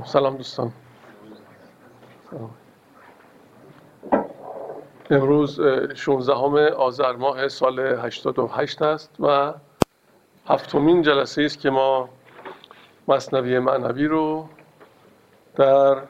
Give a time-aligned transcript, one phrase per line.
[0.00, 0.72] سلام دوستان.
[5.10, 5.60] امروز
[5.94, 9.54] 16 آذر ماه سال 88 است و
[10.46, 12.08] هفتمین جلسه است که ما
[13.08, 14.48] مصنوی معنوی رو
[15.56, 16.02] در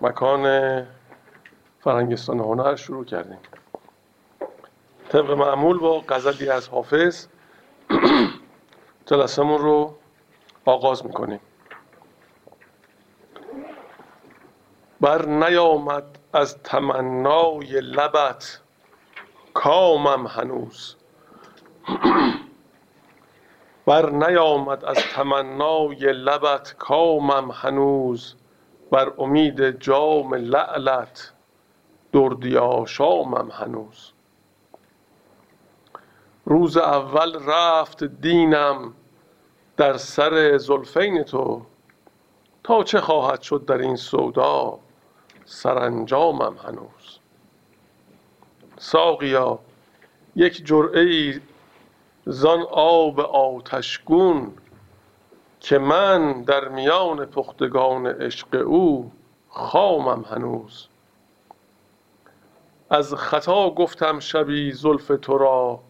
[0.00, 0.86] مکان
[1.80, 3.38] فرنگستان هنر شروع کردیم.
[5.08, 7.26] طبق معمول با غزلی از حافظ
[9.06, 9.94] جلسهمون رو
[10.64, 11.40] آغاز می‌کنیم.
[15.02, 18.60] بر نیامد از تمنای لبت
[19.54, 20.96] کامم هنوز.
[23.86, 28.34] بر نیامد از تمنای لبت کامم هنوز.
[28.90, 31.32] بر امید جام لعلت
[32.12, 34.12] دردی آشامم هنوز.
[36.44, 38.94] روز اول رفت دینم
[39.76, 41.62] در سر زلفین تو.
[42.64, 44.78] تا چه خواهد شد در این سودا؟
[45.44, 47.18] سرانجامم هنوز.
[48.78, 49.58] ساقیا
[50.36, 51.40] یک جرعه ای
[52.26, 54.52] زان آب آتشگون
[55.60, 59.12] که من در میان پختگان عشق او
[59.48, 60.86] خامم هنوز.
[62.90, 65.80] از خطا گفتم شبی زلف تو را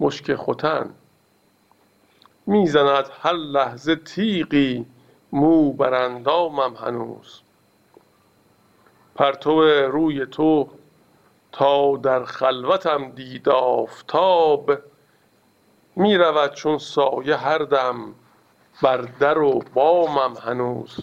[0.00, 0.94] مشک ختن.
[2.46, 4.86] می‌زند هر لحظه تیغی
[5.32, 7.42] مو بر اندامم هنوز.
[9.20, 10.68] پرتو روی تو
[11.52, 14.72] تا در خلوتم دید آفتاب.
[15.96, 18.14] می رود چون سایه هر دم
[18.82, 21.00] بر در و بامم هنوز.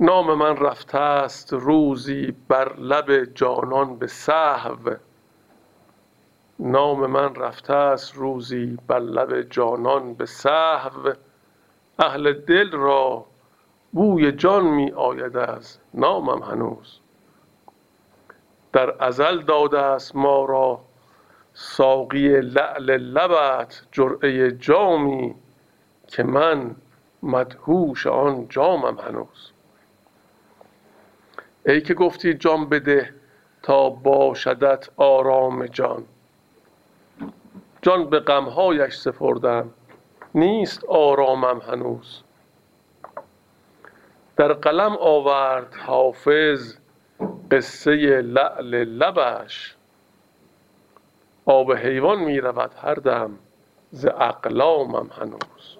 [0.00, 4.94] نام من رفته است روزی بر لب جانان به سهو.
[6.58, 11.12] نام من رفته است روزی بر لب جانان به سهو.
[11.98, 13.31] اهل دل را
[13.92, 16.98] بوی جان می آید از نامم هنوز.
[18.72, 20.80] در ازل داده است ما را
[21.54, 25.34] ساقی لعل لبت جرعه جامی
[26.06, 26.76] که من
[27.22, 29.52] مدهوش آن جامم هنوز.
[31.66, 33.14] ای که گفتی جام بده
[33.62, 36.04] تا باشدت آرام جان.
[37.82, 39.70] جان به غمهایش سپردم
[40.34, 42.22] نیست آرامم هنوز.
[44.36, 46.74] در قلم آورد حافظ
[47.50, 49.76] قصه لعل لبش.
[51.44, 53.38] آب حیوان می رود هر دم
[53.90, 55.76] ز اقلامم هنوز.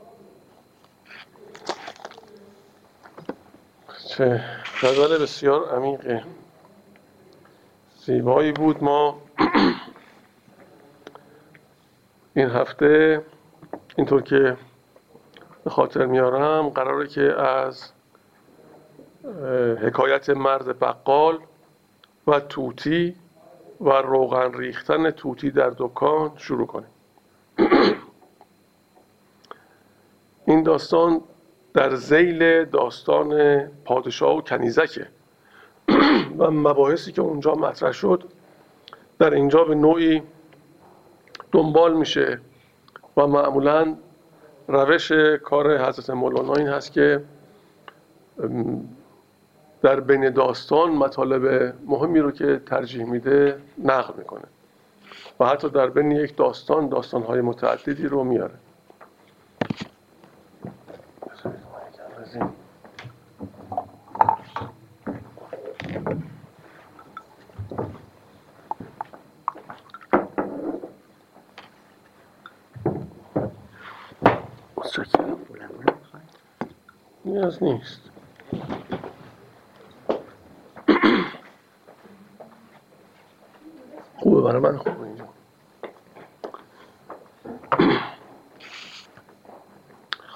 [4.08, 4.44] چه
[4.82, 6.24] غزل بسیار عمیقه
[7.96, 9.18] زیبایی بود ما.
[12.36, 13.22] این هفته
[13.96, 14.56] اینطور که
[15.64, 17.92] به خاطر میارم قراره که از
[19.82, 21.38] حکایت مرد بقال
[22.26, 23.16] و توتی
[23.80, 26.90] و روغن ریختن توتی در دکان شروع کنیم.
[30.46, 31.20] این داستان
[31.74, 35.06] در زیل داستان پادشاه و کنیزکه.
[36.38, 38.24] و مباحثی که اونجا مطرح شد
[39.18, 40.22] در اینجا به نوعی
[41.52, 42.40] دنبال میشه
[43.16, 43.96] و معمولا
[44.68, 45.12] روش
[45.42, 47.24] کار حضرت مولانا این هست که
[49.82, 54.44] در بین داستان مطالب مهمی رو که ترجیح میده نقل می‌کنه.
[55.40, 58.54] و حتی در بین یک داستان داستانهای متعددی رو میاره.
[77.24, 78.11] نیاز نیست.
[84.52, 85.28] برای من خوبه اینجا.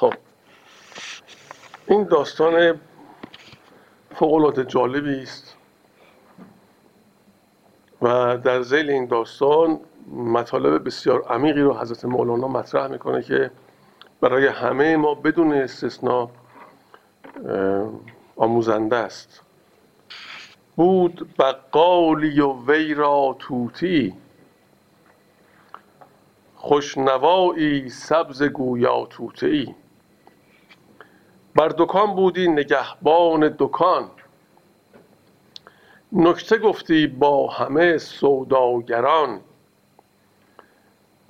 [0.00, 0.14] خب.
[1.86, 2.80] این داستان
[4.14, 5.56] فوق جالبی است.
[8.02, 9.80] و در زیل این داستان
[10.12, 13.50] مطالب بسیار عمیقی رو حضرت مولانا مطرح می‌کنه که
[14.20, 16.30] برای همه ما بدون استثنا
[18.36, 19.45] آموزنده است.
[20.76, 24.14] بود بقالی و وی را توتی
[26.54, 29.08] خوشنوایی سبز گویا
[31.54, 34.10] بر دکان بودی نگهبان دکان.
[36.12, 39.40] نکته گفتی با همه سوداگران.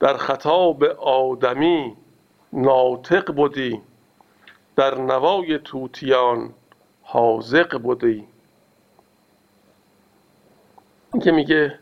[0.00, 1.96] در خطاب آدمی
[2.52, 3.81] ناطق بودی.
[4.76, 6.54] در نوای توتیان
[7.02, 8.28] حاضق بودی.
[11.16, 11.78] این که میگه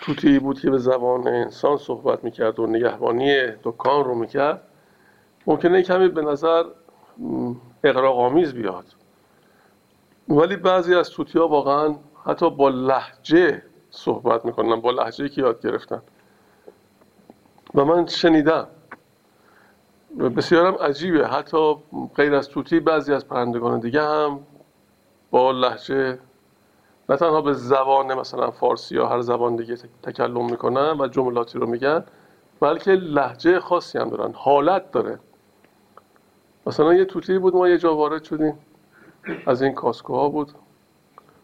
[0.00, 4.62] توتی بود که به زبان انسان صحبت می‌کرد و نگهبانی دکان رو می‌کرد
[5.46, 6.64] ممکنه کمی به نظر
[7.84, 8.84] اقراقامیز بیاد.
[10.28, 15.62] ولی بعضی از توتی ها واقعا حتی با لحجه صحبت می‌کنن با لحجه که یاد
[15.62, 16.02] گرفتن.
[17.74, 18.66] و من شنیدم.
[20.36, 21.28] بسیارم عجیبه.
[21.28, 21.74] حتی
[22.14, 24.40] غیر از توتی بعضی از پرندگان دیگه هم
[25.30, 26.18] با لحجه
[27.12, 31.66] نه تنها به زبان مثلا فارسی یا هر زبان دیگه تکلم می‌کنن و جملاتی رو
[31.66, 32.04] میگن
[32.60, 35.18] بلکه لحجه خاصی هم دارن حالت داره.
[36.66, 38.58] مثلا یه توتی بود ما یه جا وارد شدیم.
[39.46, 40.52] از این کاسکوها بود.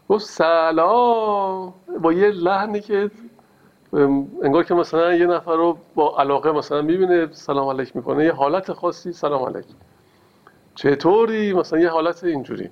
[0.09, 1.75] گفت سلام.
[2.03, 3.11] با یه لحنی که
[4.43, 8.73] انگار که مثلا یه نفر رو با علاقه مثلا می‌بینه سلام علیک می‌کنه یه حالت
[8.73, 9.67] خاصی سلام علیک.
[10.75, 12.71] چطوری؟ مثلا یه حالت اینجوری.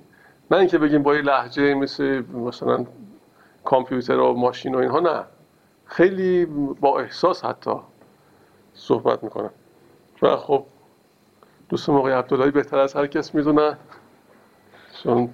[0.51, 2.85] نه اینکه بگیم با یه لحجه مثل مثلا
[3.63, 5.23] کامپیوتر و ماشین و اینها نه.
[5.85, 6.45] خیلی
[6.81, 7.71] با احساس حتی
[8.73, 9.49] صحبت می‌کنن
[10.21, 10.65] و خب
[11.69, 13.77] دوست موقعی عبداللهی بهتر از هر کس می‌دونن
[15.03, 15.29] چون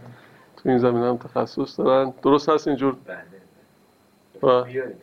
[0.58, 2.14] تو این زمین هم تخصص دارن.
[2.24, 3.24] درست هست اینجور؟ بله
[4.42, 4.94] بله.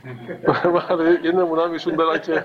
[1.24, 2.44] یه نمونه هم ایشون دارن که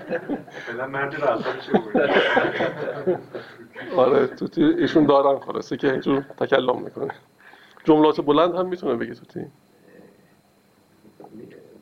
[3.96, 7.14] آره توتی ایشون دارن خلاصه که اینجور تکلم می‌کنه.
[7.84, 9.46] جملات بلند هم می‌تونه بگه توتی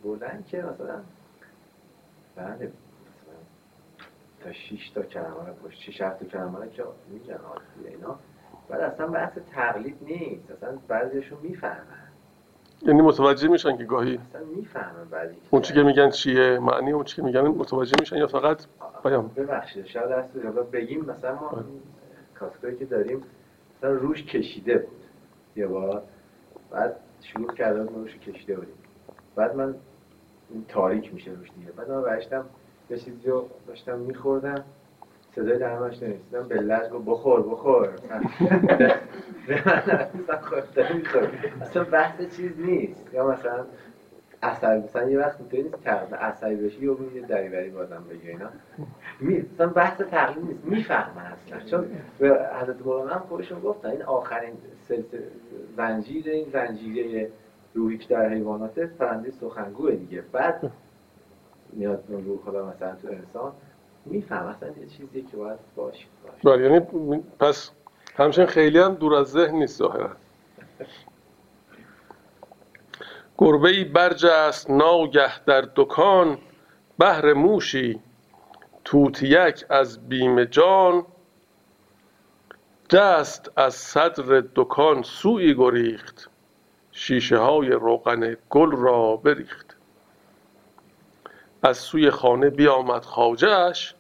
[0.04, 1.00] بلند که مثلا؟
[2.36, 2.72] بله
[4.44, 7.38] تا 6 تا کلمه رو پشت 6 7 تا کلمه رو که میگن
[7.84, 8.18] اینا.
[8.68, 12.03] بعد اصلا بحث تقلید نیست اصلا بعضیشون می‌فهمن.
[12.86, 14.20] یعنی متوجه میشن که گاهی
[14.56, 18.66] می‌فهمن اون چی که میگن چیه معنی اون چی که میگن متوجه میشن یا فقط
[19.04, 20.32] بیان ببخشید شاید دست
[20.72, 21.64] بگیم مثلا ما
[22.34, 23.22] کاسکایی که داریم
[23.78, 25.04] مثلا روش کشیده بود.
[25.56, 26.02] یه بار
[26.70, 28.74] بعد شروع کرده ما روش کشیده بودیم.
[29.36, 29.74] بعد من
[30.68, 31.72] تاریک میشه روش دیگه.
[31.72, 32.44] بعد من برشتم
[32.90, 34.64] یه چیزی رو داشتم میخوردم.
[35.36, 37.88] صدای درمش نمیستم به لج بخور بخور.
[41.60, 43.14] اصلا بحث چیز نیست.
[43.14, 43.64] یا مثلا
[44.42, 48.48] عصبی مثلا یه وقت می‌تونی نیست تقریبا عصبی بشی یا یه دریوری بازم بگی اینا.
[49.54, 50.64] مثلا بحث تقلید نیست.
[50.64, 51.60] می‌فهمن اصلا.
[51.70, 51.86] چون
[52.18, 54.54] به حضرت مولانا هم خودشون گفتن این آخرین
[55.76, 57.30] زنجیر این زنجیره
[57.74, 60.22] روحی که در حیوانات پرنده سخنگوه دیگه.
[60.32, 60.70] بعد
[61.72, 63.52] میاد روح خدا مثلا تو انسان.
[64.06, 66.04] میفهم اصلا یه چیزی که باید باشه.
[66.44, 66.80] بله یعنی
[67.38, 67.70] پس
[68.16, 70.10] همچنین خیلی هم دور از ذهن نیست ظاهرا.
[73.38, 76.38] گربه ای برج است ناگه در دکان
[76.98, 78.00] بهر موشی
[78.84, 81.06] توتیک از بیم جان.
[82.90, 86.30] دست از صدر دکان سوی گریخت
[86.92, 89.63] شیشه های روغن گل را بریخت.
[91.64, 93.94] از سوی خانه بیامد خواجهش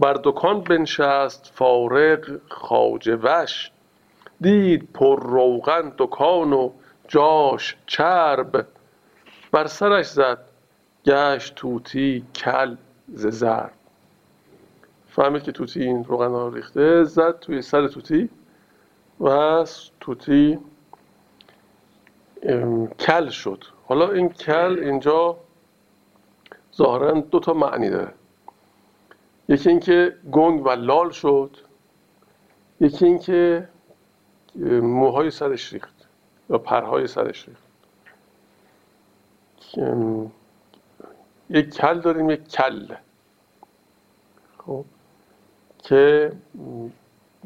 [0.00, 3.70] بر دکان بنشست فارغ خواجه وش.
[4.40, 6.70] دید پر روغن دکان و
[7.08, 8.66] جاش چرب.
[9.52, 10.38] بر سرش زد
[11.04, 12.76] گشت توتی کل
[13.08, 13.72] ز ضرب
[15.08, 18.28] فهمید که توتی این روغن ها ریخته زد توی سر توتی
[19.20, 19.64] و
[20.00, 20.58] توتی
[22.98, 23.64] کل شد.
[23.86, 25.36] حالا این کل اینجا
[26.76, 28.14] ظاهرا دو تا معنی داره.
[29.48, 31.56] یکی اینکه گنگ و لال شد.
[32.80, 33.68] یکی اینکه
[34.82, 36.08] موهای سرش ریخت
[36.50, 37.62] یا پرهای سرش ریخت.
[41.50, 42.94] یک کل داریم یک کل.
[44.58, 44.84] خب.
[45.78, 46.32] که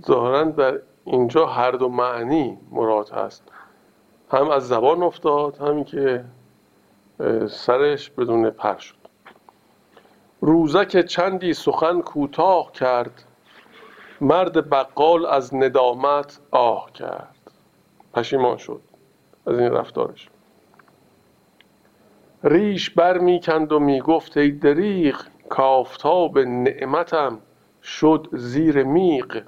[0.06, 3.42] ظاهرا در اینجا هر دو معنی مراد هست.
[4.30, 6.25] هم از زبان افتاد همین که
[7.49, 8.96] سرش بدون پر شد.
[10.40, 13.25] روزک چندی سخن کوتاه کرد
[14.21, 17.37] مرد بقال از ندامت آه کرد.
[18.14, 18.81] پشیمان شد
[19.47, 20.28] از این رفتارش.
[22.45, 27.38] ریش بر می کند و می گفت ای دریغ کافتاب نعمتم
[27.83, 29.43] شد زیر میغ.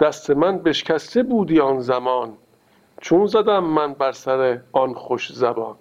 [0.00, 2.38] دست من بشکسته بودی آن زمان
[3.00, 5.76] چون زدم من بر سر آن خوش زبان.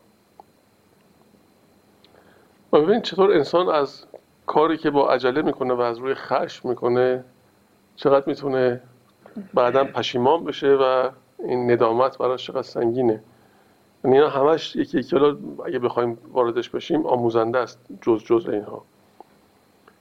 [2.74, 4.06] و ببین چطور انسان از
[4.46, 7.24] کاری که با عجله می‌کنه و از روی خشم می‌کنه
[7.96, 8.82] چقدر می‌تونه
[9.54, 11.10] بعدا پشیمان بشه و
[11.40, 13.24] این ندامت براش چقدر سنگینه.
[14.04, 15.16] یعنی اینا همش یکی یکی.
[15.66, 18.84] اگه بخوایم واردش بشیم آموزنده است جز جز اینها.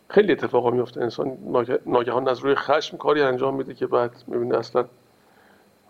[0.08, 1.38] خیلی اتفاقا میفته انسان
[1.86, 4.84] ناگهان از روی خشم کاری انجام میده که بعد می‌بینه اصلا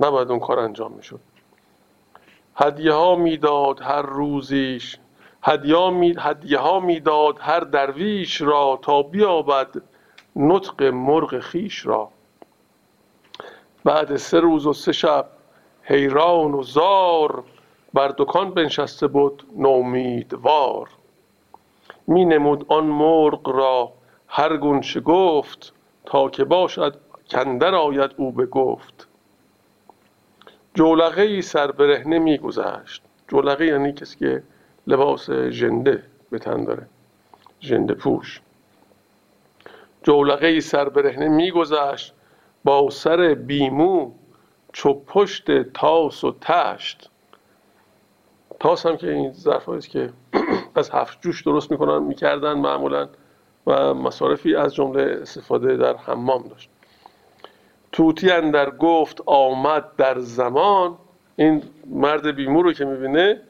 [0.01, 1.21] نباید اون کار انجام می‌شد.
[2.57, 4.99] هدیه ها می‌داد هر روزیش.
[5.42, 9.82] هدیه ها می‌داد هر درویش را تا بیابد
[10.37, 12.09] نطق مرغ خیش را.
[13.85, 15.26] بعد سه روز و سه شب
[15.82, 17.44] حیران و زار
[17.94, 20.88] بر دکان بنشسته بود نومیدوار.
[22.06, 23.92] می نمود آن مرغ را
[24.28, 25.73] هر گونچه گفت
[26.06, 26.97] تا که باشد
[27.30, 29.09] کندر آید او به گفت.
[31.16, 34.42] ای سر برهنه میگذشت جولقه یعنی کسی که
[34.87, 36.87] لباس ژنده به تن داره.
[37.61, 38.41] ژنده پوش.
[40.03, 42.15] جولقه سر برهنه میگذشت
[42.65, 44.13] با سر بیمو
[44.73, 47.11] چو پشت تاس و تشت.
[48.61, 50.13] تاس هم که این ظرف که
[50.75, 53.09] از هفت جوش درست می‌کنن می‌کردن معمولا
[53.67, 56.71] و مصارفی از جمله استفاده در حمام داشت.
[57.93, 60.99] توتی در گفت آمد در زمان.
[61.37, 63.41] این مرد بیمو رو که می‌بینه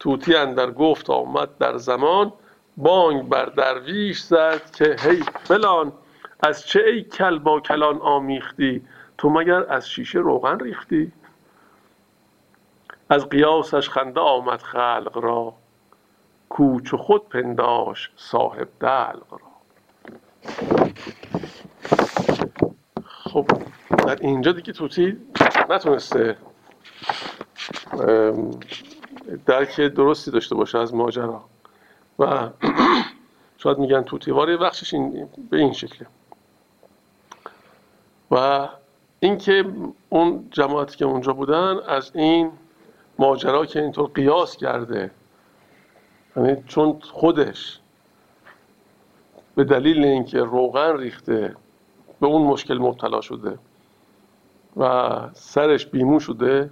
[0.00, 2.32] توتی در گفت آمد در زمان
[2.76, 5.92] بانگ بر درویش زد که هی فلان
[6.40, 8.82] از چه ای کل با کلان آمیختی؟
[9.18, 11.12] تو مگر از شیشه روغن ریختی؟
[13.10, 15.54] از قیاسش خنده آمد خلق را
[16.48, 19.48] کوچ خود پنداش صاحب دلق را.
[23.04, 23.46] خب
[23.88, 25.16] در اینجا دیگه توتی
[25.70, 26.36] نتونسته
[29.46, 31.44] درک درستی داشته باشه از ماجرا.
[32.18, 32.48] و
[33.58, 36.06] شاید میگن توتیواری بخشش این به این شکله.
[38.30, 38.68] و
[39.20, 39.64] اینکه
[40.08, 42.52] اون جماعتی که اونجا بودن از این
[43.18, 45.10] ماجرا که اینطور قیاس کرده
[46.36, 47.78] یعنی چون خودش
[49.54, 51.56] به دلیل اینکه روغن ریخته
[52.20, 53.58] به اون مشکل مبتلا شده
[54.76, 56.70] و سرش بیمو شده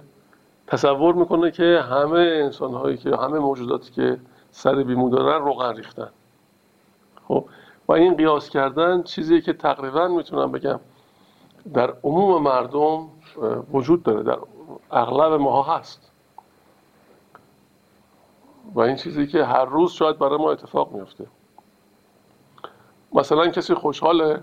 [0.67, 4.19] تصور می‌کنه که همه انسان هایی که همه موجوداتی که
[4.51, 6.09] سر بیمو دارن روغن ریختن.
[7.27, 7.45] خب؟
[7.87, 10.79] و این قیاس کردن چیزی که تقریبا می‌تونم بگم
[11.73, 13.09] در عموم مردم
[13.71, 14.37] وجود داره در
[14.91, 16.11] اغلب ماها هست.
[18.73, 21.27] و این چیزی که هر روز شاید برای ما اتفاق میفته
[23.13, 24.41] مثلا کسی خوشحاله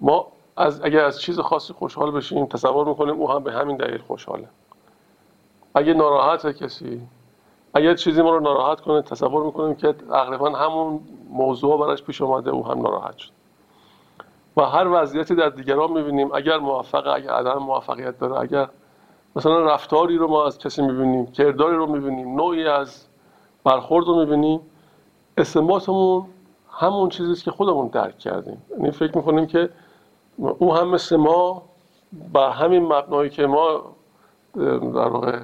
[0.00, 3.98] ما از اگر از چیز خاصی خوشحال بشیم تصور می‌کنیم او هم به همین دلیل
[3.98, 4.48] خوشحاله.
[5.74, 7.00] اگه ناراحت کسی
[7.74, 11.00] اگر چیزی ما رو ناراحت کنه تصور می‌کنیم که تقریبا همون
[11.30, 13.30] موضوع براش پیش اومده او هم ناراحت شد.
[14.56, 18.68] و هر وضعیتی در دیگران می‌بینیم اگر موفق اگر عدم موفقیت داره اگر
[19.36, 23.06] مثلا رفتاری رو ما از کسی می‌بینیم کرداری رو می‌بینیم نوعی از
[23.64, 24.60] برخورد رو می‌بینیم
[25.36, 26.24] استنباطمون
[26.70, 28.62] همون چیزیست که خودمون درک کردیم.
[28.70, 29.70] یعنی فکر می‌کنیم که
[30.40, 31.62] او هم مثل ما
[32.32, 33.96] با همین مبنایی که ما
[34.54, 35.38] در واقع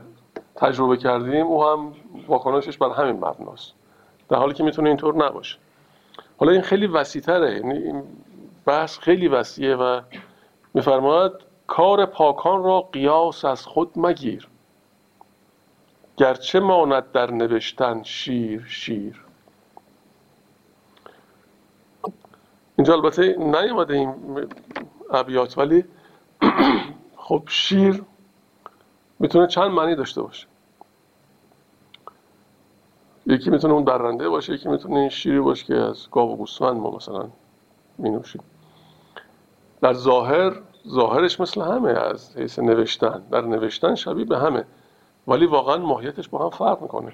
[0.57, 1.93] تجربه کردیم او هم
[2.29, 3.73] واکنشش بر همین مبناست
[4.29, 5.59] در حالی که می‌تونه اینطور نباشه.
[6.39, 8.03] حالا این خیلی وسیعتره یعنی این
[8.67, 10.01] بحث خیلی وسیعه و
[10.75, 11.33] میفرماید
[11.67, 14.49] کار پاکان را قیاس از خود مگیر.
[16.17, 19.26] گرچه ماند در نوشتن شیر شیر.
[22.79, 24.15] اینجا البته نیومده این
[25.11, 25.85] ابیات ولی
[27.17, 28.05] خب شیر
[29.19, 30.47] می‌تونه چند معنی داشته باشه.
[33.27, 36.77] یکی می‌تونه اون برنده باشه یکی می‌تونه این شیری باشه که از گاو و گوسفند
[36.77, 37.29] ما مثلا
[37.99, 38.21] می
[39.81, 40.53] در ظاهر
[40.89, 43.23] ظاهرش مثل همه از حیث نوشتن.
[43.31, 44.65] در نوشتن شبیه به همه
[45.27, 47.13] ولی واقعا ماهیتش با هم فرق می‌کنه.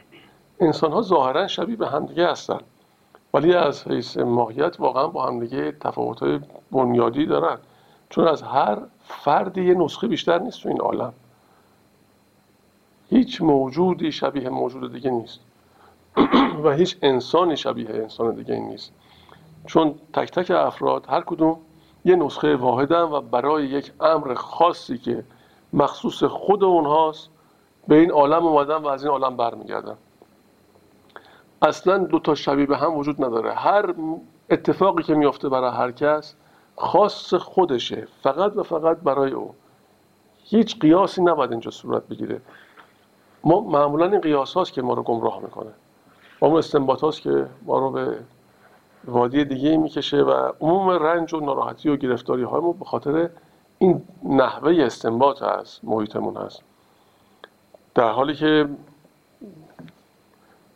[0.60, 2.58] انسان ها ظاهرا شبیه به همدیگه هستن.
[3.34, 6.40] ولی از حیث ماهیت واقعا با همدیگه تفاوت های
[6.72, 7.58] بنیادی دارن.
[8.10, 11.12] چون از هر فردی یه نسخه بیشتر نیست تو این عالم.
[13.10, 15.40] هیچ موجودی شبیه موجود دیگه نیست.
[16.64, 18.92] و هیچ انسانی شبیه انسان دیگه نیست.
[19.66, 21.58] چون تک تک افراد هر کدوم
[22.04, 25.24] یه نسخه واحدن و برای یک امر خاصی که
[25.72, 27.28] مخصوص خود اونهاست
[27.88, 29.96] به این عالم اومدن و از این عالم برمیگردن.
[31.62, 33.54] اصلا دو تا شبیه به هم وجود نداره.
[33.54, 33.94] هر
[34.50, 36.34] اتفاقی که میافته برای هر کس
[36.76, 38.06] خاص خودشه.
[38.22, 39.54] فقط و فقط برای او.
[40.44, 42.40] هیچ قیاسی نباید اینجا صورت بگیره.
[43.44, 45.70] ما معمولا این قیاس هاست که ما رو گمراه می‌کنه.
[46.40, 48.18] و اون استنباط هاست که ما رو به
[49.04, 53.30] وادی دیگه می‌کشه و عموم رنج و ناراحتی و گرفتاری های ما به خاطر
[53.78, 56.62] این نحوه استنباط از محیطمون هست.
[57.94, 58.68] در حالی که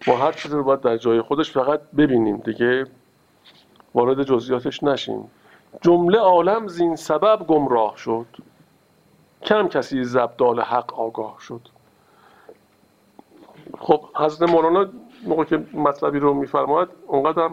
[0.06, 2.86] ما هر چیزی رو باید در جای خودش فقط ببینیم دیگه.
[3.94, 5.30] وارد جزئیاتش نشیم.
[5.80, 8.26] جمله عالم زین سبب گمراه شد.
[9.42, 11.60] کم کسی زبدال حق آگاه شد.
[13.78, 14.90] خب حضرت مولانا
[15.26, 17.50] موقع که مطلبی رو میفرماید اونقدر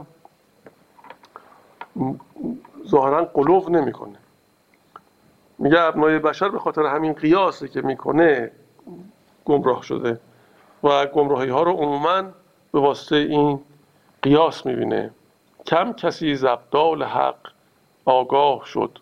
[2.88, 4.18] ظاهرا قلوب نمی‌کنه.
[5.60, 8.52] میگه ابنای بشر به خاطر همین قیاسه که می‌کنه
[9.46, 10.20] گمراه شده
[10.84, 12.24] و گمراهی ها رو عموما
[12.74, 13.60] به واسطه این
[14.22, 15.12] قیاس می‌بینه.
[15.66, 17.38] کم کسی زبدال حق
[18.06, 19.00] آگاه شد.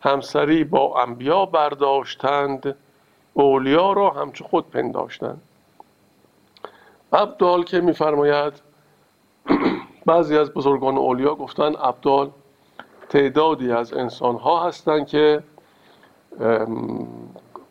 [0.00, 2.76] همسری با انبیا برداشتند
[3.34, 5.40] اولیا را همچو خود پنداشتند.
[7.12, 8.52] ابدال که میفرماید
[10.06, 12.30] بعضی از بزرگان اولیا گفتن ابدال
[13.08, 15.42] تعدادی از انسان ها هستند که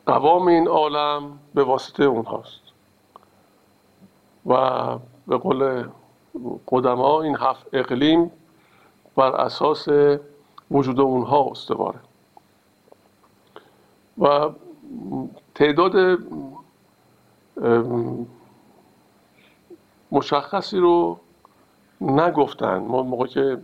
[0.05, 2.61] قوام این عالم به واسطه اونهاست.
[4.45, 4.53] و
[5.27, 5.88] به قول
[6.68, 8.32] قدما این هفت اقلیم
[9.15, 9.88] بر اساس
[10.72, 12.00] وجود اونها استواره.
[14.18, 14.50] و
[15.56, 16.20] تعداد
[20.12, 21.20] مشخصی رو
[22.01, 22.77] نگفتن.
[22.77, 23.62] ما موقع که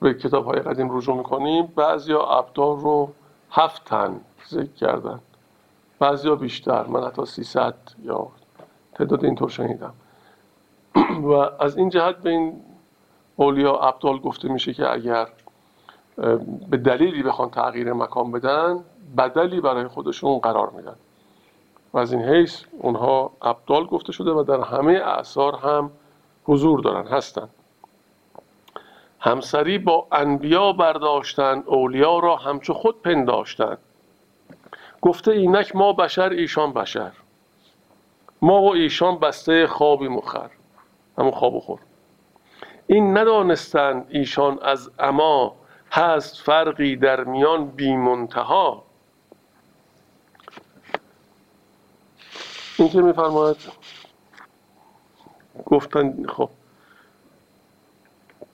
[0.00, 3.12] به کتاب های قدیم رجوع می‌کنیم بعضی ها ابدار رو
[3.50, 5.20] هفت تن ذکر کردن.
[5.98, 8.28] بعضی بیشتر من حتی 300 یا
[8.94, 9.94] تعداد اینطور شنیدم.
[11.28, 12.60] و از این جهت به این
[13.36, 15.28] اولیا ابدال گفته میشه که اگر
[16.70, 18.84] به دلیلی بخوان تغییر مکان بدن
[19.16, 20.96] بدلی برای خودشون قرار میدن.
[21.92, 25.90] و از این حیث اونها ابدال گفته شده و در همه اعثار هم
[26.44, 27.48] حضور دارن هستن.
[29.20, 33.76] همسری با انبیا برداشتن اولیا را همچو خود پنداشتن.
[35.00, 37.12] گفته اینک ما بشر ایشان بشر.
[38.42, 40.50] ما و ایشان بسته خوابی مخر
[41.18, 41.80] همون خواب خور.
[42.86, 45.54] این ندانستند ایشان از اما
[45.90, 48.84] هست فرقی در میان بی منتها.
[52.78, 53.56] این که میفرماید؟
[55.66, 56.50] گفتن خب.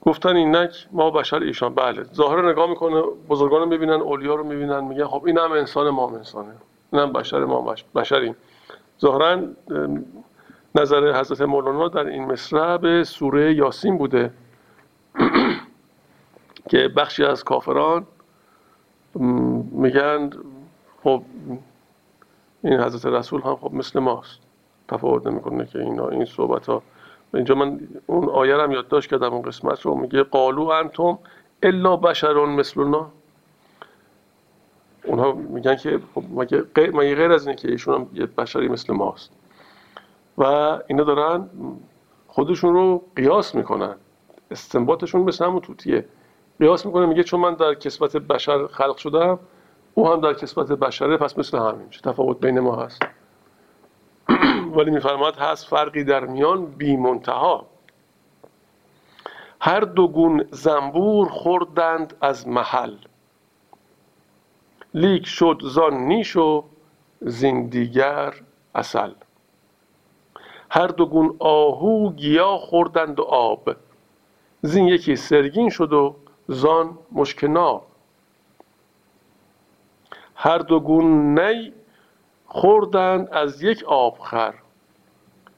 [0.01, 2.03] گفتن اینک ما بشر ایشان بله.
[2.03, 6.07] ظاهر نگاه می‌کنه بزرگان رو می‌بینن اولیا رو می‌بینن میگن خب این هم انسان ما
[6.07, 6.55] هم انسانه.
[6.91, 8.35] این هم بشر ما بشریم.
[9.01, 9.41] ظاهرا
[10.75, 14.31] نظر حضرت مولانا در این مصرع به سوره یاسین بوده.
[16.69, 18.05] که بخشی از کافران
[19.71, 20.29] میگن
[21.03, 21.23] خب
[22.63, 24.39] این حضرت رسول هم خب مثل ماست.
[24.87, 26.83] تفاوت نمی‌کنه که اینا این صحبت ها
[27.33, 29.95] اینجا من اون آیه هم یادداشت کردم اون قسمت رو.
[29.95, 31.19] میگه قالو انتم
[31.63, 33.11] الا بشرون مثلنا.
[35.03, 36.61] اونها میگن که خب مگه
[37.15, 39.31] غیر از اینه که ایشون هم یه بشری مثل ماست.
[40.37, 40.43] و
[40.87, 41.49] اینا دارن
[42.27, 43.95] خودشون رو قیاس می‌کنن.
[44.51, 46.05] استنباطشون مثل همون توتیه.
[46.59, 49.39] قیاس می‌کنه میگه چون من در کسبت بشر خلق شدم
[49.93, 53.01] او هم در کسبت بشره پس مثل همین تفاوت بین ما هست.
[54.75, 57.65] ولی میفرماد هست فرقی در میان بی منتها
[59.61, 62.95] هر دو گون زنبور خوردند از محل.
[64.93, 66.63] لیک شد زان نیش و
[67.21, 68.33] زین دیگر
[68.75, 69.11] اصل
[70.71, 73.75] هر دو گون آهو گیا خوردند و آب.
[74.61, 76.15] زین یکی سرگین شد و
[76.47, 77.85] زان مشکناب
[80.35, 81.73] هر دو گون نی
[82.45, 84.53] خوردند از یک آبخر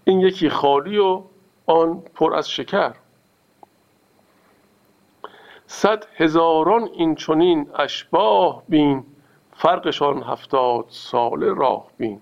[0.03, 1.21] این یکی خالی و
[1.65, 2.93] آن پر از شکر.
[5.67, 9.05] صد هزاران این چنین اشباه بین
[9.61, 12.21] فرقشان هفتاد سال راه بین.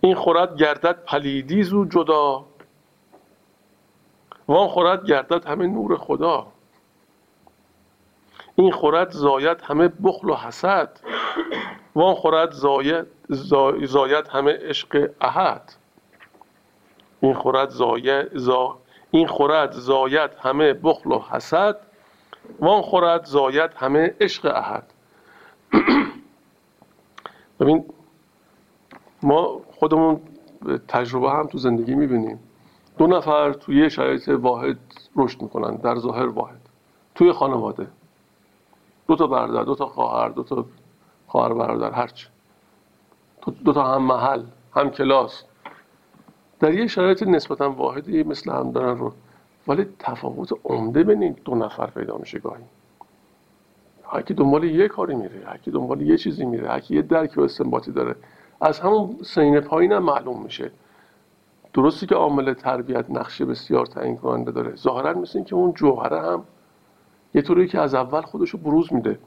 [0.00, 2.44] این خورد گردد پلیدی زو جدا.
[4.48, 6.46] وان خورد گردد همه نور خدا.
[8.54, 11.00] این خورد زاید همه بخل و حسد.
[11.94, 13.06] وان خورد زاید,
[13.84, 15.72] زاید همه عشق احد.
[17.20, 18.78] این خورد زاید زا
[19.10, 21.89] این خورد زاید همه بخل و حسد.
[22.60, 24.92] وان خورد زاید همه عشق احد.
[27.60, 27.84] ببین
[29.22, 30.20] ما خودمون
[30.88, 32.40] تجربه هم تو زندگی می‌بینیم.
[32.98, 34.78] دو نفر توی شرایط واحد
[35.16, 36.60] رشد می‌کنن در ظاهر واحد.
[37.14, 37.86] توی خانواده.
[39.08, 40.64] دو تا برادر دو تا خواهر دو تا
[41.26, 42.26] خواهر برادر هرچی
[43.64, 44.42] دو تا هم محل
[44.74, 45.44] هم کلاس.
[46.60, 49.12] در یه شرایط نسبتا واحدی مثل هم دارن رو
[49.68, 52.64] ولی تفاوت عمده بین این دو نفر پیدا میشه گاهی.
[54.12, 57.92] هرکی دنبال یه کاری میره هرکی دنبال یه چیزی میره هرکی یه درک و استنباطی
[57.92, 58.16] داره.
[58.60, 60.70] از همون سین پایین هم معلوم میشه.
[61.74, 64.76] درستی که عامل تربیت نقشه بسیار تعیین کننده داره.
[64.76, 66.44] ظاهرا مثل که اون جوهره هم
[67.34, 69.18] یه طوری که از اول خودشو بروز میده.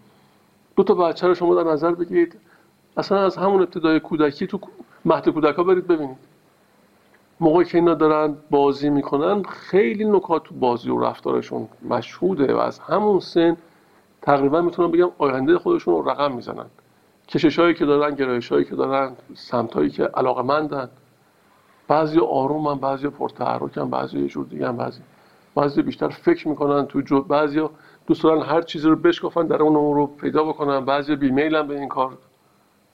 [0.76, 2.40] دو تا بچه رو شما در نظر بگیرید.
[2.98, 4.60] اصلا از همون ابتدای کودکی تو
[5.06, 6.33] مهد کودک ها برید ببینید.
[7.44, 12.80] موقعی که اینا دارن بازی می‌کنن خیلی نکات تو بازی و رفتارشون مشهوده و از
[12.80, 13.58] همون سن
[14.22, 16.66] تقریبا می‌تونم بگم آینده خودشون رو رقم می‌زنن.
[17.28, 20.90] کشش هایی که دارن گرایش هایی که دارن سمت هایی که علاقه مندن
[21.88, 25.02] بعضی آرومن بعضی پرتحرکن بعضی یه جور دیگه بعضی.
[25.56, 27.62] بعضی بیشتر فکر می‌کنن تو جو بعضی
[28.08, 30.86] دوست دارن هر چیزی رو بشکافن در اون رو پیدا بکنن.
[30.86, 32.18] بعضی بیمیلن به این کار.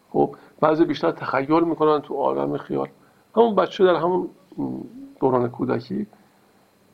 [0.09, 2.87] خب بعضی بیشتر تخیل می‌کنن تو عالم خیال.
[3.35, 4.29] همون بچه در همون
[5.19, 6.07] دوران کودکی.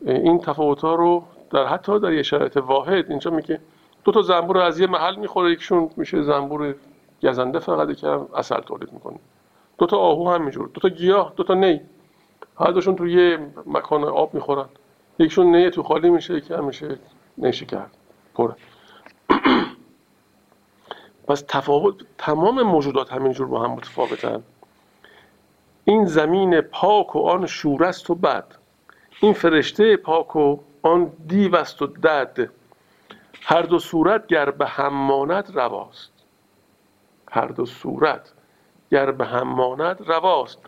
[0.05, 3.59] این تفاوت ها رو در حتی در یه شرایط واحد اینجا میگه.
[4.03, 6.75] دو تا زنبور از یه محل می‌خوره یکشون میشه زنبور
[7.23, 9.19] گزنده فقط که اصل تولید می‌کنه.
[9.77, 11.81] دو تا آهو همینجور دو تا گیاه دو تا نی.
[12.59, 14.65] هر دوشون تو یه مکان آب می‌خورن.
[15.19, 16.99] یکشون نی تو خالی میشه که همیشه
[17.37, 17.91] نیشه کرد
[18.33, 18.55] پره.
[21.27, 24.43] پس تفاوت تمام موجودات همینجور با هم متفاوتن.
[25.85, 28.45] این زمین پاک و آن شورست و بد.
[29.21, 32.49] این فرشته پاک و آن دیو است و دد.
[33.41, 36.11] هر دو صورت گر به هم ماند رواست.
[37.31, 38.33] هر دو صورت
[38.91, 40.59] گر به هم ماند رواست.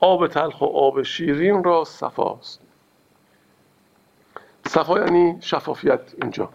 [0.00, 2.60] آب تلخ و آب شیرین را صفاست.
[4.66, 6.48] صفا یعنی شفافیت اینجا.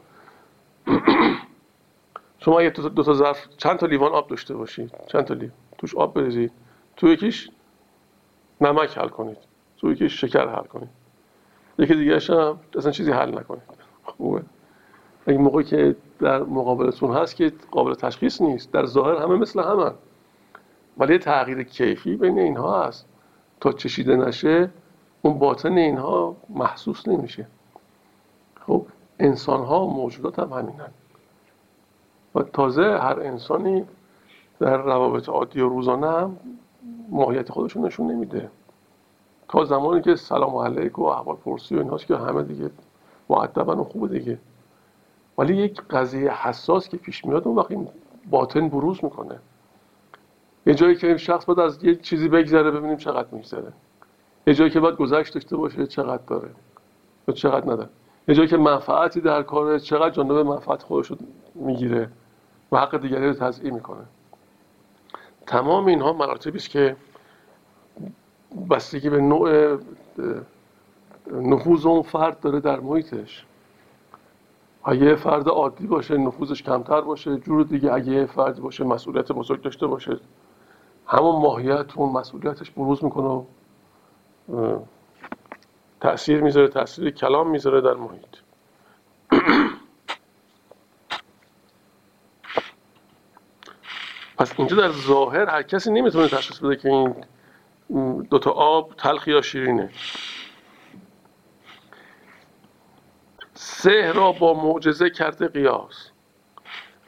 [2.40, 5.96] شما اگه دو تا ظرف چند تا لیوان آب داشته باشید؟ چند تا لیوان؟ توش
[5.96, 6.52] آب بریزید.
[6.98, 7.50] تو یکیش؟
[8.62, 9.38] نمک حل کنید.
[9.78, 10.90] تو یکیش شکر حل کنید.
[11.80, 13.64] یکی دیگه هم اصلا چیزی حل نکنید.
[14.04, 14.44] خوبه.
[15.28, 19.92] اگه موقعی که در مقابلتون هست که قابل تشخیص نیست در ظاهر همه مثل همه
[20.98, 23.06] ولی تغییر کیفی بین اینها هست.
[23.62, 24.70] تا چشیده نشه
[25.22, 27.48] اون باطن اینها محسوس نمیشه.
[28.68, 28.86] خب
[29.20, 30.90] انسان ها موجودات هم همینن.
[32.36, 33.86] و تازه هر انسانی
[34.60, 36.38] در روابط عادی و روزانه هم
[37.10, 38.50] ماهیت خودشون نشون نمیده.
[39.50, 42.70] تا زمانی که سلام علیک و احوال پرسی و اینهاست که همه دیگه
[43.30, 44.40] معدبن و خوبه دیگه.
[45.38, 47.88] ولی یک قضیه حساس که پیش میاد اون وقت این
[48.30, 49.40] باطن بروز می‌کنه.
[50.66, 53.74] یه جایی که این شخص باید از یه چیزی بگذره ببینیم چقدر میگذره.
[54.48, 56.50] یه جایی که باید گذشت داشته باشه چقدر داره.
[57.28, 57.90] و چقدر نداره.
[58.28, 61.12] یه جایی که منفعتی در کاره چقدر جانب منفعت خودش
[61.56, 62.10] می‌گیره
[62.72, 64.06] و حق دیگری رو تضعیح می‌کنه.
[65.48, 66.96] تمام اینها مراتبی است که
[68.70, 69.78] بستگی به نوع
[71.32, 73.46] نفوذ اون فرد داره در محیطش.
[74.86, 77.94] اگه فرد عادی باشه نفوذش کمتر باشه جور دیگه.
[77.94, 80.20] اگه فردی باشه مسئولیت بزرگ داشته باشه
[81.08, 83.44] همون ماهیت اون مسئولیتش بروز می‌کنه و
[86.02, 88.49] تاثیر می‌ذاره تاثیر کلام می‌ذاره در محیط.
[94.40, 97.16] پس اینجا در ظاهر هر کسی نمی‌تونه تشخیص بده که این
[98.30, 99.90] دوتا آب تلخ یا شیرینه.
[103.54, 106.10] سه را با معجزه کرده قیاس.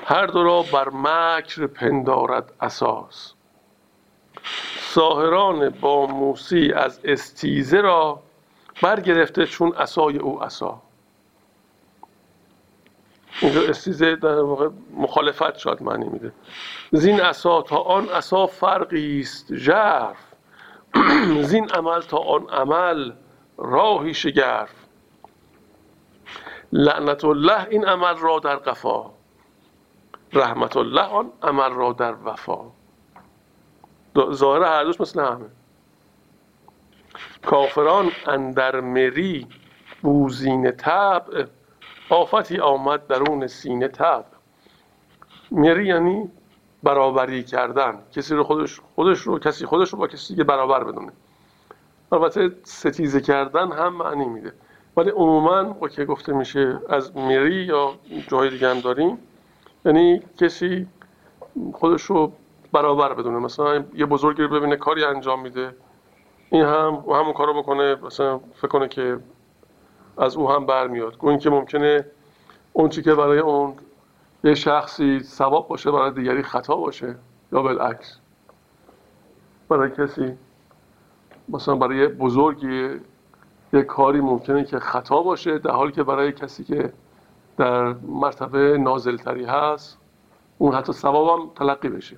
[0.06, 3.34] هر دو را بر مکر پندارد اساس.
[4.80, 8.24] ساهران با موسی از استیزه را
[8.82, 10.82] برگرفته چون اسای او اسا
[13.42, 16.32] اینجا استیزه در واقع مخالفت شاد معنی میده.
[16.92, 20.18] زین اسا تا آن اسا فرقی است ژرف.
[21.50, 23.12] زین عمل تا آن عمل
[23.58, 24.70] راهی شگرف.
[26.74, 29.12] لعنت الله این عمل را در قفا.
[30.34, 32.58] رحمت الله آن عمل را در وفا.
[34.32, 35.46] ظاهر هر دوش مثل همه.
[37.46, 39.48] کافران اندر مری
[40.02, 41.46] بوزین طبع
[42.12, 44.26] آفتی آمد درون سینه تب.
[45.52, 46.30] مری یعنی
[46.84, 48.00] برابری کردن.
[48.12, 51.12] کسی رو خودش خودش رو کسی خودش رو با کسی که برابر بدونه.
[52.12, 54.54] البته ستیزه کردن هم معنی میده.
[54.98, 57.94] ولی عموما که گفته میشه از مری یا
[58.28, 59.18] جای دیگه هم داریم
[59.86, 60.88] یعنی کسی
[61.74, 62.32] خودش رو
[62.72, 63.38] برابر بدونه.
[63.38, 65.76] مثلا یه بزرگی رو ببینه کاری انجام میده.
[66.50, 69.20] این هم همون کارو بکنه مثلا فکر کنه که
[70.22, 71.18] از او هم برمیاد.
[71.18, 72.06] گوین که ممکنه
[72.74, 73.74] اون چی که برای اون
[74.44, 77.16] یه شخصی ثواب باشه برای دیگری خطا باشه
[77.52, 78.18] یا بالعکس.
[79.70, 80.38] برای کسی
[81.50, 82.90] مثلا برای بزرگی
[83.74, 86.94] یه کاری ممکنه که خطا باشه در حالی که برای کسی که
[87.58, 89.98] در مرتبه نازلتری هست
[90.58, 92.18] اون حتی ثواب هم تلقی بشه.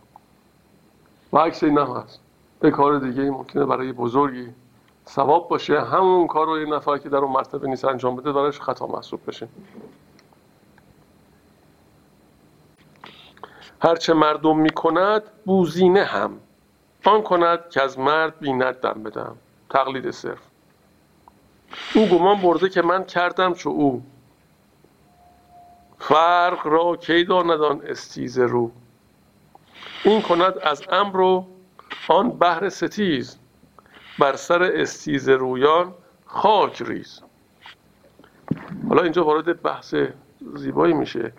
[1.34, 2.20] و عکس این هم هست.
[2.64, 4.48] یه کار دیگه ممکنه برای بزرگی
[5.08, 5.82] ثواب باشه.
[5.82, 9.20] همون کار رو یه نفر که در اون مرتبه نیست انجام بده براش خطا محسوب
[9.28, 9.48] بشه.
[13.82, 16.40] هرچه مردم می‌کند بوزینه هم.
[17.06, 19.36] آن کند که از مرد بیند دم بدم
[19.70, 20.40] تقلید صرف.
[21.96, 24.04] او گمان برده که من کردم چو او.
[26.00, 28.72] فرق را کی داند آن استیزه رو؟
[30.04, 31.48] این کند از امر و
[32.08, 33.38] آن بهر ستیز.
[34.20, 35.94] بر سر استیزه رویان
[36.26, 37.22] خاک ریز.
[38.90, 39.96] حالا اینجا وارد بحث
[40.56, 41.34] زیبایی میشه.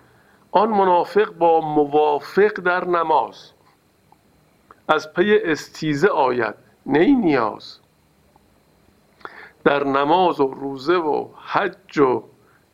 [0.50, 3.52] آن منافق با موافق در نماز.
[4.88, 6.54] از پی استیزه آید
[6.86, 7.78] نی نیاز.
[9.64, 12.24] در نماز و روزه و حج و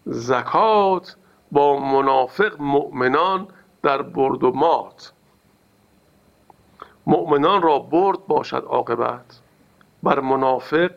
[0.06, 1.16] زکات
[1.52, 3.48] با منافق مؤمنان
[3.82, 5.12] در برد و مات.
[7.06, 9.40] مؤمنان را برد باشد عاقبت.
[10.02, 10.90] بر منافق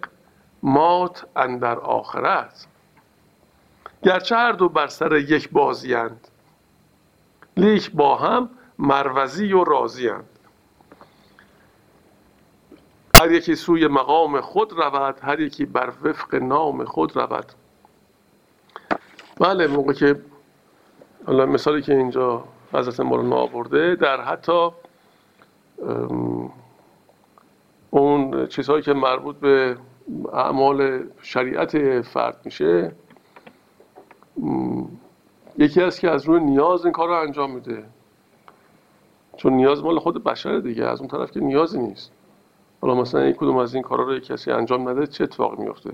[0.64, 2.68] مات اندر آخرت
[4.04, 6.28] گرچه هر دو بر سر یک بازیند
[7.58, 10.30] لیک با هم مروزی و راضیند
[13.20, 17.46] هر یکی سوی مقام خود رود هر یکی بر وفق نام خود رود.
[19.40, 20.22] بله موقع که
[21.26, 24.70] حالا مثالی که اینجا حضرت مولانا آورده در حتی
[27.94, 29.78] اون چیزهایی که مربوط به
[30.34, 32.92] اعمال شریعت فرد میشه
[35.58, 37.84] یکی از که از روی نیاز این کار رو انجام میده.
[39.38, 42.12] چون نیاز مال خود بشر دیگه از اون طرف که نیازی نیست.
[42.82, 45.92] حالا مثلا یک کدوم از این کارا رو کسی انجام نده چه اتفاقی میفته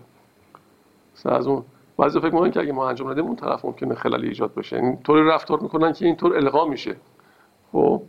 [1.15, 1.63] مثلا از اون
[1.97, 4.75] بعضی فکر می‌کنن که اگه ما انجام ندیم اون طرف ممکنه خلالی ایجاد بشه.
[4.75, 6.95] این طوری رفتار می‌کنن که اینطور القا میشه.
[7.71, 8.01] خب؟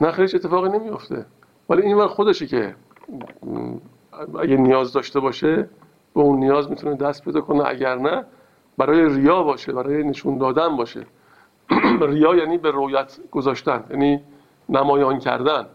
[0.00, 1.26] نه خیلیش اتفاقی نمیفته
[1.68, 2.74] ولی این ور خودشه که
[4.40, 5.56] اگه نیاز داشته باشه
[6.14, 7.68] به اون نیاز می‌تونه دست پیدا کنه.
[7.68, 8.24] اگر نه
[8.78, 11.06] برای ریا باشه برای نشون دادن باشه.
[12.00, 14.20] ریا یعنی به رویت گذاشتن یعنی
[14.68, 15.66] نمایان کردن.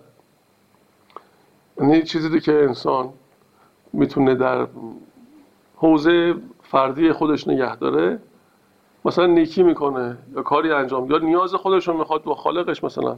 [1.80, 3.14] یعنی چیزی که انسان
[3.94, 4.68] می‌تونه در
[5.76, 8.20] حوزه فردی خودش نگه داره.
[9.06, 13.18] مثلا نیکی می‌کنه یا کاری انجام یا نیاز خودش رو می‌خواد با خالقش مثلا.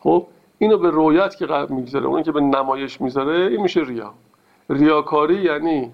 [0.00, 0.26] خب
[0.58, 4.14] اینو به رویت که قرب می‌گذاره اون که به نمایش می‌ذاره این میشه ریا.
[4.70, 5.92] ریاکاری یعنی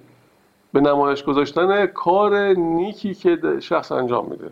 [0.72, 4.50] به نمایش گذاشتن کار نیکی که شخص انجام میده.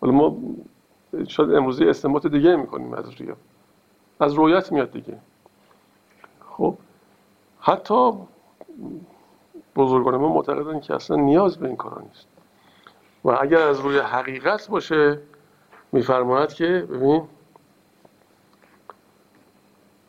[0.00, 0.36] حالا ما
[1.28, 3.36] شاید امروزی استنباط دیگه می‌کنیم از ریا.
[4.20, 5.18] از رویت میاد دیگه.
[6.50, 6.74] خب
[7.60, 8.12] حتی
[9.76, 12.26] بزرگان ما معتقدن که اصلا نیاز به این کارا نیست.
[13.24, 15.20] و اگر از روی حقیقت باشه
[15.92, 17.22] میفرماید که ببین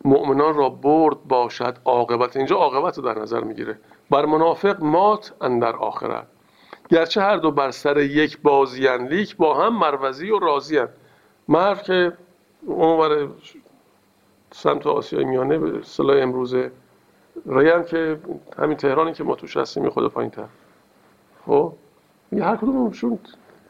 [0.05, 2.37] مؤمنان را برد باشد عاقبت.
[2.37, 3.79] اینجا عاقبت رو در نظر می‌گیره.
[4.09, 6.27] بر منافق مات اندر آخرت.
[6.89, 10.89] گرچه هر دو بر سر یک بازیان لیک با هم مروزی و راضیان
[11.47, 12.13] مرو که
[12.65, 13.31] اون
[14.51, 16.71] سمت آسیای میانه به صلاح امروزه
[17.45, 18.19] رای هم که
[18.57, 20.47] همین تهرانی که ما توش هستیم خود پایین تر
[21.45, 21.73] خب؟
[22.31, 23.19] یه هر کدومشون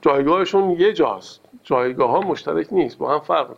[0.02, 1.42] جایگاهشون یه جاست.
[1.64, 2.98] جایگاه ها مشترک نیست.
[2.98, 3.58] با هم فرق.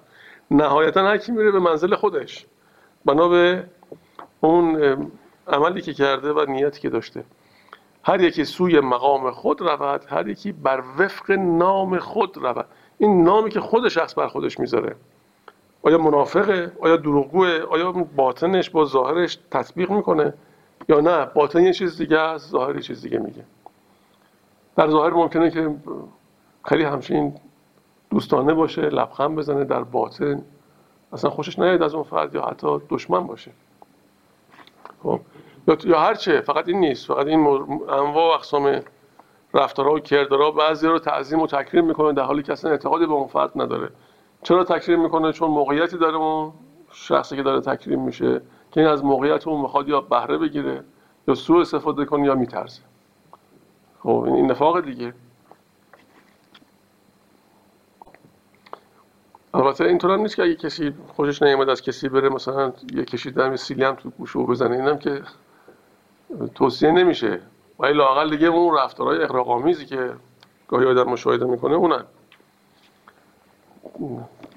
[0.52, 2.46] نهایتا هر کی میره به منزل خودش.
[3.06, 3.64] بنا به
[4.42, 4.78] اون
[5.48, 7.24] عملی که کرده و نیتی که داشته.
[8.04, 12.66] هر یکی سوی مقام خود رود هر یکی بر وفق نام خود رود.
[12.98, 14.96] این نامی که خود شخص بر خودش می‌ذاره.
[15.82, 20.34] آیا منافقه؟ آیا دروغگوه؟ آیا باطنش با ظاهرش تطبیق می‌کنه؟
[20.90, 23.44] یا نه؟ باطن یه چیز دیگه است ظاهر یه چیز دیگه میگه.
[24.76, 25.76] در ظاهر ممکنه که
[26.64, 27.36] خیلی همچین
[28.10, 30.44] دوستانه باشه لبخند بزنه در باطن
[31.16, 33.52] اصلا خوشش نیاد از اون فرد یا حتی دشمن باشه.
[35.04, 35.20] خب
[35.86, 37.08] یا هر چه فقط این نیست.
[37.08, 37.40] فقط این
[37.90, 38.80] انواع و اقسام
[39.54, 43.14] رفتارها و کردارها بعضی رو تعظیم و تکریم می‌کنه در حالی که اصلا اعتقادی به
[43.14, 43.90] اون فرد نداره.
[44.44, 46.54] چرا تکریم می‌کنه؟ چون موقعیتی داره اون
[46.92, 50.84] شخصی که داره تکریم میشه که این از موقعیت اون می‌خواد یا بهره بگیره
[51.28, 52.82] یا سوء استفاده کنه یا میترسه.
[54.04, 55.14] خب این نفاق دیگه.
[59.56, 63.56] البته اینطور هم نیست که اگه کسی خوشش نیامد از کسی بره مثلا یه کشیدن
[63.56, 65.22] سیلی هم تو گوشه بزنه اینم که
[66.56, 67.42] توصیه نمیشه.
[67.80, 70.14] ولی لاقل دیگه اون رفتارهای اقراق‌آمیزی که
[70.68, 72.04] گاهی آدم مشاهده می‌کنه اونن.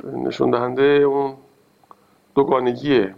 [0.04, 1.36] نشون دهنده اون
[2.34, 3.14] دوگانگیه.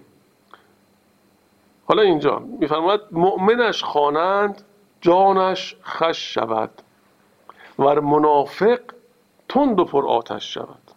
[1.87, 4.63] حالا اینجا میفرماید مؤمنش خوانند
[5.01, 6.71] جانش خش شود
[7.79, 8.81] و منافق
[9.49, 10.90] تند و پر آتش شود.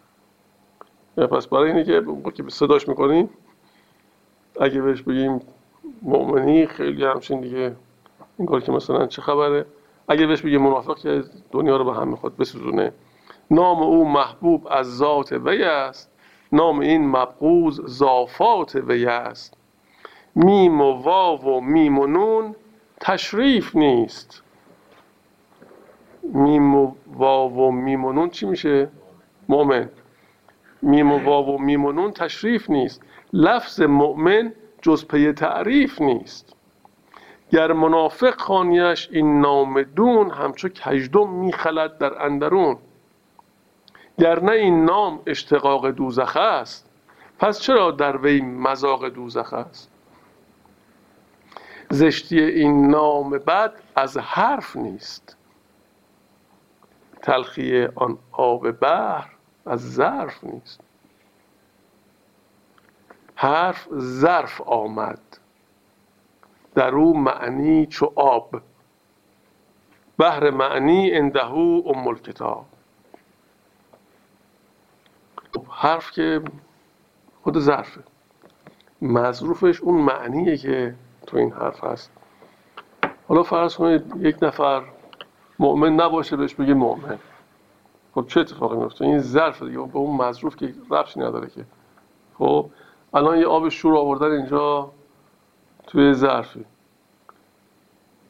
[1.16, 2.02] پس برای اینه که
[2.34, 3.30] که صداش می‌کنیم
[4.60, 5.40] اگه بهش بگیم
[6.02, 7.76] مؤمنی خیلی همچین دیگه
[8.38, 9.66] این که مثلا چه خبره.
[10.08, 12.92] اگه بهش بگه منافق که دنیا رو به هم می‌خواد بسوزونه.
[13.50, 16.10] نام او محبوب از ذات وی است.
[16.52, 19.56] نام این مبغوض ز آفات وی است.
[20.34, 22.54] میم و واو و میم و نون
[23.00, 24.42] تشریف نیست.
[26.22, 28.88] میم و واو و میم و نون چی میشه؟
[29.48, 29.88] مؤمن.
[30.84, 33.02] میم و واو و میم و نون تشریف نیست.
[33.32, 36.56] لفظ مؤمن جز پی تعریف نیست.
[37.50, 42.76] گر منافق خانیش این نام دون همچو کجدم میخلد در اندرون.
[44.18, 46.90] گر نه این نام اشتقاق دوزخ است
[47.38, 49.90] پس چرا در وی مزاق دوزخ است؟
[51.90, 55.36] زشتی این نام بد از حرف نیست.
[57.22, 59.33] تلخی آن آب بحر
[59.66, 60.80] از ظرف نیست.
[63.34, 65.20] حرف ظرف آمد.
[66.74, 68.60] در او معنی چو آب.
[70.18, 72.66] بحر معنی اندهو ام الکتاب.
[75.70, 76.42] حرف که
[77.42, 78.00] خود ظرفه.
[79.02, 80.94] مظروفش اون معنیه که
[81.26, 82.10] تو این حرف هست.
[83.28, 84.82] حالا فرض کنید یک نفر
[85.58, 87.18] مؤمن نباشه بهش بگه مؤمن.
[88.14, 91.64] خب چه اتفاقی میفته این ظرف دیگه به اون مظروف که ربطی نداره که.
[92.38, 92.70] خب
[93.14, 94.90] الان یه آب شور آوردن اینجا
[95.86, 96.64] توی ظرفی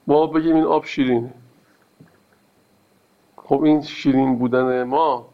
[0.07, 1.35] ما بگیم این آب شیرینه.
[3.37, 5.27] خب این شیرین بودن ما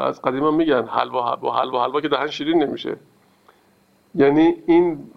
[0.00, 2.96] از قدیما میگن حلوا حلوا حلوا حلوا که دهن شیرین نمیشه.
[4.14, 5.10] یعنی این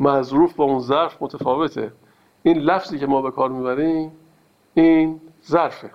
[0.00, 1.92] مظروف با اون ظرف متفاوته.
[2.42, 4.12] این لفظی که ما به کار می‌بریم
[4.74, 5.90] این ظرفه.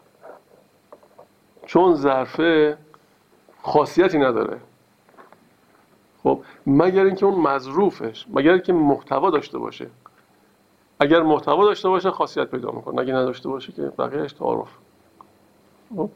[1.71, 2.77] چون ظرفه
[3.61, 4.57] خاصیتی نداره.
[6.23, 9.87] خب مگر اینکه اون مظروفش مگر اینکه محتوا داشته باشه.
[10.99, 13.01] اگر محتوا داشته باشه خاصیت پیدا می‌کنه.
[13.01, 14.67] اگه نداشته باشه که بقیهش تعارف.
[15.95, 16.09] خب؟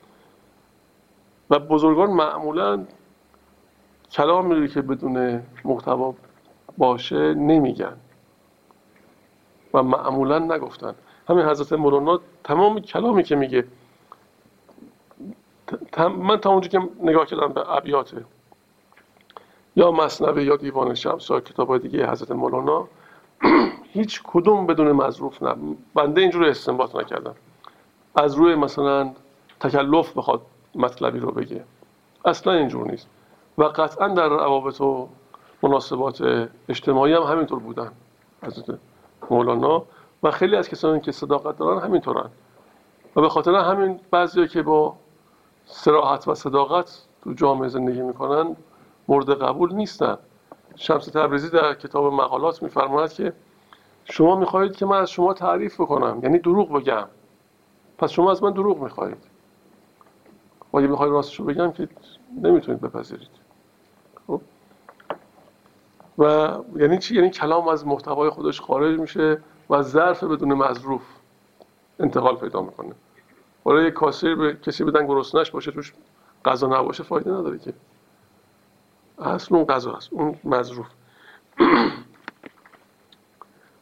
[1.49, 2.85] و بزرگان معمولا
[4.11, 6.15] کلامی که بدون محتوا
[6.77, 7.97] باشه نمیگن.
[9.73, 10.95] و معمولا نگفتن.
[11.29, 13.65] همین حضرت مولانا تمام کلامی که میگه
[15.97, 18.13] من تا اونجا که نگاه کردم به ابیات
[19.75, 22.87] یا مصنوی یا دیوان شمس یا کتاب دیگه حضرت مولانا
[23.93, 25.55] هیچ کدوم بدون مظروف نه
[25.93, 27.35] بنده اینجور استنباط نکردم.
[28.15, 29.13] از روی مثلا
[29.59, 30.41] تکلف بخواد
[30.75, 31.63] مطلبی رو بگه.
[32.25, 33.07] اصلا اینجور نیست.
[33.57, 35.09] و قطعا در روابط و
[35.63, 37.91] مناسبات اجتماعی هم همینطور بودن
[38.43, 38.79] حضرت
[39.29, 39.83] مولانا.
[40.23, 42.29] و خیلی از کسانی که صداقت دارن همینطورن.
[43.15, 44.95] و به خاطر همین بعضی که با
[45.65, 48.55] سراحت و صداقت تو جامعه زندگی می‌کنن
[49.07, 50.17] مورد قبول نیستن.
[50.75, 53.33] شمس تبریزی در کتاب مقالات میفرماید که
[54.03, 57.07] شما می‌خواهید که من از شما تعریف بکنم یعنی دروغ بگم.
[57.97, 59.23] پس شما از من دروغ می‌خواهید.
[60.73, 61.89] و اگه بخواید راستشو بگم که
[62.41, 63.29] نمی‌تونید بپذیرید.
[64.27, 64.41] خب؟
[66.17, 71.03] و یعنی چی؟ یعنی کلام از محتوای خودش خارج میشه و ظرف بدون مظروف
[71.99, 72.95] انتقال پیدا می‌کنه.
[73.65, 75.93] برای یک کاسه به کسی بدن گرسنش باشه توش
[76.45, 77.73] غذا نباشه فایده نداره که.
[79.19, 80.87] اصل اون غذا هست اون مظروف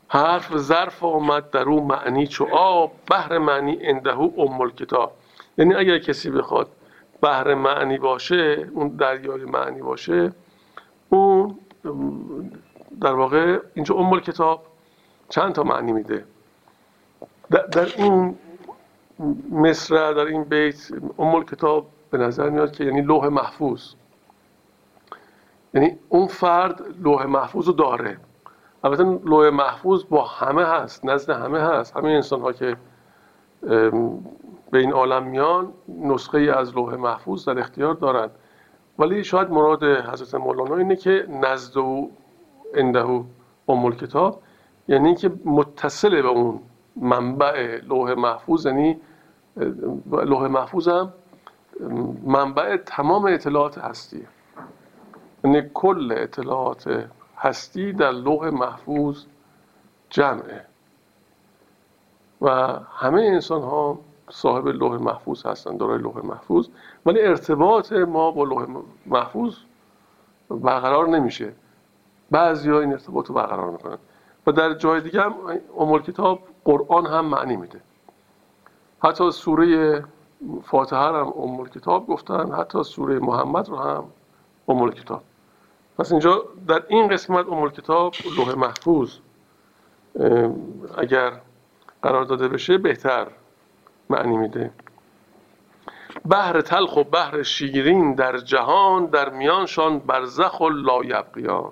[0.07, 5.13] حرف ظرف آمد در او معنی چو آب بحر معنی اندهو ام کتاب.
[5.57, 6.67] یعنی اگر کسی بخواد
[7.21, 10.31] بحر معنی باشه اون دریای معنی باشه
[11.09, 11.59] اون
[13.01, 14.65] در واقع اینجا ام کتاب
[15.29, 16.25] چند تا معنی میده؟
[17.49, 18.35] در این
[19.51, 23.93] مصر در این بیت ام کتاب به نظر میاد که یعنی لوح محفوظ.
[25.73, 28.17] یعنی اون فرد لوح محفوظ رو داره.
[28.83, 31.97] البته لوح محفوظ با همه هست نزد همه هست.
[31.97, 32.77] همه انسان ها که
[34.71, 38.31] به این عالم میان نسخه ای از لوح محفوظ در اختیار دارند
[38.99, 42.11] ولی شاید مراد حضرت مولانا اینه که نزد او
[42.73, 43.23] اندهو
[43.67, 44.41] ام کتاب
[44.87, 46.59] یعنی که متصل به اون
[46.95, 48.99] منبع لوح محفوظ یعنی
[50.11, 51.13] لوح محفوظ هم
[52.23, 54.27] منبع تمام اطلاعات هستیه
[55.43, 59.25] یعنی کل اطلاعات هستی در لوح محفوظ
[60.09, 60.65] جمعه.
[62.41, 62.49] و
[62.95, 66.67] همه انسان ها صاحب لوح محفوظ هستن دارای لوح محفوظ.
[67.05, 68.67] ولی ارتباط ما با لوح
[69.05, 69.57] محفوظ
[70.49, 71.53] برقرار نمیشه.
[72.31, 73.97] بعضی ها این ارتباط رو برقرار می‌کنن.
[74.47, 75.33] و در جای دیگه هم
[75.77, 77.81] امول کتاب قرآن هم معنی میده.
[79.03, 80.03] حتی سوره
[80.63, 84.03] فاتحه هم امول کتاب گفتن حتی سوره محمد رو هم
[84.67, 85.21] امول کتاب.
[85.97, 89.17] پس اینجا در این قسمت امول کتاب لوح محفوظ
[90.97, 91.31] اگر
[92.01, 93.27] قرار داده بشه بهتر
[94.09, 94.71] معنی میده.
[96.29, 101.71] بحر تلخ و بحر شیرین در جهان در میانشان برزخ و لایبقیان.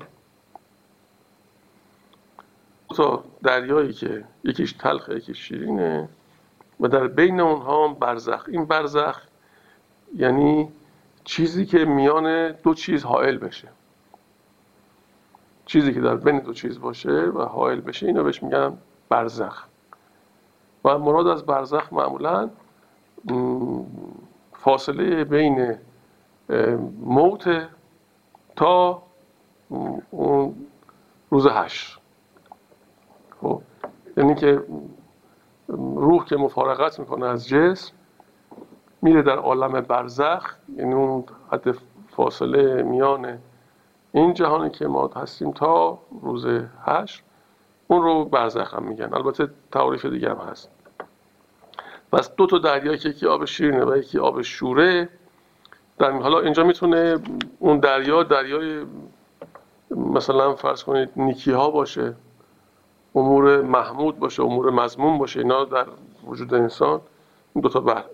[2.91, 6.09] تا دریایی که یکیش تلخ یکیش شیرینه
[6.79, 8.45] و در بین اونها هم برزخ.
[8.47, 9.21] این برزخ
[10.15, 10.71] یعنی
[11.23, 13.67] چیزی که میان دو چیز حائل بشه.
[15.65, 18.77] چیزی که در بین دو چیز باشه و حائل بشه اینو بهش میگن
[19.09, 19.65] برزخ.
[20.85, 22.49] و مراد از برزخ معمولا
[24.53, 25.77] فاصله بین
[26.99, 27.67] موت
[28.55, 29.03] تا
[30.11, 30.55] اون
[31.29, 32.00] روز هشت
[33.41, 33.61] خب
[34.17, 34.63] یعنی که
[35.95, 37.93] روح که مفارقت می‌کنه از جسم
[39.01, 41.75] میره در عالم برزخ یعنی اون حد
[42.09, 43.37] فاصله میان
[44.11, 46.45] این جهانی که ما هستیم تا روز
[46.85, 47.23] هشت
[47.87, 49.13] اون رو برزخ هم میگن.
[49.13, 50.69] البته تعریف دیگه هم هست.
[52.11, 55.09] پس دو تا دریا که یکی آب شیرینه و یکی آب شوره
[55.99, 57.19] در حالا اینجا می‌تونه
[57.59, 58.85] اون دریا دریای
[59.91, 62.15] مثلا فرض کنید نیکی ها باشه.
[63.15, 65.87] امور محمود باشه امور مضمون باشه اینا در
[66.23, 67.01] وجود انسان
[67.55, 68.05] این دوتا بر.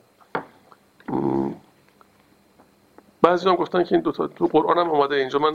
[3.21, 5.39] بعضی هم گفتن که این دوتا تو قرآن هم اومده اینجا.
[5.39, 5.51] من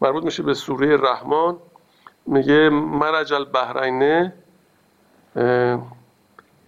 [0.00, 1.56] مربوط میشه به سوره رحمان.
[2.26, 4.34] میگه مرج البحرینه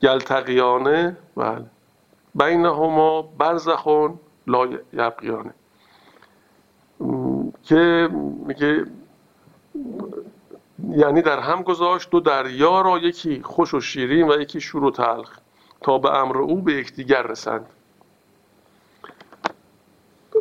[0.03, 1.64] یلتقیانه بله.
[2.35, 5.55] بینهما برزخون لا یبقیانه
[7.62, 8.09] که
[8.47, 8.87] میگه
[10.89, 14.91] یعنی در هم گذاشت دو دریا را یکی خوش و شیرین و یکی شور و
[14.91, 15.39] تلخ
[15.80, 17.66] تا به امر او به یکدیگر رسند.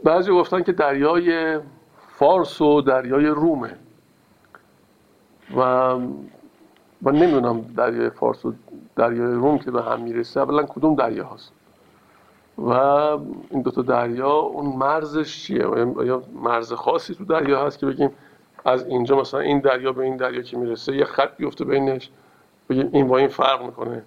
[0.03, 1.59] بعضی گفتن که دریای
[2.17, 3.75] فارس و دریای رومه
[5.57, 5.97] و
[7.01, 8.53] من نمی‌دونم دریای فارس و
[8.95, 11.51] دریای روم که به هم می‌رسه اولا کدوم دریا هست
[12.57, 12.71] و
[13.49, 15.65] این دوتا دریا اون مرزش چیه؟
[16.05, 18.11] یا مرز خاصی تو دریا هست که بگیم
[18.65, 22.09] از اینجا مثلا این دریا به این دریا که می‌رسه یه خط بیفته بینش
[22.69, 24.03] بگیم این با این فرق می‌کنه.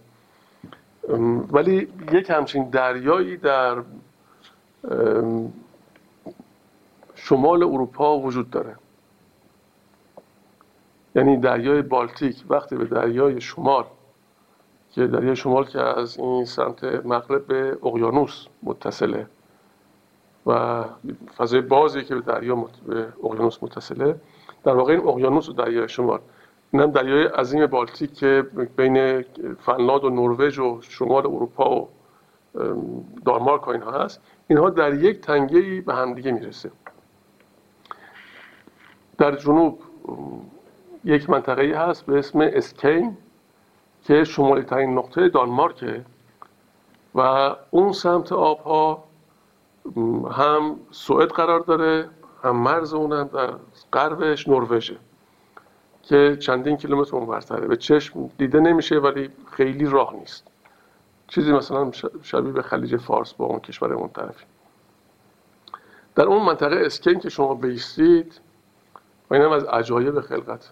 [1.52, 3.82] ولی یک همچین دریایی در
[7.14, 8.76] شمال اروپا وجود داره.
[11.14, 13.84] یعنی دریای بالتیک وقتی به دریای شمال
[14.90, 19.26] که دریای شمال که از این سمت مغرب به اقیانوس متصله
[20.46, 20.84] و
[21.36, 24.20] فضای بازی که به دریا به اقیانوس متصله
[24.64, 26.20] در واقع این اقیانوس و دریای شمال.
[26.72, 28.46] این هم دریای عظیم بالتیک که
[28.76, 29.24] بین
[29.60, 31.88] فنلاند و نروژ و شمال اروپا و
[33.24, 34.20] دانمارک و اینها هست.
[34.48, 36.70] اینها در یک تنگه به همدیگه می‌رسه.
[39.18, 39.78] در جنوب
[41.04, 43.16] یک منطقه هست به اسم اسکین
[44.02, 46.04] که شمالی ترین نقطه دانمارکه
[47.14, 47.20] و
[47.70, 49.04] اون سمت آبها
[50.30, 52.08] هم سوئد قرار داره
[52.42, 53.50] هم مرز اونم در
[53.94, 54.96] غربش نروژه
[56.02, 60.46] که چندین کیلومتر اونورتره به چشم دیده نمیشه ولی خیلی راه نیست.
[61.28, 61.90] چیزی مثلا
[62.22, 64.44] شبیه به خلیج فارس با اون کشور اون طرفی.
[66.14, 68.40] در اون منطقه اسکین که شما بیستید
[69.30, 70.70] و اینم از عجایب خلقت.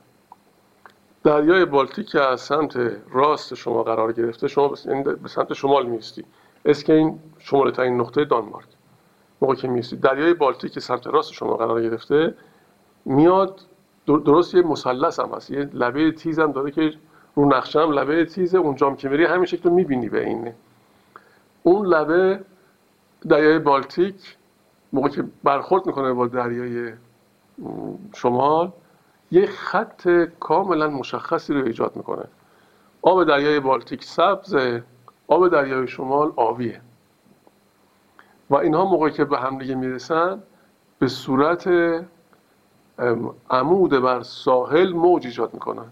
[1.24, 2.76] دریای بالتیک که از سمت
[3.12, 4.68] راست شما قرار گرفته شما
[5.22, 6.24] به سمت شمال میستی
[6.64, 8.66] اسکین شمال ترین نقطه دانمارک.
[9.42, 12.34] موقع که میستی دریای بالتیک که سمت راست شما قرار گرفته
[13.05, 13.61] میاد
[14.07, 16.92] درست یه مثلث هم هست یه لبه تیز هم داره که
[17.34, 20.55] رو نقشه هم لبه تیزه اونجا که میری همین شکل می‌بینی به اینه.
[21.62, 22.40] اون لبه
[23.28, 24.36] دریای بالتیک
[24.92, 26.92] موقع که برخورد می‌کنه با دریای
[28.14, 28.72] شمال
[29.30, 30.09] یه خط
[30.40, 32.24] کاملا مشخصی رو ایجاد می‌کنه.
[33.03, 34.57] آب دریای بالتیک سبز
[35.28, 36.80] آب دریای شمال آبیه.
[38.50, 40.42] و اینها موقعی که به همدیگه می‌رسن
[40.98, 41.68] به صورت
[43.51, 45.86] عمود بر ساحل موج ایجاد می‌کنن.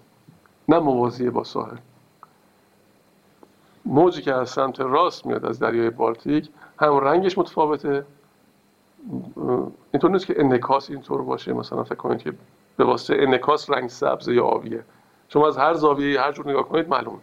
[0.69, 1.77] نه موازی با ساحل.
[3.85, 6.49] موجی که از سمت راست میاد از دریای بالتیک
[6.81, 8.05] هم رنگش متفاوته.
[9.93, 11.53] اینطور نیست که انکاس اینطور باشه.
[11.53, 12.33] مثلا فکر کنید که
[12.77, 14.85] به واسطه انکاس رنگ سبز یا آبیه.
[15.29, 17.19] شما از هر زاویه هر جور نگاه کنید معلوم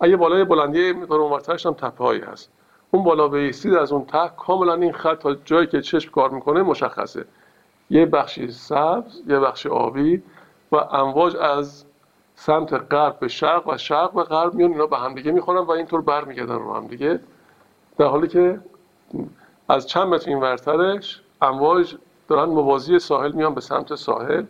[0.00, 2.50] اگه بالای بلندی مقدار اونورترش هم تپه هایی هست.
[2.90, 6.62] اون بالا بیستید از اون ته کاملا این خط تا جایی که چشم کار می‌کنه
[6.62, 7.24] مشخصه.
[7.90, 10.22] یه بخشی سبز یه بخشی آبی
[10.72, 11.84] و امواج از
[12.34, 16.00] سمت غرب به شرق و شرق به غرب میان اینا به همدیگه می‌خورن و اینطور
[16.00, 17.20] برمیگردن رو همدیگه.
[17.98, 18.60] در حالی که
[19.68, 21.96] از چند متر این ورترش امواج
[22.28, 24.44] دارن موازی ساحل میان به سمت ساحل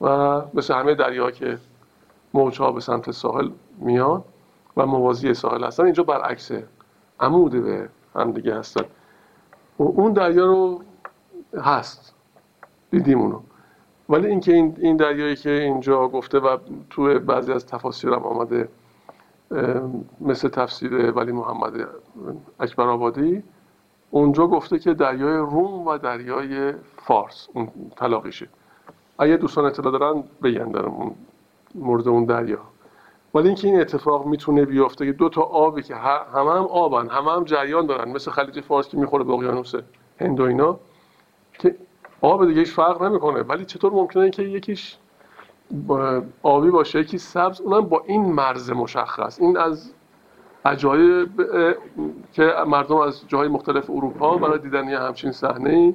[0.00, 1.58] و مثل همه دریا که
[2.34, 4.24] موجها به سمت ساحل میان
[4.76, 6.66] و موازی ساحل هستن اینجا برعکسه
[7.20, 8.84] عمود به هم دیگه هستن.
[9.78, 10.82] و اون دریا رو
[11.54, 12.14] هست.
[12.90, 13.40] دیدیم اونو
[14.08, 16.56] ولی اینکه این این دریایی که اینجا گفته و
[16.90, 18.68] تو بعضی از تفاسیر هم آمده
[20.20, 21.72] مثل تفسیر ولی محمد
[22.60, 23.42] اکبر آبادی
[24.10, 28.48] اونجا گفته که دریای روم و دریای فارس اون طلاقیشه
[29.18, 30.88] اگه دوستان اطلاع دارن بگن در
[31.74, 32.58] مورد اون دریا.
[33.34, 37.32] ولی اینکه این اتفاق می‌تونه بیفته که دو تا آبی که همه هم آبن همه
[37.32, 39.74] هم جریان دارن مثل خلیج فارس که می‌خوره به اقیانوس
[40.20, 40.78] هند و اینا
[41.52, 41.76] که
[42.20, 43.42] آب دیگه هیچ فرق نمی‌کنه.
[43.42, 44.96] ولی چطور ممکنه که یکیش
[46.42, 49.40] آبی باشه یکی سبز؟ اونم با این مرز مشخص.
[49.40, 49.92] این از
[50.64, 51.28] عجایب
[52.32, 55.94] که مردم از جاهای مختلف اروپا برای دیدن یه همچین صحنه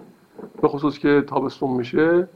[0.62, 2.30] به خصوص که تابستون میشه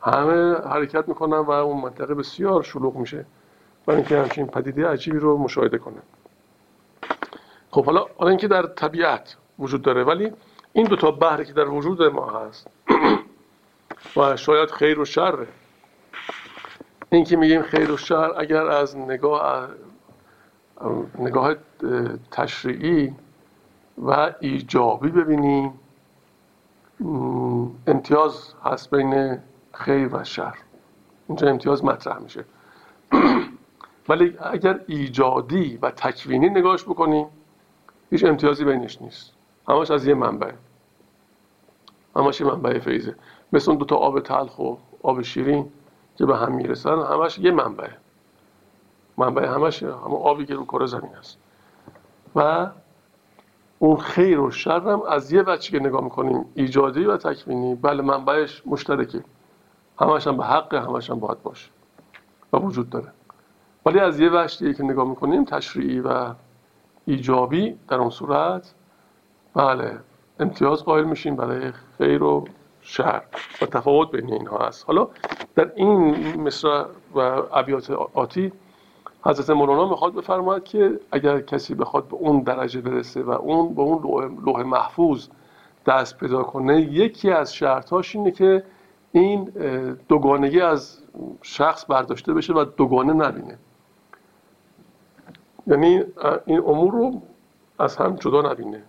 [0.00, 3.26] همه حرکت می‌کنن و اون منطقه بسیار شلوغ میشه.
[3.86, 6.02] برای اینکه همچین پدیده عجیبی رو مشاهده کنه.
[7.70, 10.32] خب حالا حالا اینکه در طبیعت وجود داره ولی
[10.72, 12.68] این دو تا بحری که در وجود ما هست
[14.16, 15.46] و شاید خیر و شر.
[17.10, 19.68] این که میگیم خیر و شر اگر از نگاه
[21.18, 21.54] نگاه
[22.30, 23.14] تشریعی
[23.98, 25.80] و ایجابی ببینیم
[27.86, 29.38] امتیاز هست بین
[29.74, 30.54] خیر و شر.
[31.28, 32.44] اینجا امتیاز مطرح میشه.
[34.08, 37.26] ولی اگر ایجادی و تکوینی نگاهش بکنیم
[38.10, 39.32] هیچ امتیازی بینش نیست.
[39.68, 40.52] همش از یه منبع.
[42.16, 43.16] همش یه منبع فیضه.
[43.52, 45.72] مثل اون دوتا آب تلخ و آب شیرین
[46.16, 47.88] که به هم می‌رسن همش یه منبع.
[49.16, 51.38] منبع همش همون آبی که رو کره زمین است
[52.36, 52.66] و
[53.78, 57.74] اون خیر و شر هم از یه وجه که نگاه می‌کنیم ایجادی و تکوینی.
[57.74, 59.24] بله منبعش مشترکه.
[60.00, 61.70] همش هم به حق همش هم باید باشه
[62.52, 63.08] و وجود داره.
[63.86, 66.34] ولی از یه وجه که نگاه می‌کنیم تشریعی و
[67.04, 68.74] ایجابی در اون صورت.
[69.54, 69.98] بله
[70.40, 72.44] امتیاز قائل میشیم برای خیر و
[72.82, 73.22] شر
[73.62, 74.86] و تفاوت بین اینها هست.
[74.86, 75.08] حالا
[75.54, 77.18] در این مصر و
[77.52, 78.52] ابیات آتی
[79.24, 83.82] حضرت مولانا می‌خواد بفرماید که اگر کسی بخواد به اون درجه برسه و اون به
[83.82, 84.02] اون
[84.46, 85.28] لوح محفوظ
[85.86, 88.64] دست پیدا کنه یکی از شرطهاش اینه که
[89.12, 89.44] این
[90.08, 90.98] دوگانگی از
[91.42, 93.58] شخص برداشته بشه و دوگانه نبینه.
[95.66, 96.02] یعنی
[96.46, 97.22] این امور رو
[97.78, 98.82] از هم جدا نبینه.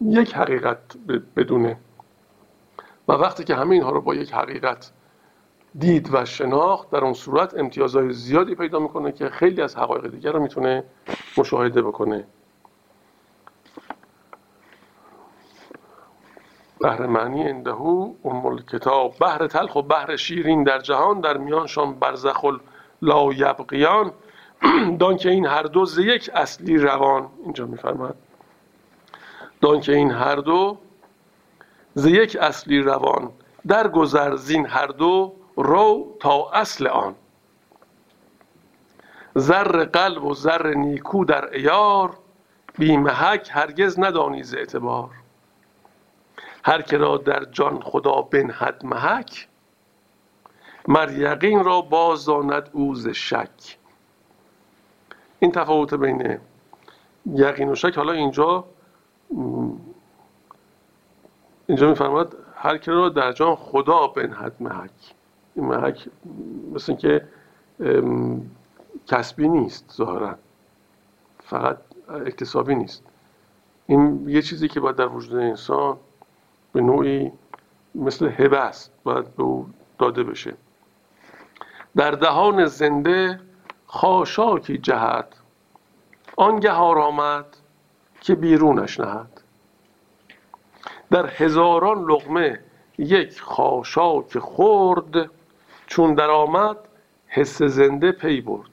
[0.00, 0.78] یک حقیقت
[1.36, 1.76] بدونه.
[3.08, 4.92] و وقتی که همه اینها رو با یک حقیقت
[5.78, 10.32] دید و شناخت در اون صورت امتیازهای زیادی پیدا می‌کنه که خیلی از حقایق دیگر
[10.32, 10.84] رو می‌تونه
[11.38, 12.26] مشاهده بکنه.
[16.80, 22.44] بهر معنی اندهو ام کتاب بهر تلخ و بهر شیرین در جهان در میانشان برزخ
[23.02, 24.12] لا یبقیان
[25.00, 27.28] دان که این هر دو یک اصلی روان.
[27.44, 28.16] اینجا میفرماد
[29.60, 30.78] دان که این هر دو
[31.94, 33.30] ز یک اصلی روان
[33.66, 37.14] در گذر زین هر دو رو تا اصل آن.
[39.34, 42.18] زر قلب و زر نیکو در ایار
[42.78, 45.10] بی محک هرگز ندانی ز اعتبار.
[46.64, 49.48] هر که را در جان خدا بنهد محک
[50.88, 53.78] مر یقین را باز داند او ز شک.
[55.38, 56.38] این تفاوت بین
[57.26, 58.64] یقین و شک حالا اینجا
[61.66, 65.14] اینجا میفرماد هر که را در جان خدا بنهد محک.
[65.54, 66.08] این محک
[66.72, 67.28] مثل که
[69.06, 70.34] کسبی نیست ظاهرا.
[71.44, 73.02] فقط اکتسابی نیست.
[73.86, 75.96] این یه چیزی که باید در وجود انسان
[76.72, 77.32] به نوعی
[77.94, 80.54] مثل هبه است باید به او داده بشه.
[81.96, 83.40] در دهان زنده
[83.86, 85.28] خاشاکی جهت
[86.36, 87.46] آنگه آمد
[88.20, 89.33] که بیرونش نهد.
[91.14, 92.60] در هزاران لغمه
[92.98, 95.30] یک خاشاک خورد
[95.86, 96.76] چون در آمد
[97.26, 98.70] حس زنده پی برد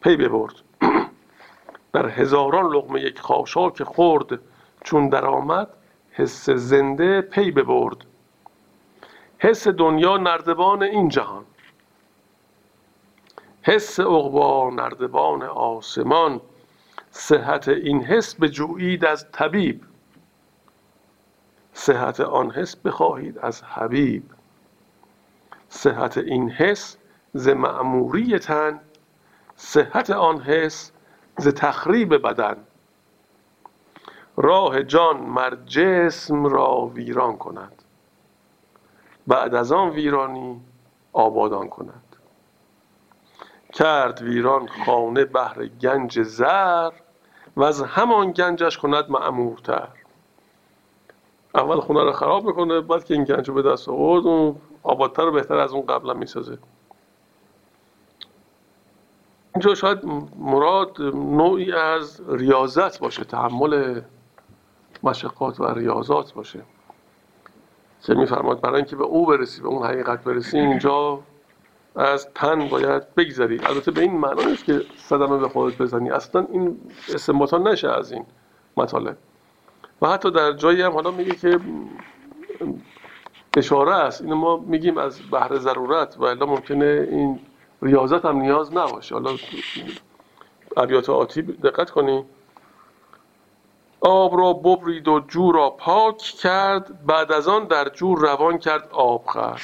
[0.00, 0.54] پی ببرد.
[1.92, 4.40] در هزاران لغمه یک خاشاک خورد
[4.84, 5.68] چون در آمد
[6.12, 7.96] حس زنده پی ببرد.
[9.38, 11.44] حس دنیا نردبان این جهان.
[13.62, 16.40] حس عقبا نردبان آسمان.
[17.10, 19.80] صحت این حس بجویید از طبیب.
[21.78, 24.22] صحت آن حس بخواهید از حبیب.
[25.68, 26.96] صحت این حس
[27.34, 28.80] ز معموری تن
[29.56, 30.92] صحت آن حس
[31.36, 32.56] ز تخریب بدن.
[34.36, 37.82] راه جان مر جسم را ویران کند.
[39.26, 40.60] بعد از آن ویرانی
[41.12, 42.16] آبادان کند.
[43.72, 46.90] کرد ویران خانه بهر گنج زر
[47.56, 49.97] و از همان گنجش کند معمورتر
[51.54, 55.32] اول خونه رو خراب می‌کنه بعد که این گنج به دست آورد اون آبادتر و
[55.32, 56.58] بهتر از اون قبلا می‌سازه.
[59.54, 59.98] اینجا شاید
[60.38, 64.00] مراد نوعی از ریاضت باشه تحمل
[65.02, 66.62] مشقات و ریاضات باشه.
[68.02, 71.20] که میفرماد برای اینکه به او برسی به اون حقیقت برسی اینجا
[71.96, 73.60] از تن باید بگذری.
[73.64, 76.10] البته به این معنا نیست که صدمه به خودت بزنی.
[76.10, 76.80] اصلا این
[77.14, 78.24] استنباطا نشه از این
[78.76, 79.16] مطالب.
[80.02, 81.60] و حتی در جایی هم حالا میگه که
[83.56, 84.22] اشاره است.
[84.22, 87.40] اینو ما میگیم از بهر ضرورت و الا ممکنه این
[87.82, 89.14] ریاضت هم نیاز نباشه.
[89.14, 89.30] حالا
[90.76, 92.24] ابیات آتی دقت کنی
[94.00, 98.88] آب را ببرید و جو را پاک کرد بعد از آن در جو روان کرد
[98.92, 99.60] آب خرد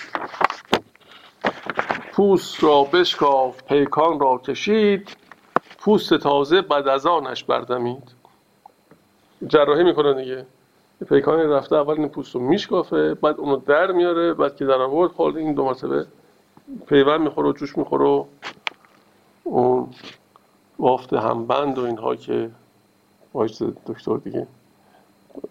[2.12, 5.16] پوست را بشکاف پیکان را کشید
[5.78, 8.13] پوست تازه بعد از آنش بردمید.
[9.46, 10.46] جراحی می‌کنه دیگه.
[11.08, 15.10] پیکان رفته اول این پوست رو میشکافه بعد اونو در میاره بعد که در آورد
[15.10, 16.06] خورد این دو مرتبه
[16.86, 18.24] پیوند می‌خوره و جوش می‌خوره و
[19.44, 19.88] اون
[20.78, 22.50] بافت همبند و اینها که
[23.34, 24.46] واجد دکتر دیگه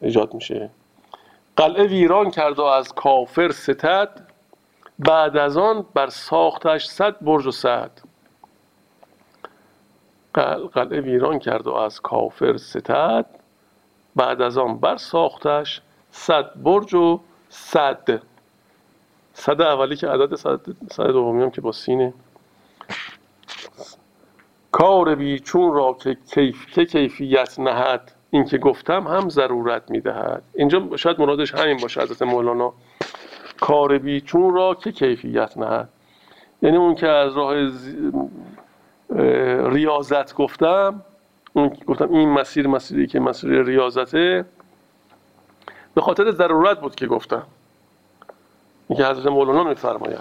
[0.02, 0.70] ایجاد میشه.
[1.56, 4.28] قلعه ویران کرد و از کافر ستد.
[5.00, 7.92] بعد از آن بر ساختش صد برج و صد.
[10.74, 13.26] قلعه ویران کرد و از کافر ستد.
[14.16, 18.22] بعد از آن بر ساختش صد برج و صد.
[19.34, 20.60] صد اولی که عدد صد,
[20.92, 22.14] صد دومی هم که با سینه
[24.72, 30.44] کار بی چون را که کیف که کیفیت نهد این که گفتم هم ضرورت می‌دهد.
[30.54, 32.74] اینجا شاید مرادش همین باشه حضرت مولانا.
[33.60, 35.90] کار بی چون را که کیفیت نهد.
[36.62, 37.56] یعنی اون که از راه
[39.70, 41.02] ریاضت گفتم
[41.54, 44.46] اون گفتم این مسیر مسیری که مسیر ریاضته
[45.96, 47.44] به خاطر ضرورت بود که گفتم.
[48.88, 50.20] این که حضرت مولانا میفرماید.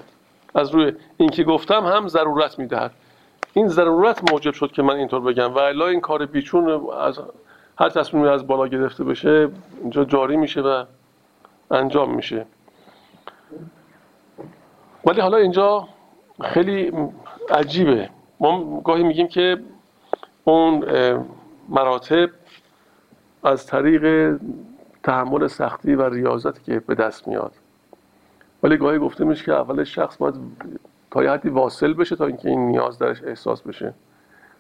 [0.54, 2.92] از روی این که گفتم هم ضرورت می‌دهد.
[3.52, 5.54] این ضرورت موجب شد که من اینطور بگم.
[5.54, 7.20] و الا این کار بیچون از
[7.78, 9.48] هر تصمیمی از بالا گرفته بشه
[9.80, 10.84] اینجا جاری میشه و
[11.70, 12.46] انجام میشه.
[15.04, 15.88] ولی حالا اینجا
[16.42, 16.92] خیلی
[17.50, 18.10] عجیبه.
[18.40, 19.58] ما گاهی میگیم که
[20.44, 20.84] اون
[21.68, 22.30] مراتب
[23.44, 24.36] از طریق
[25.02, 27.52] تحمل سختی و ریاضتی که به دست میاد.
[28.62, 30.34] ولی گاهی گفته میشه که اول شخص باید
[31.10, 33.94] تا یه حدی واصل بشه تا اینکه این نیاز درش احساس بشه.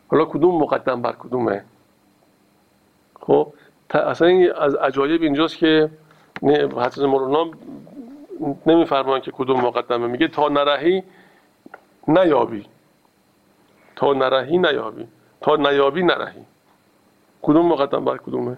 [0.08, 1.64] حالا کدوم مقدم بر کدومه؟
[3.20, 3.52] خب
[3.90, 5.90] اصلا این از عجایب اینجاست که
[6.76, 7.50] حضرت مولانا
[8.66, 10.06] نمیفرمان که کدوم مقدمه.
[10.06, 11.02] میگه تا نرهی
[12.08, 12.66] نیابی.
[13.96, 15.06] تا نرهی نیابی.
[15.42, 16.44] تا نیابی نرهی.
[17.42, 18.56] کدوم مقدم بر کدومه؟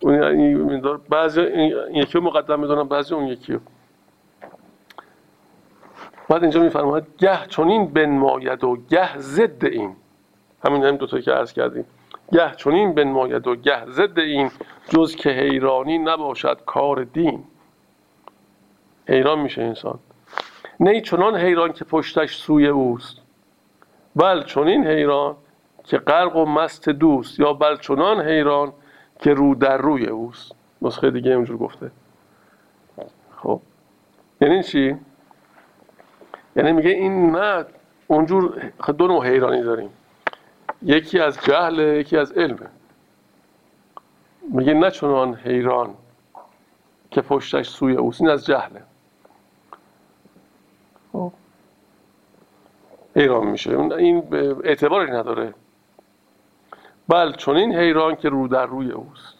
[0.00, 0.80] اون یعنی
[1.10, 3.58] بعضی این یکی مقدم می‌دونن بعضی اون یکی
[6.28, 9.96] بعد اینجا میفرماید گه چونین بنماید و گه ضد این.
[10.64, 11.84] همین هم دوتا که عرض کردیم.
[12.32, 14.50] گه چونین بنماید و گه ضد این
[14.88, 17.44] جز که حیرانی نباشد کار دین.
[19.08, 19.98] حیران میشه انسان.
[20.80, 23.20] نه چنان حیران که پشتش سوی اوست
[24.16, 25.36] بل چنین حیران
[25.84, 28.72] که غرق و مست دوست یا بل چنان حیران
[29.18, 30.52] که رو در روی اوست.
[30.82, 31.90] نسخه دیگه اونجور گفته.
[33.36, 33.60] خب.
[34.40, 34.96] یعنی چی؟
[36.56, 37.64] یعنی میگه این نه
[38.06, 39.90] اونجور دو نوع حیرانی داریم.
[40.82, 42.68] یکی از جهل یکی از علمه.
[44.52, 45.94] میگه نه چنان حیران
[47.10, 48.20] که پشتش سوی اوست.
[48.20, 48.82] این از جهله.
[51.16, 51.32] خب.
[53.16, 53.78] حیران میشه.
[53.78, 54.22] این
[54.64, 55.54] اعتباری نداره.
[57.08, 59.36] بل چون این حیران که رو در روی اوست.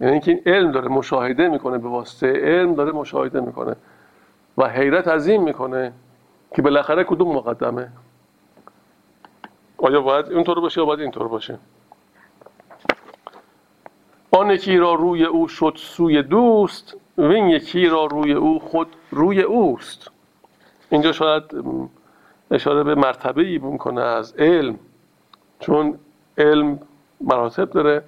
[0.00, 3.76] یعنی اینکه این علم داره مشاهده می‌کنه به واسطه علم داره مشاهده می‌کنه
[4.58, 5.92] و حیرت عظیم می‌کنه
[6.54, 7.92] که بالاخره کدوم مقدمه؟
[9.78, 11.58] آیا باید اینطور باشه یا باید اینطور باشه؟
[14.30, 18.88] آن یکی را روی او شد سوی دوست و این یکی را روی او خود
[19.10, 20.11] روی اوست.
[20.92, 21.44] اینجا شاید
[22.50, 24.78] اشاره به مرتبه ای می‌کنه از علم
[25.60, 25.98] چون
[26.38, 26.80] علم
[27.20, 28.04] مراتب داره.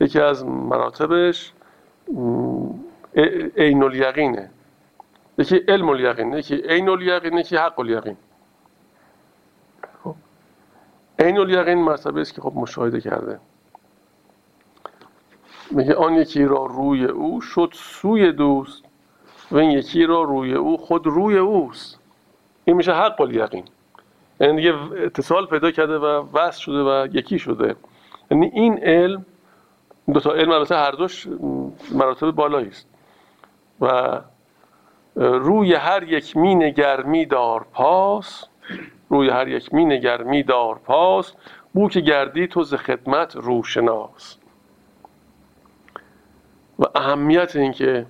[0.00, 1.52] یکی از مراتبش
[3.56, 4.50] عین الیقینه.
[5.38, 8.16] یکی علم الیقین یکی عین الیقین یکی حق الیقین.
[10.04, 10.14] خب
[11.18, 13.40] عین الیقین مرتبه است که خب مشاهده کرده.
[15.70, 18.84] میگه آن یکی را روی او شد سوی دوست
[19.50, 21.99] و این یکی رو روی او خود روی اوست.
[22.64, 23.64] این میشه حق الیقین.
[24.40, 27.76] یعنی دیگه اتصال پیدا کرده و وصل شده و یکی شده.
[28.30, 29.26] یعنی این علم
[30.12, 31.26] دو تا علم البته هر دوش
[31.92, 32.88] مراتب بالایی است.
[33.80, 34.20] و
[35.16, 38.44] روی هر یک می نگر می دار پاس
[39.10, 41.32] روی هر یک می نگر می دار پاس.
[41.74, 44.36] بو که گردی تو ز خدمت روشناس.
[46.78, 48.06] و اهمیت این که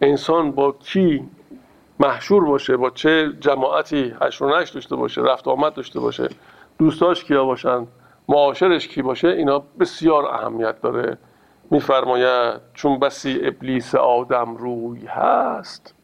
[0.00, 1.28] انسان با کی
[2.00, 6.28] محشور باشه با چه جماعتی نشت داشته باشه رفت آمد داشته باشه
[6.78, 7.86] دوستاش کیا باشن
[8.28, 11.18] معاشرش کی باشه اینا بسیار اهمیت داره.
[11.70, 15.94] میفرماید چون بسی ابلیس آدم روی هست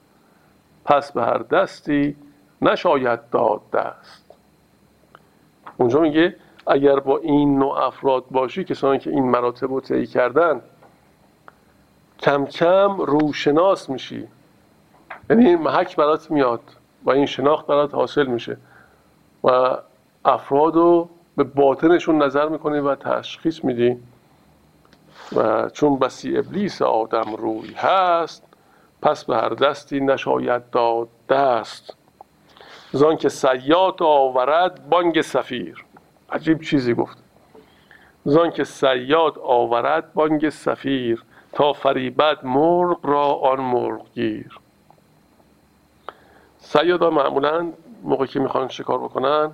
[0.85, 2.17] پس به هر دستی
[2.63, 4.35] نشاید داد دست.
[5.77, 6.37] اونجا میگه
[6.67, 10.61] اگر با این نوع افراد باشی کسانی که این مراتب رو طی کردن
[12.19, 14.29] کم کم روشناس میشی.
[15.31, 16.61] یعنی این محک برات میاد
[17.05, 18.57] و این شناخت برات حاصل میشه
[19.45, 19.79] و
[20.25, 23.97] افراد رو به باطنشون نظر می‌کنی و تشخیص میدی.
[25.37, 28.45] و چون بسی ابلیس آدم روی هست
[29.03, 31.97] پس به هر دستی نشاید داد دست.
[32.93, 35.85] زان که سیاد آورد بانگ سفیر.
[36.33, 37.19] عجیب چیزی گفت.
[38.25, 44.59] زان که سیاد آورد بانگ سفیر تا فریبد مرغ را آن مرغ گیر.
[46.69, 49.51] سیادا معمولا موقعی که می‌خوان شکار بکنن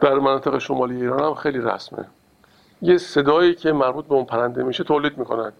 [0.00, 2.04] در مناطق شمالی ایران هم خیلی رسمه.
[2.82, 5.52] یه صدایی که مربوط به اون پرنده میشه تولید می‌کنن.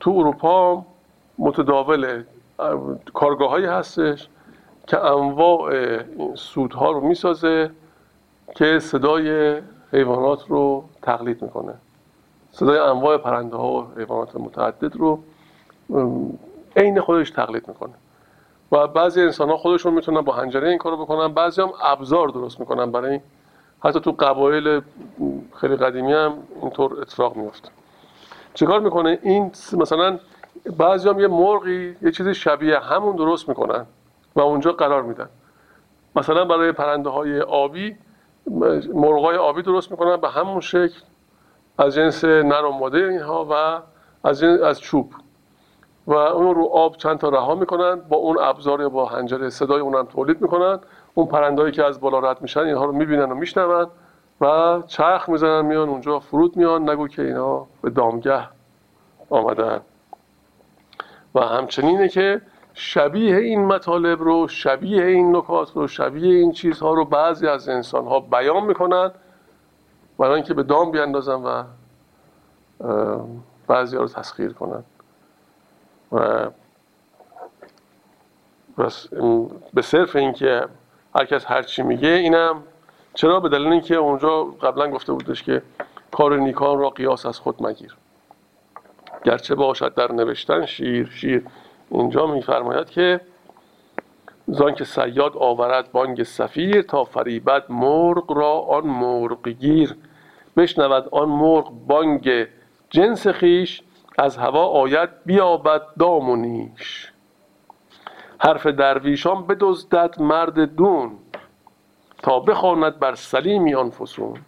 [0.00, 0.84] تو اروپا
[1.38, 2.24] متداول
[3.14, 4.28] کارگاه هایی هستش
[4.86, 5.72] که انواع
[6.34, 7.70] سودها رو می‌سازه
[8.54, 9.60] که صدای
[9.92, 11.74] حیوانات رو تقلید می‌کنه.
[12.50, 15.22] صدای انواع پرنده ها و حیوانات متعدد رو
[16.76, 17.94] عین خودش تقلید می‌کنه.
[18.72, 22.60] و بعضی انسان ها خودشون می‌تونن با هنجره این کارو بکنن بعضی هم ابزار درست
[22.60, 23.20] می‌کنن برای این.
[23.84, 24.80] حتی تو قبایل
[25.60, 27.68] خیلی قدیمی هم اینطور اتفاق میفته
[28.54, 30.18] چیکار می‌کنه؟ این مثلا
[30.78, 33.86] بعضی هم یه مرغی یه چیزی شبیه همون درست می‌کنن
[34.36, 35.28] و اونجا قرار میدن.
[36.16, 37.96] مثلا برای پرنده های آبی
[38.94, 41.00] مرغای آبی درست می‌کنن به همون شکل.
[41.78, 43.80] از جنس نر و ماده اینها و
[44.28, 45.12] از از چوب.
[46.08, 49.80] و اون رو آب چند تا رها می‌کنن با اون ابزار یا با هنجره صدای
[49.80, 50.78] اونم تولید می‌کنن.
[51.14, 53.86] اون پرندهایی که از بالا رد میشن اینها رو می‌بینن و میشنون
[54.40, 56.90] و چرخ می‌زنن میان اونجا فرود میان.
[56.90, 58.48] نگو که اینا به دامگه
[59.30, 59.80] آمدن.
[61.34, 62.40] و همچنینه که
[62.74, 68.06] شبیه این مطالب رو شبیه این نکات رو شبیه این چیزها رو بعضی از انسان
[68.06, 69.10] ها بیان می‌کنن.
[70.18, 71.62] برای اینکه به دام بیاندازن و
[73.66, 74.84] بعضی ها رو تسخیر کنن.
[76.12, 76.50] و
[79.74, 80.64] به صرف اینکه
[81.14, 82.62] هر کس هر چی میگه اینم
[83.14, 85.62] چرا به دلیل اینکه اونجا قبلا گفته بودش که
[86.12, 87.96] کار نیکان را قیاس از خود مگیر.
[89.24, 91.46] گرچه باشد در نوشتن شیر شیر
[91.90, 93.20] اینجا میفرماید که
[94.46, 99.96] زان که سیاد آورد بانگ سفیر تا فریبت مرغ را آن مرغ گیر.
[100.56, 102.46] بشنود آن مرغ بانگ
[102.90, 103.82] جنس خیش
[104.18, 107.12] از هوا آید بیابد دام و نیش.
[108.38, 111.18] حرف درویشان بدزدد مرد دون
[112.22, 114.38] تا بخواند بر سلیمی آن فسون.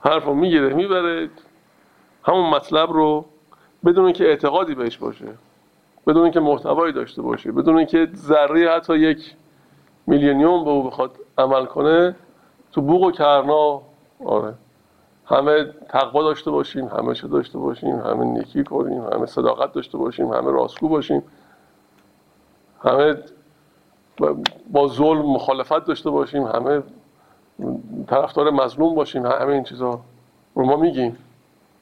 [0.00, 1.30] حرف رو می‌گیره می‌بره.
[2.24, 3.24] همون مطلب رو
[3.84, 5.26] بدون اینکه اعتقادی بهش باشه
[6.06, 9.34] بدون اینکه محتوایی داشته باشه بدون اینکه ذره حتی یک
[10.06, 12.16] میلیونیوم به او بخواد عمل کنه
[12.72, 13.82] تو بوق و کرنا
[14.24, 14.54] آره.
[15.26, 20.32] همه تقوا داشته باشیم همه چه داشته باشیم همه نیکی کنیم همه صداقت داشته باشیم
[20.32, 21.22] همه راستگو باشیم.
[22.84, 23.16] همه
[24.70, 26.82] با ظلم مخالفت داشته باشیم همه
[28.06, 30.00] طرفدار مظلوم باشیم همه این چیزا.
[30.54, 31.18] رو ما میگیم.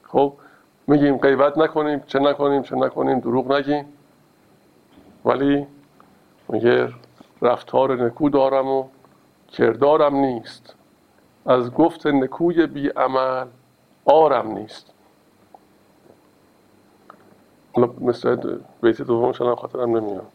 [0.03, 0.32] خب
[0.86, 3.84] میگیم غیبت نکنیم چه نکنیم چه نکنیم دروغ نگیم.
[5.24, 5.66] ولی
[6.49, 6.88] میگه
[7.43, 8.84] رفتار نکو دارم و
[9.49, 10.74] کردارم نیست.
[11.47, 13.47] از گفت نکوی بی عمل
[14.05, 14.95] آرم نیست.
[18.01, 20.26] مثل بیت دومش هم خاطرم نمیاد.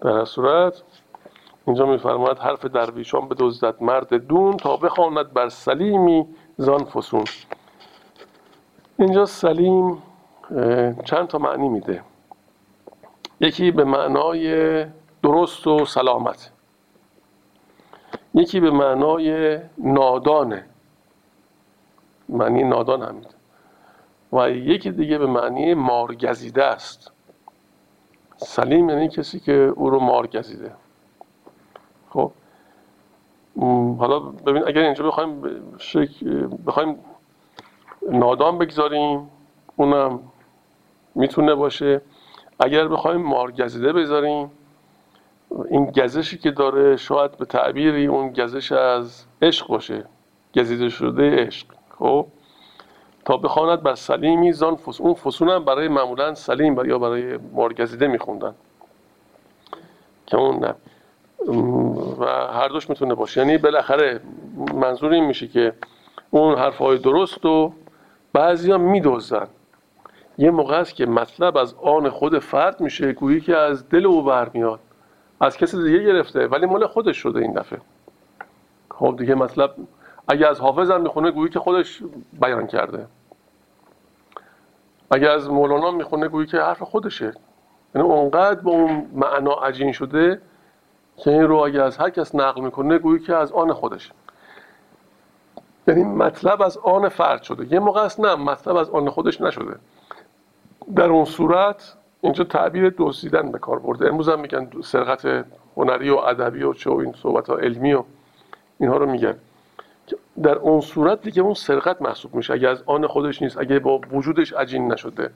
[0.00, 0.82] در صورت
[1.66, 6.26] اینجا میفرماید حرف درویشان به دزدت مرد دون تا بخواند بر سلیمی
[6.56, 7.24] زان فسون.
[8.98, 10.02] اینجا سلیم
[11.04, 12.02] چند تا معنی میده.
[13.40, 14.84] یکی به معنای
[15.22, 16.52] درست و سلامت.
[18.36, 20.64] یکی به معنای نادانه.
[22.28, 23.28] معنی نادان هم میده
[24.32, 27.12] و یکی دیگه به معنی مارگزیده است.
[28.36, 30.72] سلیم یعنی کسی که او رو مار گزیده
[32.10, 32.32] خب
[33.98, 35.42] حالا ببین اگر اینجا بخوایم
[35.78, 36.24] شک...
[36.66, 36.98] بخوایم
[38.12, 39.30] نادام بگذاریم
[39.76, 40.20] اونم
[41.14, 42.00] می‌تونه باشه.
[42.60, 44.50] اگر بخوایم مارگزیده بذاریم
[45.70, 50.04] این گزشی که داره شاید به تعبیری اون گزش از عشق باشه
[50.56, 51.66] گزیده شده عشق.
[51.98, 52.26] خب؟
[53.24, 55.00] تا بخواند بر سلیمی زان فس...
[55.00, 58.54] اون فسون هم برای معمولا سلیم یا برای مارگزیده میخوندن.
[60.26, 60.74] که اون نه.
[62.18, 63.40] و هر دوش می‌تونه باشه.
[63.40, 64.20] یعنی بالاخره
[64.74, 65.72] منظور این میشه که
[66.30, 67.72] اون حرفهای درست و
[68.32, 69.48] بعضی ها میدوزن.
[70.38, 74.22] یه موقع است که مطلب از آن خود فرد میشه گویی که از دل او
[74.22, 74.80] برمیاد.
[75.40, 77.80] از کسی دیگه گرفته ولی مال خودش شده این دفعه.
[78.90, 79.74] خب دیگه مطلب
[80.28, 82.02] اگه از حافظ هم می‌خونه گویی که خودش
[82.40, 83.06] بیان کرده.
[85.10, 87.34] اگه از مولانا می‌خونه گویی که حرف خودشه.
[87.94, 90.40] یعنی اونقدر به اون معنا عجین شده
[91.16, 94.12] که این رو اگه از هر کس نقل می‌کنه گویی که از آن خودش
[95.88, 97.72] یعنی مطلب از آن فرد شده.
[97.72, 99.76] یه موقع است نه مطلب از آن خودش نشده.
[100.96, 104.08] در اون صورت اینجا تعبیر دزدیدن به کار برده.
[104.08, 105.44] امروز هم میگن سرقت
[105.76, 108.04] هنری و ادبی و چه و این صحبت ها علمی و
[108.78, 109.34] اینها رو میگن.
[110.42, 112.52] در اون صورت دیگه اون سرقت محسوب میشه.
[112.52, 115.30] اگه از آن خودش نیست اگه با وجودش عجین نشده.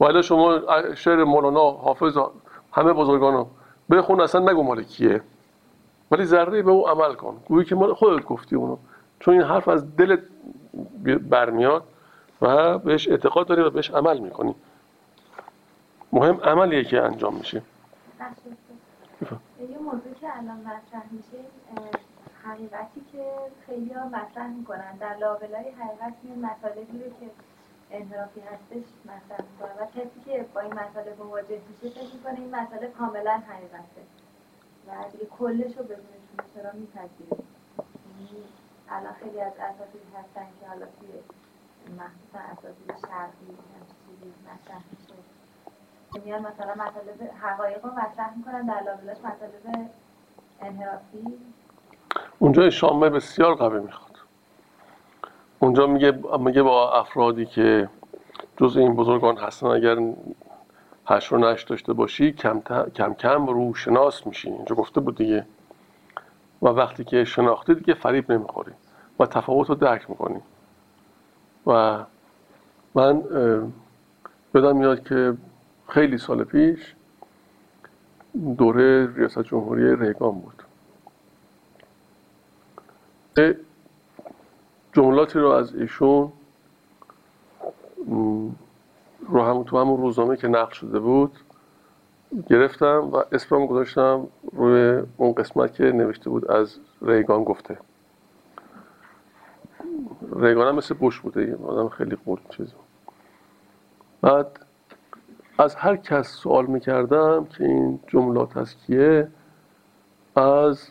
[0.00, 0.60] و شما
[0.94, 2.18] شعر مولانا حافظ
[2.72, 3.46] همه بزرگانو
[3.90, 5.20] بخون اصلا نگو مال کیه.
[6.10, 7.36] ولی ذره به او عمل کن.
[7.48, 8.76] گویی که مال خودت گفتی اونو.
[9.20, 10.20] چون این حرف از دلت
[11.30, 11.82] برمیاد
[12.42, 14.54] و بهش اعتقاد داری و بهش عمل می‌کنی.
[16.12, 17.62] مهم عملیه که انجام میشه.
[19.70, 21.38] یه موضوع که الان مطرح میشه
[22.44, 23.24] حقیقتی که
[23.66, 24.96] خیلی ها مطرح می‌کنن.
[24.96, 27.30] در لابلای حقیقت این مطالبی رو که
[27.90, 29.76] انحرافی هستش مطرح می‌کنن.
[29.80, 34.02] و کسی که با این مطالب مواجه میشه فکر می‌کنه این مطالب کاملا حقیقته.
[34.88, 36.06] و دیگه کلش رو بدون
[36.54, 37.38] چرا میپذیره
[38.08, 38.44] یعنی
[38.90, 41.08] الان خیلی از اساتید هستن که حالا توی
[41.98, 45.35] مخصوصا اساتید شرقی همچین چیزی مطرح میشه.
[46.24, 49.90] میان مثلا مطالب حقایق رو مطرح می‌کنن در لابلاش مطالب
[50.60, 51.38] انحرافی.
[52.38, 54.16] اونجا شامه بسیار قوی می‌خواد.
[55.58, 57.88] اونجا میگه میگه با افرادی که
[58.56, 59.96] جز این بزرگان هستن اگر
[61.06, 62.60] هش رو نش داشته باشی کم,
[62.94, 64.50] کم کم رو شناس میشی.
[64.50, 65.46] اینجا گفته بود دیگه.
[66.62, 68.72] و وقتی که شناختی دیگه فریب نمی‌خوری
[69.18, 70.40] و تفاوت رو درک می‌کنی.
[71.66, 72.04] و
[72.94, 73.22] من
[74.54, 75.36] بدم میاد که
[75.88, 76.94] خیلی سال پیش
[78.58, 80.62] دوره ریاست جمهوری ریگان بود.
[84.92, 86.32] جملاتی رو از ایشون
[89.28, 91.32] رو هم تو همون روزنامه که نقل شده بود
[92.46, 97.78] گرفتم و اسمم گذاشتم روی اون قسمت که نوشته بود از ریگان گفته.
[100.36, 102.72] ریگان هم مثل بوش بوده آدم خیلی قول چیز.
[104.20, 104.65] بعد
[105.58, 109.28] از هر کس سوال می‌کردم که این جملات از کیه؟
[110.36, 110.88] از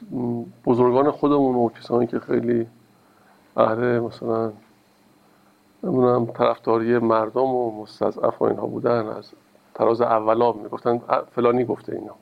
[0.66, 2.68] بزرگان خودمون و کسانی که خیلی
[3.58, 4.52] اهل مثلا
[5.84, 9.32] نمی‌دونم طرفداری مردم و مستضعف و اینها بودن از
[9.74, 11.02] تراز اولا می‌گفتن
[11.32, 12.16] فلانی گفته اینا.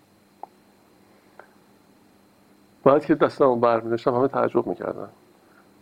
[2.84, 5.10] بعد که دستم برمیداشتم همه تعجب می‌کردن.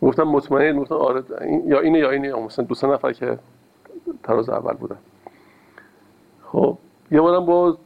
[0.02, 2.34] گفتم مطمئن؟ گفتم آره این یا اینه یا اینه.
[2.34, 3.40] مثلا دو سه نفر که
[4.24, 4.98] تراز اول بودن.
[6.52, 6.78] خب
[7.12, 7.78] یه بارم با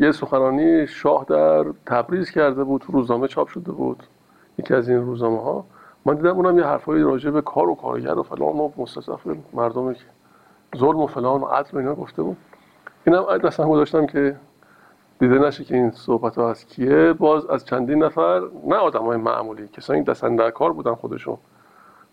[0.00, 4.02] یه سخنرانی شاه در تبریز کرده بود روزنامه چاپ شده بود
[4.58, 5.64] یکی از این روزنامه ها
[6.04, 9.94] من دیدم اونم یه حرفایی راجع به کار و کارگر و فلان و مستضعف مردمی
[9.94, 10.00] که
[10.76, 12.36] ظلم و فلان و عدل اینا گفته بود.
[13.06, 14.36] اینم دستم گذاشتم که
[15.18, 17.12] دیده نشه که این صحبت ها از کیه.
[17.12, 21.38] باز از چندین نفر نه آدم های معمولی کسانی دستن کار بودن خودشون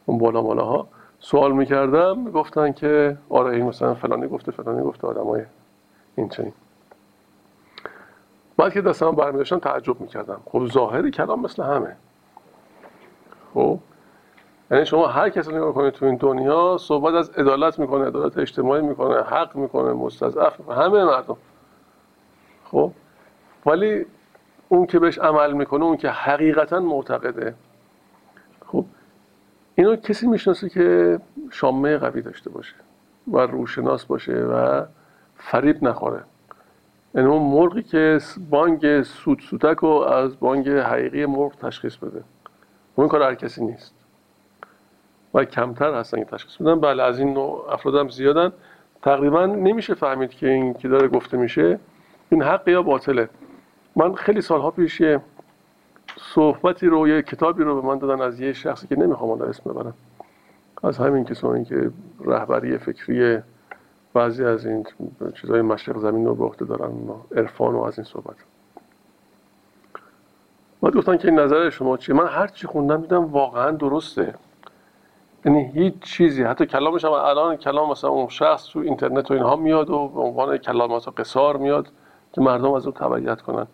[0.06, 0.88] اون بالا بالا ها
[1.20, 5.42] سوال می‌کردم گفتن که آره این مثلا فلانی گفته فلانی گفته آدم های
[6.18, 6.54] این چنین
[8.58, 10.42] بعد که دستم برمی داشتم تعجب می‌کردم.
[10.46, 11.96] خب ظاهر کلام مثل همه.
[13.54, 13.80] خب؟
[14.72, 18.82] یعنی شما هر کسی نگاه کنید تو این دنیا صحبت از عدالت می‌کنه عدالت اجتماعی
[18.82, 21.38] می‌کنه حق می‌کنه مستضعف می‌کنه همه مردم.
[22.64, 22.92] خب؟
[23.66, 24.06] ولی
[24.70, 27.56] اون که بهش عمل می‌کنه اون که حقیقتا معتقده.
[28.66, 28.86] خب؟
[29.76, 31.20] اینو کسی می‌شناسه که
[31.52, 32.76] شامه قوی داشته باشه
[33.32, 34.86] و روشناس باشه و
[35.38, 36.24] فریب نخوره.
[37.16, 38.20] یعنی اون مرغی که
[38.50, 42.24] بانگ سود سوتک رو از بانگ حقیقی مرغ تشخیص بده.
[42.96, 43.94] اون کار هر کسی نیست.
[45.34, 46.80] و کمتر هستن که تشخیص بدن.
[46.80, 48.52] بله از این نوع افراد هم زیادن.
[49.02, 51.80] تقریبا نمیشه فهمید که این که داره گفته میشه.
[52.30, 53.30] این حق یا باطله.
[53.96, 55.22] من خیلی سالها پیش یه
[56.18, 59.74] صحبتی رو یه کتابی رو به من دادن از یه شخصی که نمی‌خوام در اسم
[59.74, 59.94] ببرم.
[60.84, 61.92] از همین کسانی که
[62.26, 63.42] رهبری فکری
[64.18, 64.86] بعضی از این
[65.42, 66.92] چیزهای مشرق زمین رو به عهده دارن
[67.36, 68.36] عرفان و از این صحبت.
[70.82, 74.36] بعد گفتن که این نظر شما چیه؟ من هر چی خوندم دیدم واقعا درسته.
[75.46, 79.56] یعنی هیچ چیزی حتی کلامش هم الان کلام مثلا اون شخص تو اینترنت و اینها
[79.56, 81.88] میاد و به عنوان کلامات قصار میاد
[82.34, 83.68] که مردم از اون تبعیت کنن.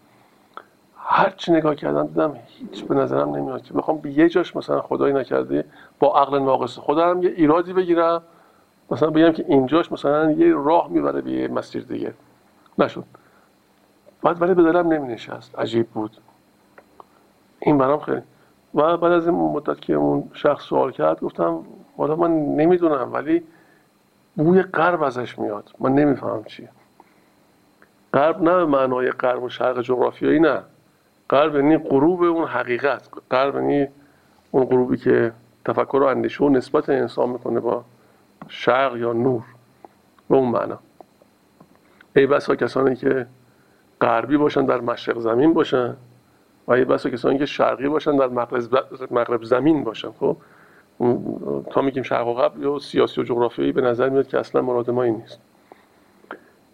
[0.97, 4.81] هر چی نگاه کردم دیدم هیچ به نظرم نمیاد که بخوام به یه جاش مثلا
[4.81, 5.65] خدایی نکرده
[5.99, 8.21] با عقل ناقص خودم یه ایرادی بگیرم
[8.91, 12.13] مثلا بگم که اینجاش مثلا یه راه می‌بره به مسیر دیگه.
[12.79, 13.05] نشد.
[14.23, 16.17] بعد ولی به دلم نمی نشست عجیب بود.
[17.59, 18.21] این برام خیلی.
[18.75, 21.59] و بعد از این مدت که اون شخص سوال کرد گفتم
[21.97, 23.43] والا من نمی‌دونم ولی
[24.35, 25.71] بوی غرب ازش میاد.
[25.79, 26.69] من نمیفهم چیه.
[28.13, 30.61] غرب نه به معنای غرب و شرق جغرافیایی نه.
[31.29, 33.09] غرب یعنی غروب اون حقیقت.
[33.31, 33.87] غرب یعنی
[34.51, 35.31] اون غروبی که
[35.65, 37.83] تفکر و اندیشه و نسبت انسان می‌کنه با
[38.47, 39.43] شرق یا نور
[40.29, 40.79] به اون معنا.
[42.15, 43.27] ای بسا کسانی که
[44.01, 45.95] غربی باشن در مشرق زمین باشن
[46.67, 48.27] و ای بسا کسانی که شرقی باشن در
[49.11, 50.11] مغرب زمین باشن.
[50.11, 50.37] خب
[51.69, 54.89] تا میگیم شرق و غرب یا سیاسی و جغرافیایی به نظر میاد که اصلا مراد
[54.89, 55.39] ما این نیست.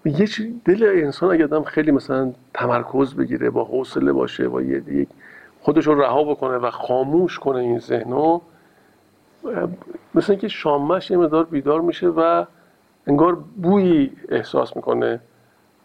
[0.05, 5.07] یه چیز دل انسان اگه آدم خیلی مثلا تمرکز بگیره با حوصله باشه با یه
[5.61, 8.41] خودش رو رها بکنه و خاموش کنه این ذهنو
[10.15, 12.45] مثل اینکه شامش یه مدار بیدار میشه و
[13.07, 15.19] انگار بویی احساس می‌کنه.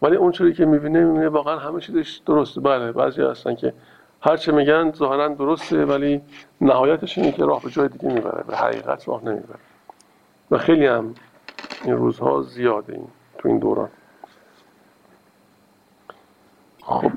[0.01, 2.61] ولی اون چیزی که می‌بینه می‌بینه واقعا همه چیزش درسته.
[2.61, 3.73] بله بعضی هستن که
[4.21, 6.21] هر چه میگن ظاهرا درسته ولی
[6.61, 9.59] نهایتش اینه که راه به جای دیگه می‌بره به حقیقت راه نمی‌بره.
[10.51, 11.13] و خیلی هم
[11.83, 13.07] این روزها زیاده این
[13.37, 13.89] تو این دوران.
[16.81, 17.11] خب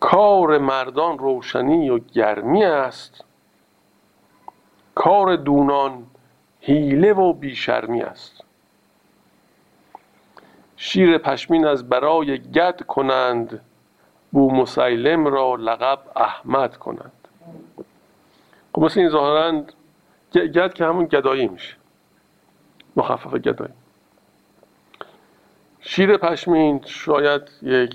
[0.00, 3.24] کار مردان روشنی و گرمی است.
[4.94, 6.06] کار دونان
[6.60, 8.44] حیله و بیشرمی است.
[10.76, 13.60] شیر پشمین از برای گد کنند
[14.32, 17.12] بو مسیلم را لقب احمد کنند.
[18.72, 19.62] خب مثل این ظاهرا
[20.34, 21.76] گد که همون گدایی میشه.
[22.96, 23.72] مخفف گدایی.
[25.80, 27.94] شیر پشمین شاید یک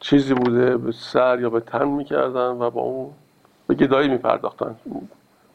[0.00, 3.12] چیزی بوده به سر یا به تن می‌کردن و با اون
[3.66, 4.76] به گدایی میپرداختن.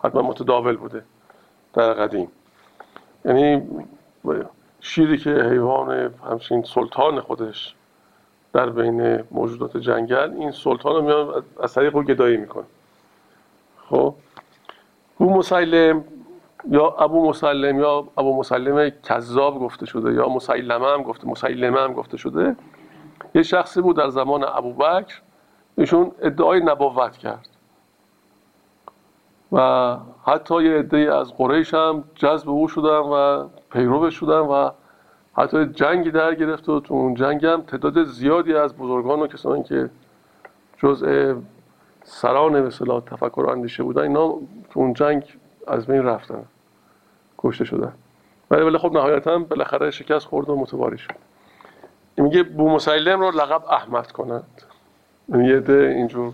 [0.08, 1.04] حتما متداول بوده
[1.74, 2.32] در قدیم.
[3.26, 3.68] یعنی
[4.80, 7.76] شیری که حیوان همچین سلطان خودش
[8.54, 12.66] در بین موجودات جنگل این سلطان رو میان از طریق او گدایی می‌کنه.
[13.90, 14.16] خب؟
[15.18, 16.04] او مسلم
[16.70, 21.94] یا ابو مسلم یا ابو مسلم کذاب گفته شده یا مسلمه هم گفته مسلمه هم
[21.94, 22.56] گفته شده.
[23.36, 25.22] یه شخصی بود در زمان ابوبکر
[25.78, 27.57] ایشون ادعای نبوت کرد.
[29.52, 34.70] و حتی یه عده از قریش هم جذب او شدن و پیروش شدن و
[35.38, 39.64] حتی جنگی در گرفت و تو اون جنگ هم تعداد زیادی از بزرگان و کسانی
[39.64, 39.90] که
[40.78, 41.34] جزء
[42.04, 44.34] سران مثلا تفکر و اندیشه بودن اینا
[44.70, 45.24] تو اون جنگ
[45.68, 46.44] از بین رفتن
[47.38, 47.94] کشته شدن.
[48.52, 51.16] ولی ولی خب نهایتا بالاخره شکست خورد و متواری شد.
[52.18, 54.62] میگه بو مسیلم رو لقب احمد کنند.
[55.34, 56.34] یه ده اینجور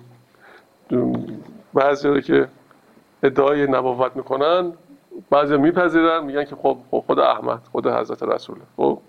[1.74, 2.48] بعضی که
[3.24, 4.74] ادعای نبوت می‌کنن
[5.30, 9.00] بعضی میپذیرن میگن که خب, خب خود احمد خود حضرت رسوله خب؟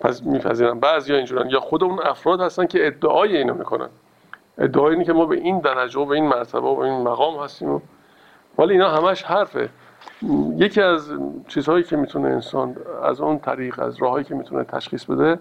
[0.00, 0.80] پس میپذیرن.
[0.80, 1.50] بعضی اینجورن.
[1.50, 3.88] یا خود اون افراد هستن که ادعای اینو می‌کنن.
[4.58, 7.44] ادعای اینه که ما به این درجه و به این مرتبه و به این مقام
[7.44, 7.80] هستیم و
[8.58, 9.68] ولی اینا همش حرفه.
[10.56, 11.12] یکی از
[11.48, 15.38] چیزهایی که می‌تونه انسان از اون طریق از راههایی که می‌تونه تشخیص بده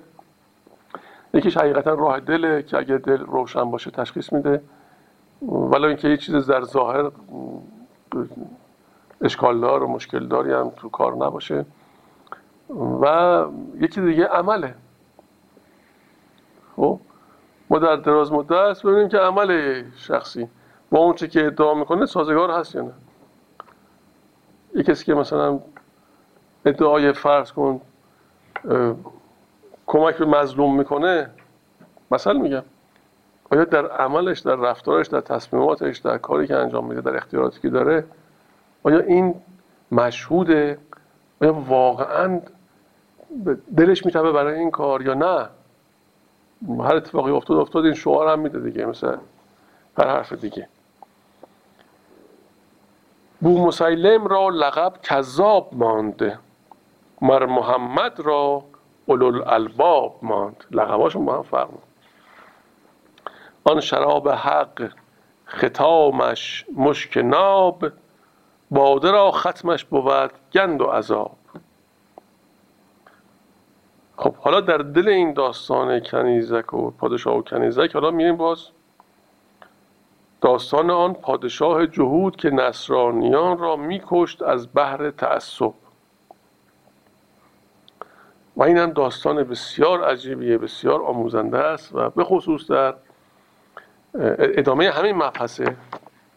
[1.33, 4.61] یکیش حقیقتا راه دله که اگه دل روشن باشه تشخیص میده.
[5.41, 7.11] ولی اینکه یه چیز در ظاهر
[9.21, 11.65] اشکالدار و مشکلداری هم تو کار نباشه.
[13.01, 13.45] و
[13.79, 14.75] یکی دیگه عمله.
[16.75, 16.99] خب
[17.69, 20.49] ما در دراز مدت ببینیم که عمل شخصی
[20.91, 22.93] با اون چی که ادعا می‌کنه سازگار هست یا نه.
[24.75, 25.59] یه کسی که مثلا
[26.65, 27.81] ادعای فرض کن
[29.87, 31.29] کمک به مظلوم می‌کنه
[32.11, 32.63] مثلا میگم.
[33.51, 37.69] آیا در عملش در رفتارش در تصمیماتش در کاری که انجام میده در اختیاراتی که
[37.69, 38.05] داره
[38.83, 39.35] آیا این
[39.91, 40.77] مشهوده؟
[41.41, 42.41] آیا واقعا
[43.77, 45.49] دلش میتبه برای این کار یا نه؟
[46.83, 49.17] هر اتفاقی افتاد افتاد این شعار هم میده دیگه مثل
[49.97, 50.67] هر حرف دیگه.
[53.41, 56.39] بو مسیلم را لقب کذاب مانده
[57.21, 58.63] مر محمد را
[59.07, 60.63] الالباب ماند.
[60.71, 61.69] لقباشون با هم فرق.
[63.65, 64.91] آن شراب حق
[65.47, 67.85] ختامش مشک ناب
[68.71, 71.37] باده را ختمش بود گند و عذاب.
[74.17, 78.67] خب حالا در دل این داستان کنیزک و پادشاه و کنیزک حالا میریم باز
[80.41, 85.73] داستان آن پادشاه جهود که نصرانیان را میکشت از بحر تعصب.
[88.57, 92.95] و این هم داستان بسیار عجیبیه بسیار آموزنده است و به خصوص در
[94.19, 95.75] ادامه همین مبحثه.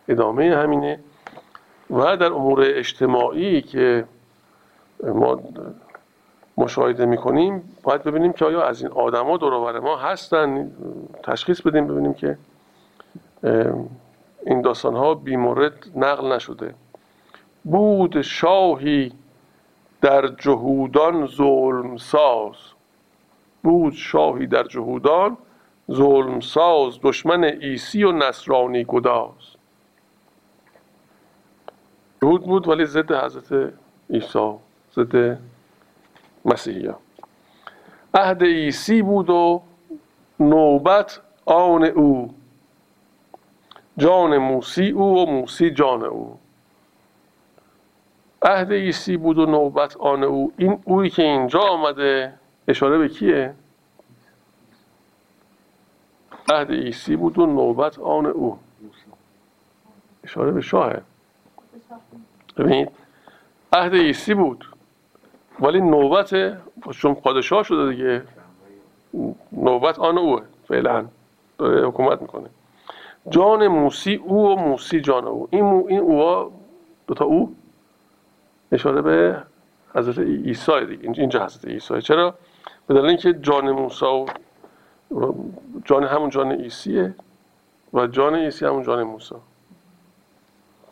[0.09, 1.01] ادامه همینه.
[1.91, 4.05] و در امور اجتماعی که
[5.05, 5.41] ما
[6.57, 10.71] مشاهده می‌کنیم باید ببینیم که آیا از این آدما دور ما هستن.
[11.23, 12.39] تشخیص بدیم ببینیم که
[14.47, 16.75] این داستان ها بیمورد نقل نشده.
[17.65, 19.13] بود شاهی
[20.01, 22.55] در جهودان ظلم ساز
[23.63, 25.37] بود شاهی در جهودان
[25.93, 29.57] ظلم ساز دشمن عیسی و نصرانی گداز.
[32.23, 33.73] جهود بود ولی ضد حضرت
[34.11, 34.55] عیسی
[34.95, 35.39] ضد
[36.45, 36.89] مسیحی
[38.15, 39.63] عهد عیسی بود و
[40.41, 42.35] نوبت آن او.
[43.99, 46.39] جان موسی او و موسی جان او.
[48.43, 50.53] عهد عیسی بود و نوبت آن او.
[50.57, 52.35] این اویی که اینجا آمده
[52.69, 53.55] اشاره به کیه؟
[56.53, 58.59] عهد عیسی بود و نوبت آن او.
[60.25, 61.03] اشاره به شاهه.
[62.57, 62.91] ببینید
[63.73, 64.65] عهد عیسی بود
[65.61, 66.59] ولی نوبت
[66.91, 68.23] چون پادشاه شده دیگه
[69.53, 71.07] نوبت آن اوه فعلا.
[71.59, 72.51] داره حکومت می‌کنه.
[73.29, 75.49] جان موسی او و موسی جان او.
[75.51, 76.53] این, مو این اوها
[77.07, 77.55] دوتا او؟
[78.73, 79.43] اشاره به
[79.95, 82.03] حضرت عیسی دیگه اینجا حضرت عیسی.
[82.03, 82.35] چرا؟
[82.87, 84.27] به دلیل اینکه جان موسی و
[85.85, 87.15] جان همون جان عیسیه
[87.93, 89.35] و جان عیسی همون جان موسی.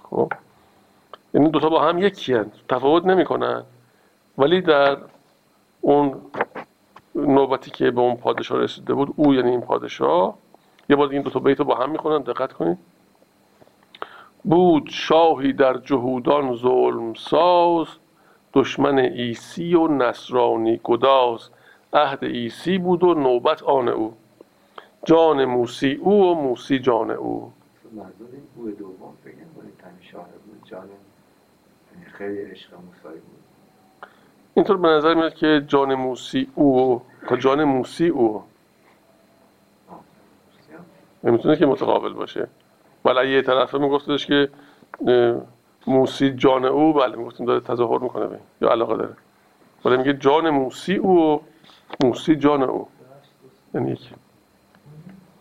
[0.03, 0.33] خب.
[1.35, 3.65] یعنی دوتا با هم یکی هست تفاوت نمی‌کنن.
[4.39, 4.99] ولی در
[5.81, 6.21] اون
[7.15, 10.39] نوبتی که به اون پادشاه رسیده بود او یعنی این پادشاه
[10.89, 12.19] یه بار این دو تا بیت با هم می‌خونن.
[12.19, 12.79] دقت کنید.
[14.45, 17.87] بود شاهی در جهودان ظلم ساز
[18.55, 21.51] دشمن عیسی و نصرانی گداز.
[21.97, 24.17] عهد عیسی بود و نوبت آن او.
[25.05, 27.53] جان موسی او و موسی جان او.
[32.13, 33.21] خیلی عشق موسی بود.
[34.55, 38.43] اینطور به نظر میاد که جان موسی او تا جان موسی او.
[41.25, 42.49] نمی‌تونه که متقابل باشه.
[43.05, 44.49] ولی یه طرفه میگفتش که
[45.87, 49.17] موسی جان او بله می‌گفتیم داره تظاهر می‌کنه به یا علاقه داره.
[49.85, 51.41] ولی میگه جان موسی او
[52.05, 52.89] موسی جان او.
[53.75, 54.15] یعنی یکی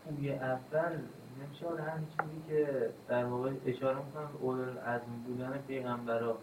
[0.05, 0.97] خوبی اول
[1.41, 6.37] نمیشه همین چیزی که در واقع اشاره می‌کنم اول از بودن پیغمبرا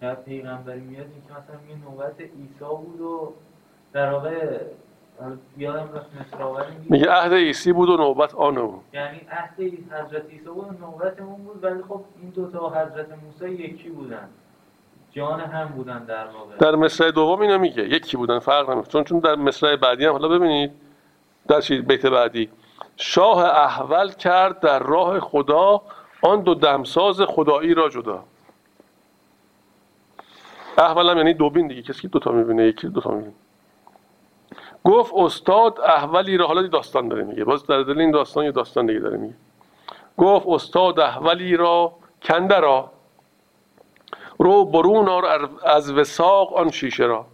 [0.00, 3.32] که پیغمبری میاد که مثلا میگه نوبت عیسی بود و
[3.92, 4.60] در واقع
[6.88, 8.82] میگه عهد عیسی بود و نوبت آن او.
[8.92, 9.60] یعنی عهد
[9.90, 14.28] حضرت عیسی بود و نوبت اون بود ولی خب این دوتا حضرت موسی یکی بودن.
[15.12, 17.82] جان هم بودن در واقع در مصرع دوم اینو میگه.
[17.82, 18.92] یکی بودن فرق نمی‌کنه.
[18.92, 20.72] چون چون در مصرع بعدی هم حالا ببینید
[21.48, 22.50] در بیت بعدی.
[22.96, 25.82] شاه احول کرد در راه خدا
[26.22, 28.24] آن دو دمساز خدایی را جدا.
[30.78, 31.82] احول هم یعنی دوبین دیگه.
[31.82, 33.32] کسی دوتا می‌بینه یکی دوتا می‌بینه.
[34.84, 37.44] گفت استاد احولی را حالا داستان داره میگه.
[37.44, 39.34] باز در دل این داستان یه داستان دیگه داره میگه.
[40.16, 41.92] گفت استاد احولی را
[42.22, 42.92] کنده را
[44.40, 47.26] رو برون آر از وساق آن شیشه را.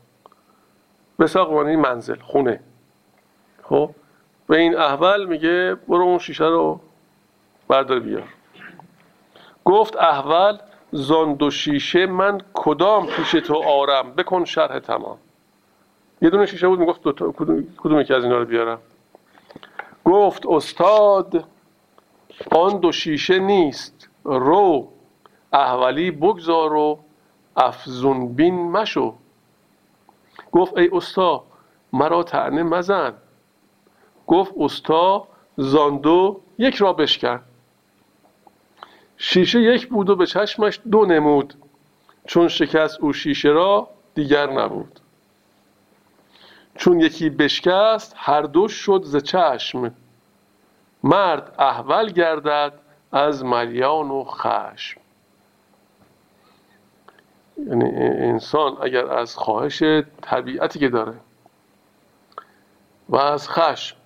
[1.18, 2.60] وساق معنی منزل خونه.
[3.62, 3.90] خب؟
[4.46, 6.80] به این احول میگه برو اون شیشه رو
[7.68, 8.24] بردار بیار.
[9.64, 10.58] گفت احول
[10.92, 15.18] زان دو شیشه من کدام پیش تو آرم؟ بکن شرح تمام.
[16.22, 18.78] یه دونه شیشه بود می‌گفت دوتا کدوم, کدوم یکی از اینا رو بیارم.
[20.04, 21.44] گفت استاد
[22.50, 24.08] آن دو شیشه نیست.
[24.24, 24.88] رو
[25.56, 26.98] احولی بگذار و
[27.56, 29.14] افزون بین مشو.
[30.52, 31.44] گفت ای استا
[31.92, 33.14] مرا تعنه مزن.
[34.26, 37.40] گفت استا زاندو یک را بشکن.
[39.16, 41.54] شیشه یک بود و به چشمش دو نمود.
[42.26, 45.00] چون شکست او شیشه را دیگر نبود.
[46.74, 49.94] چون یکی بشکست هر دو شد ز چشم.
[51.02, 52.72] مرد احول گردد
[53.12, 55.00] از ملیان و خشم.
[57.58, 59.82] یعنی انسان اگر از خواهش
[60.22, 61.14] طبیعتی که داره
[63.08, 63.96] و از خشم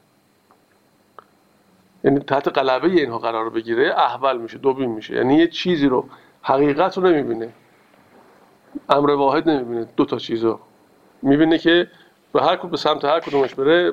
[2.05, 5.15] یعنی تحت قلبه اینها قرار بگیره احول میشه دوبین میشه.
[5.15, 6.09] یعنی یه چیزی رو
[6.43, 7.53] حقیقت رو نمی‌بینه.
[8.89, 9.85] امر واحد نمی‌بینه.
[9.97, 10.61] دو تا چیز رو.
[11.23, 11.91] می‌بینه که
[12.33, 13.93] به هر کدوم به سمت هر کدومش بره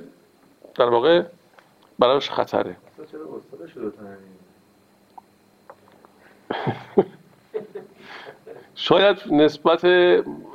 [0.75, 1.23] در واقع
[1.99, 2.77] براش خطره.
[8.79, 9.85] شاید نسبت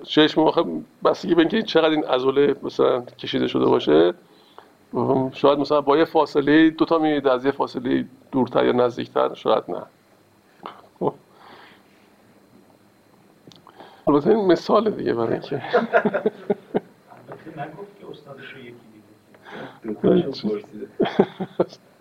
[0.03, 0.65] چشم آخه
[1.05, 4.15] بستگی به اینکه چقدر این عضله مثلا کشیده شده باشه
[5.32, 9.65] شاید مثلا با یه فاصله دو تا میید از یه فاصله دورتر یا نزدیکتر شاید
[9.69, 9.82] نه.
[11.01, 11.15] خب.
[14.07, 15.57] البته این مثال دیگه برای اینکه.
[17.57, 18.74] نگفت که استادش رو یکی
[19.82, 20.32] دیده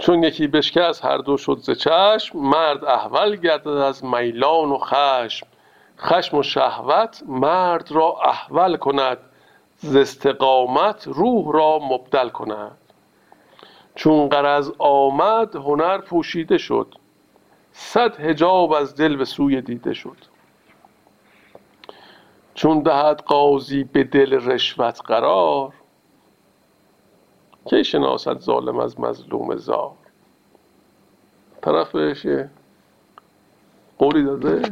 [0.00, 4.78] چون یکی بشکه از هر دو شد ز چشم مرد احول گردد از میلان و
[4.78, 5.46] خشم.
[5.98, 9.18] خشم و شهوت مرد را احول کند
[9.76, 12.78] ز استقامت روح را مبدل کند.
[13.94, 16.94] چون قرض آمد هنر پوشیده شد
[17.72, 20.16] صد هجاب از دل به سوی دیده شد.
[22.54, 25.72] چون دهد قاضی به دل رشوت قرار
[27.64, 29.92] کی شناسد ظالم از مظلوم زار؟
[31.62, 32.26] طرف بهش
[33.98, 34.62] قولی داده.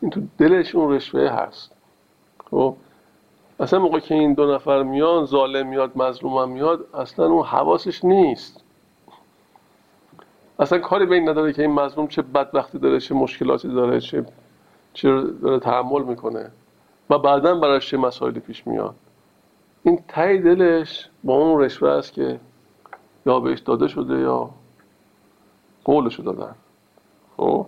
[0.00, 1.72] این تو دلش اون رشوه هست.
[2.50, 2.76] خب
[3.60, 8.64] اصلا موقع که این دو نفر میان ظالم میاد مظلوم میاد اصلا اون حواسش نیست.
[10.58, 14.26] اصلا کاری به این نداره که این مظلوم چه بدبختی داره چه مشکلاتی داره چه
[14.92, 16.50] چه داره تحمل می‌کنه.
[17.10, 18.94] و بعدا براش چه مسائلی پیش میاد.
[19.82, 22.40] این تای دلش با اون رشوه است که
[23.26, 24.50] یا بهش داده شده یا
[25.84, 26.54] قولشو دادن.
[27.36, 27.66] خب؟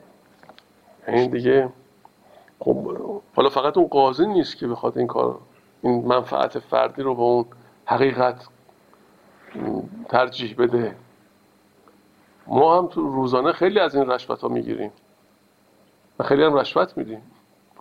[1.08, 1.68] این دیگه
[2.58, 2.96] خب
[3.34, 5.38] حالا فقط اون قاضی نیست که بخواد این کار
[5.82, 7.44] این منفعت فردی رو به اون
[7.84, 8.48] حقیقت
[10.08, 10.96] ترجیح بده.
[12.46, 14.92] ما هم تو روزانه خیلی از این رشوت ها می‌گیریم.
[16.18, 17.22] و خیلی هم رشوت میدیم.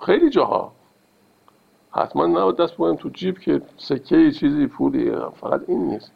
[0.06, 0.72] خیلی جاها.
[1.96, 6.12] حتما نباید دست بگویم تو جیب که سکه چیزی پولی فقط این نیست.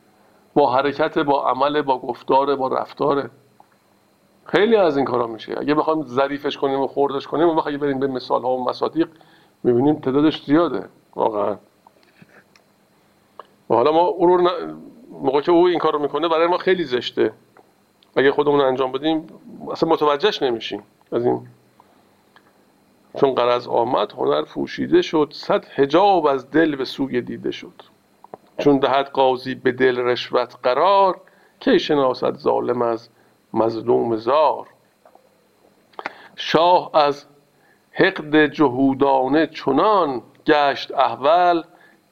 [0.53, 3.29] با حرکت با عمل با گفتار با رفتاره
[4.45, 5.55] خیلی از این کارا میشه.
[5.59, 9.07] اگه بخوایم ظریفش کنیم و خوردش کنیم و اگه بریم به مثال ها و مصادیق
[9.63, 10.85] می‌بینیم تعدادش زیاده.
[11.15, 11.57] واقعا.
[13.69, 14.49] و حالا ما او رو
[15.11, 17.33] موقع که او این کارو می‌کنه برای ما خیلی زشته.
[18.15, 19.27] اگه خودمون انجام بدیم
[19.71, 21.47] اصلا متوجهش نمیشیم از این.
[23.17, 27.81] چون قرض آمد هنر پوشیده شد صد هجاب از دل به سوی دیده شد.
[28.57, 31.21] چون دهد قاضی به دل رشوت قرار
[31.59, 33.09] کی شناسد ظالم از
[33.53, 34.67] مظلوم زار؟
[36.35, 37.25] شاه از
[37.91, 41.63] حقد جهودانه چنان گشت احول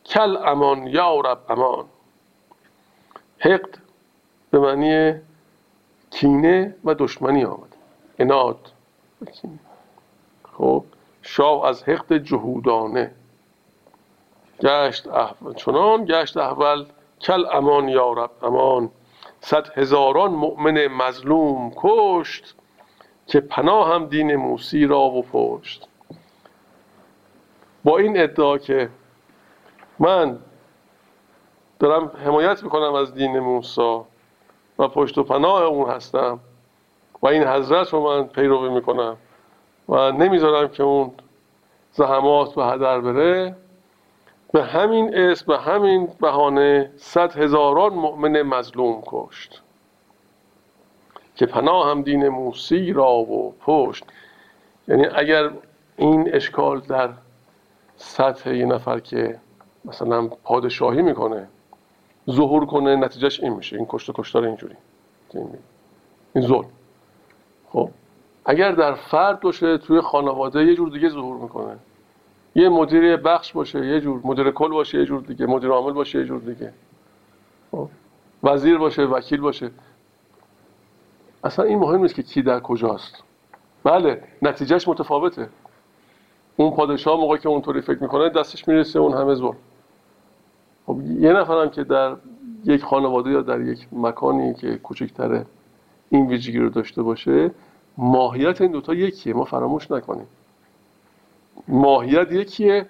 [0.05, 1.85] کل امان یا رب امان.
[3.39, 3.77] حقد
[4.51, 5.21] به معنی
[6.11, 7.75] کینه و دشمنی آمد.
[8.19, 8.71] اناد
[10.57, 10.83] خب
[11.27, 13.11] شاه از حقد جهودانه.
[14.61, 16.85] گشت احول چنان گشت احول
[17.21, 18.91] کل امان یا رب امان.
[19.39, 22.55] صد هزاران مؤمن مظلوم کشت
[23.27, 25.87] که پناه هم دین موسی را و پشت.
[27.83, 28.89] با این ادعا که
[29.99, 30.39] من
[31.79, 34.05] دارم حمایت می‌کنم از دین موسا
[34.79, 36.39] و پشت و پناه اون هستم
[37.21, 39.17] و این حضرت رو من پیروی می‌کنم.
[39.89, 41.11] و نمی‌ذارم که اون
[41.91, 43.55] زحمات به هدر بره.
[44.53, 49.61] به همین اسم به همین بهانه صد هزاران مؤمن مظلوم کشت.
[51.35, 54.03] که پناه هم دین موسی را و پشت.
[54.87, 55.51] یعنی اگر
[55.97, 57.09] این اشکال در
[57.95, 59.39] سطح یه نفر که
[59.85, 61.47] مثلا پادشاهی می‌کنه
[62.31, 63.77] ظهور کنه نتیجهش این میشه.
[63.77, 64.75] این کشت و کشتار اینجوری.
[65.33, 66.69] این ظلم.
[67.71, 67.89] خب؟
[68.45, 71.77] اگر در فرد باشه توی خانواده یه جور دیگه ظهور می‌کنه.
[72.55, 75.45] یه مدیر بخش باشه یه جور مدیر کل باشه یه جور دیگه.
[75.45, 76.73] مدیر عامل باشه یه جور دیگه.
[77.71, 77.89] خب.
[78.43, 79.71] وزیر باشه وکیل باشه.
[81.43, 83.23] اصلا این مهم نیست که کی در کجاست.
[83.83, 85.49] بله نتیجهش متفاوته.
[86.55, 89.55] اون پادشاه موقعی که اونطوری فکر می‌کنه دستش می‌رسه اون همه زور
[90.85, 92.15] خب یه نفرم که در
[92.65, 95.45] یک خانواده یا در یک مکانی که کوچکتره
[96.09, 97.51] این ویژگی رو داشته باشه
[97.97, 100.27] ماهیت این دوتا یکیه ما فراموش نکنیم.
[101.67, 102.89] ماهیت یکیه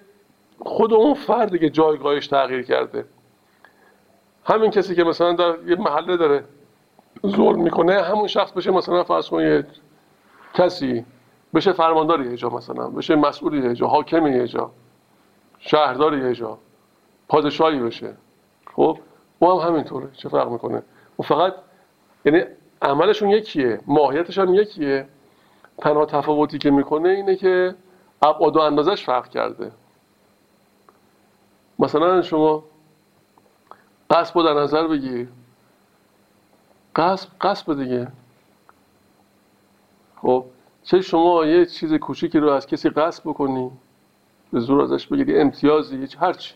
[0.58, 3.04] خود اون فردی که جایگاهش تغییر کرده.
[4.44, 6.44] همین کسی که مثلا در یه محله داره
[7.26, 9.64] ظلم می‌کنه همون شخص بشه مثلا فرض کن
[10.54, 11.04] کسی
[11.54, 14.70] بشه فرماندار یه جا مثلا بشه مسئول یه جا حاکم یه جا
[15.58, 16.58] شهردار یه جا
[17.28, 18.16] پادشاهی بشه.
[18.74, 18.98] خب
[19.38, 20.82] او هم همینطوره چه فرق می‌کنه؟
[21.18, 21.54] و فقط
[22.24, 22.44] یعنی
[22.82, 25.08] عملشون یکیه ماهیتش هم یکیه.
[25.78, 27.74] تنها تفاوتی که می‌کنه اینه که
[28.22, 29.72] ابعاد و اندازش فرق کرده.
[31.78, 32.64] مثلا شما
[34.10, 35.28] قصب رو در نظر بگیر.
[36.96, 38.08] قصب قصب دیگه.
[40.22, 40.44] خب
[40.82, 43.70] چه شما یه چیز کوچیکی رو از کسی قصب بکنی
[44.52, 46.54] به زور ازش بگیری امتیازی هیچ هرچی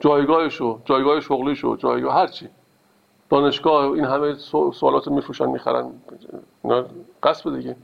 [0.00, 2.48] جایگاهشو جایگاه شغلیشو جایگاه هرچی
[3.30, 4.34] دانشگاه این همه
[4.72, 5.92] سوالات میفروشن می‌خرن.
[6.64, 6.84] اینا
[7.22, 7.76] قصب دیگه.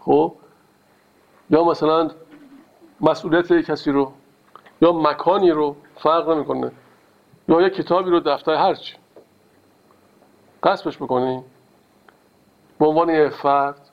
[0.00, 0.34] خب؟
[1.50, 2.10] یا مثلا
[3.00, 4.12] مسئولیت کسی رو
[4.82, 6.72] یا مکانی رو فرق نمی‌کنه
[7.48, 8.96] یا یه کتابی رو دفتر هرچی.
[10.62, 11.44] قصبش بکنی.
[12.78, 13.90] به عنوان یه فرد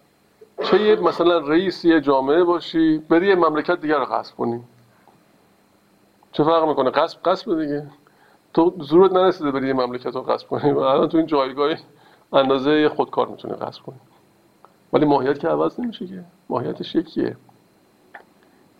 [0.63, 4.63] چه یه مثلا رئیس یه جامعه باشی بری یه مملکت دیگر رو قصب کنی.
[6.31, 7.87] چه فرق می‌کنه؟ قصب قصب دیگه.
[8.53, 10.71] تو زورت نرسیده بری یه مملکت رو قصب کنی.
[10.71, 11.75] و الان تو این جایگاه
[12.33, 13.99] اندازه خودکار می‌تونی قصب کنی.
[14.93, 16.23] ولی ماهیت که عوض نمیشه که.
[16.49, 17.37] ماهیتش یکیه.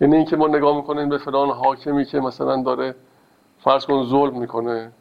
[0.02, 2.96] یعنی اینکه ما نگاه می‌کنیم به فلان حاکمی که مثلا داره
[3.60, 4.92] فرض کن ظلم می‌کنه.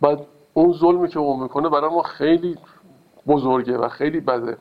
[0.00, 2.58] بعد اون ظلمی که اون می‌کنه برای ما خیلی
[3.26, 4.56] بزرگه و خیلی بده.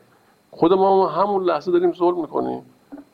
[0.52, 2.66] خود ما همون لحظه داریم ظلم می‌کنیم.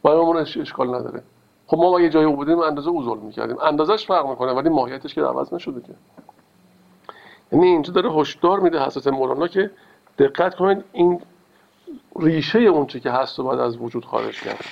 [0.03, 1.23] برای ما اشکال نداره.
[1.69, 3.59] خب ما جای او بودیم اندازه او ظلم می‌کردیم.
[3.59, 5.93] اندازش فرق می‌کنه ولی ماهیتش که عوض نشده که.
[7.51, 9.71] یعنی اینجا داره هشدار میده حضرت مولانا که
[10.19, 11.21] دقت کنید این
[12.19, 14.65] ریشه اون چی که هست و بعد از وجود خارج کرد.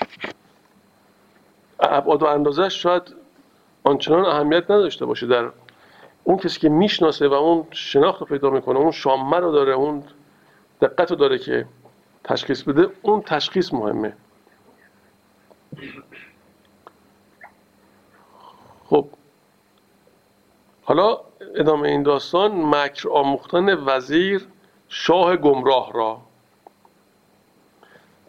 [1.80, 3.16] ابعاد و اندازش شاید
[3.84, 5.50] آنچنان اهمیت نداشته باشه در
[6.24, 10.04] اون کسی که می‌شناسه و اون شناخت رو پیدا می‌کنه اون شامه رو داره اون
[10.82, 11.66] دقت رو داره که
[12.24, 14.14] تشخیص بده اون تشخیص مهمه.
[18.90, 19.06] خب.
[20.84, 21.18] حالا
[21.56, 24.48] ادامه این داستان مکر آموختن وزیر
[24.90, 26.18] شاه گمراه را.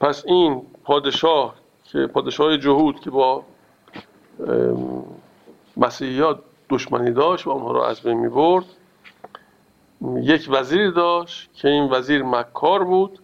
[0.01, 1.55] پس این پادشاه
[1.85, 3.43] که پادشاه جهود که با
[5.77, 6.41] مسیحیات
[6.71, 8.65] دشمنی داشت و اونها رو از بین می برد
[10.23, 13.19] یک وزیر داشت که این وزیر مکار بود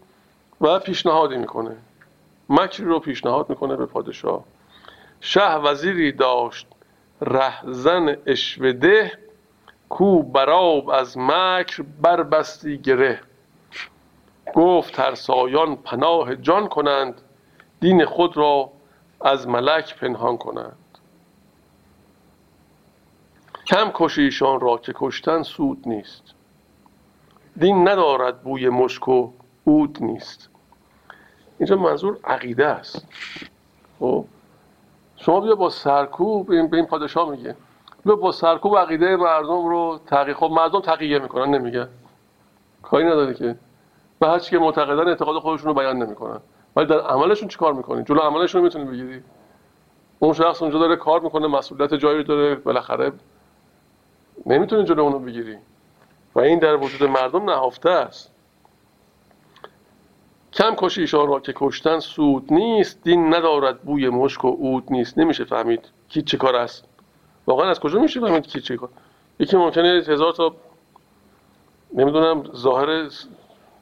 [0.61, 1.77] و پیشنهادی می‌کنه.
[2.49, 4.45] مکری رو پیشنهاد می‌کنه به پادشاه.
[5.21, 6.67] شه وزیری داشت
[7.27, 9.13] رهزن اشوده
[9.89, 13.21] کو براب از مکر بربستی گره.
[14.55, 17.21] گفت ترسایان پناه جان کنند
[17.81, 18.71] دین خود را
[19.21, 20.77] از ملک پنهان کنند.
[23.67, 26.23] کم کشیشان را که کشتن سود نیست.
[27.57, 29.33] دین ندارد بوی مشک و
[29.67, 30.49] عود نیست.
[31.59, 33.07] اینجا منظور عقیده است.
[34.01, 34.25] خب؟
[35.25, 37.57] شما بیا با سرکوب به این پادشاه میگه.
[38.05, 41.89] بیا با سرکوب عقیده مردم رو تقیه خب مردم تقیه می‌کنن نمیگه.
[42.83, 43.57] کاری نداره که.
[44.21, 46.41] و هرچی که معتقدن اعتقاد خودشون رو بیان نمی‌کنن.
[46.77, 49.23] ولی در عملشون چی کار می‌کنی؟ جلو عملشون رو می‌تونی بگیری.
[50.19, 53.13] اون شخص اونجا داره کار می‌کنه مسئولیت جایی داره بالاخره
[54.47, 55.57] نمی‌تونی جلو اونو بگیری.
[56.35, 58.34] و این در وجود مردم نهفته است.
[60.55, 65.19] کم کشی ایشان را که کشتن سود نیست دین ندارد بوی مشک و عود نیست.
[65.19, 66.85] نمیشه فهمید کی چه کار است.
[67.47, 68.89] واقعا از کجا میشه فهمید کی چه کار؟
[69.39, 70.55] یکی ممکنه هزار تا
[71.95, 73.09] نمی‌دونم ظاهر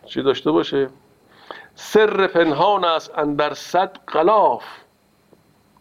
[0.06, 0.88] چی داشته باشه.
[1.74, 4.64] سر پنهان است اندر صد غلاف.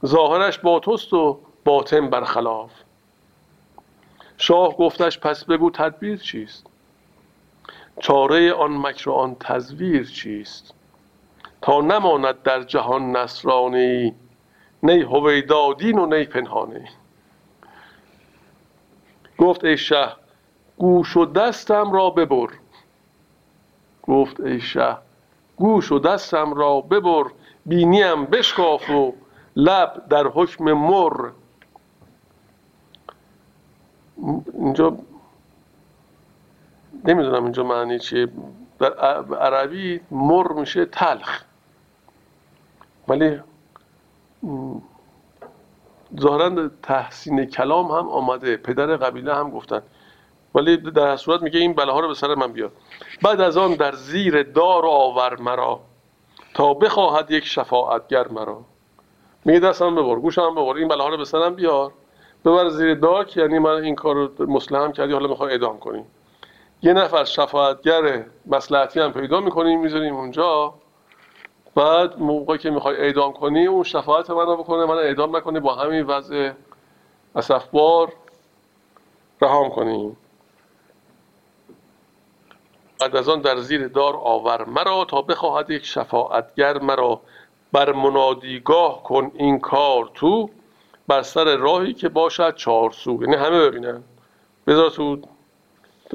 [0.05, 2.72] ظاهرش با توست و باطن برخلاف.
[4.38, 6.68] شاه گفتش پس بگو تدبیر چیست؟
[7.99, 10.73] چاره آن مکر آن تزویر چیست؟
[11.61, 14.15] تا نماند در جهان نصرانی
[14.83, 16.85] نی هویدادین و نی پنهانی.
[19.38, 20.07] گفت ای شه
[20.77, 22.47] گوش و دستم را ببر.
[24.03, 24.97] گفت ای شه
[25.55, 27.31] گوش و دستم را ببر
[27.65, 29.13] بینیم بشکاف و
[29.55, 31.29] لب در حکم مر.
[34.53, 34.97] اینجا
[37.05, 38.27] نمی‌دونم اینجا معنی چیه.
[38.79, 38.93] در
[39.39, 41.43] عربی مر میشه تلخ.
[43.11, 43.39] ولی
[46.19, 48.57] ظاهرا تحسین کلام هم آمده.
[48.57, 49.81] پدر قبیله هم گفتن.
[50.55, 52.71] ولی در صورت میگه این بلاها رو به سر من بیار.
[53.21, 55.79] بعد از آن در زیر دار آور مرا
[56.53, 58.61] تا بخواهد یک شفاعتگر مرا.
[59.45, 61.91] میگه دستم ببر گوشم ببر این بلاها رو به سرم بیار.
[62.45, 66.05] ببر زیر دار که یعنی من این کار رو مسلحم کردی حالا می‌خوای ادام کنیم
[66.81, 70.73] یه نفر شفاعتگر مسلحتی هم پیدا می‌کنیم می‌ذاریم اونجا
[71.76, 75.76] بعد موقعی که می‌خوای اعدام کنی اون شفاعت من رو بکنه من اعدام نکنی با
[75.76, 76.52] همین وضع
[77.35, 78.14] اصفبار
[79.41, 80.18] رهام کنیم.
[82.99, 87.22] بعد از آن در زیر دار آور مرا تا بخواهد یک شفاعتگر مرا.
[87.72, 90.49] بر منادیگاه کن این کار تو
[91.07, 93.18] بر سر راهی که باشد چهار سو.
[93.22, 94.03] یعنی همه ببینن.
[94.68, 95.19] بذار تو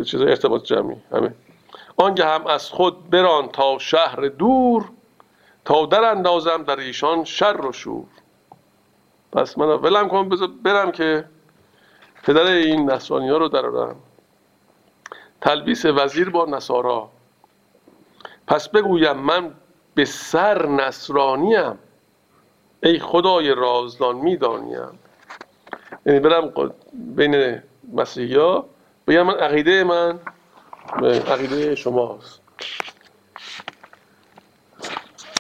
[0.05, 0.97] چیز ارتباط جمعی.
[1.13, 1.35] همه.
[1.97, 4.91] آنگه هم از خود بران تا شهر دور
[5.67, 8.07] تا در اندازم در ایشان شر و شور.
[9.33, 11.25] پس من ولم کنم بذار برم که
[12.23, 13.97] پدر این نصرانی ها رو درارم
[15.41, 17.11] تلبیس وزیر با نصارا.
[18.47, 19.55] پس بگویم من
[19.95, 21.79] به سر نصرانیم.
[22.83, 24.99] ای خدای رازدان می‌دانیم.
[26.07, 27.63] یعنی برم بین
[27.93, 28.67] مسیحی ها
[29.07, 30.19] بگم من عقیده من
[31.29, 32.41] عقیده شماست.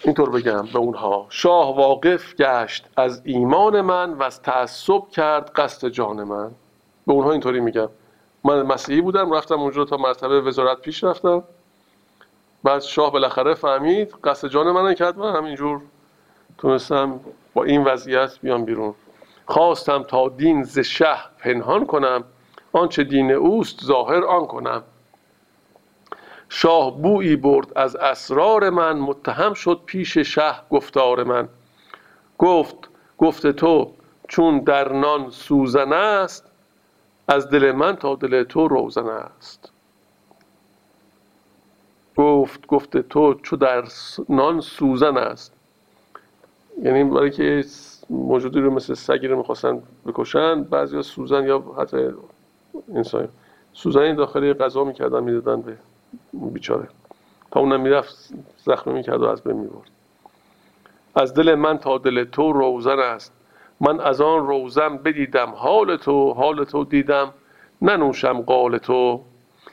[0.06, 5.88] اینطور بگم به اونها شاه واقف گشت از ایمان من و از تعصب کرد قصد
[5.88, 6.50] جان من.
[7.06, 7.88] به اونها اینطوری میگم.
[8.44, 11.44] من مسیحی بودم رفتم اونجا تا مرتبه وزارت پیش رفتم.
[12.64, 15.80] بعد شاه بالاخره فهمید قصد جان من کرد من همینجور
[16.58, 17.20] تونستم
[17.54, 18.94] با این وضعیت بیام بیرون.
[19.46, 22.24] خواستم تا دین ز شه پنهان کنم
[22.72, 24.82] آنچه دین اوست ظاهر آن کنم.
[26.48, 31.48] شاه بویی برد از اسرار من متهم شد پیش شه گفتار من.
[32.39, 32.77] گفت
[33.18, 33.93] گفت تو
[34.28, 36.51] چون در نان سوزن است
[37.28, 39.73] از دل من تا دل تو روزن است.
[42.16, 43.85] گفت گفت تو چو در
[44.28, 45.52] نان سوزن است.
[46.82, 47.64] یعنی برای که
[48.10, 52.09] موجودی رو مثل سگی رو می‌خواستن بکشن بعضی سوزن یا حتی
[52.94, 53.28] انسان
[53.73, 55.77] سوزنی داخل غذا می‌کردن می‌دادن به
[56.32, 56.88] بیچاره.
[57.50, 59.90] تا اونم می‌رفت زخمی می‌کرد و از بین می‌برد.
[61.14, 63.32] از دل من تا دل تو روزن است.
[63.80, 67.32] من از آن روزن بدیدم حال تو حال تو دیدم.
[67.82, 69.20] ننوشم قال تو.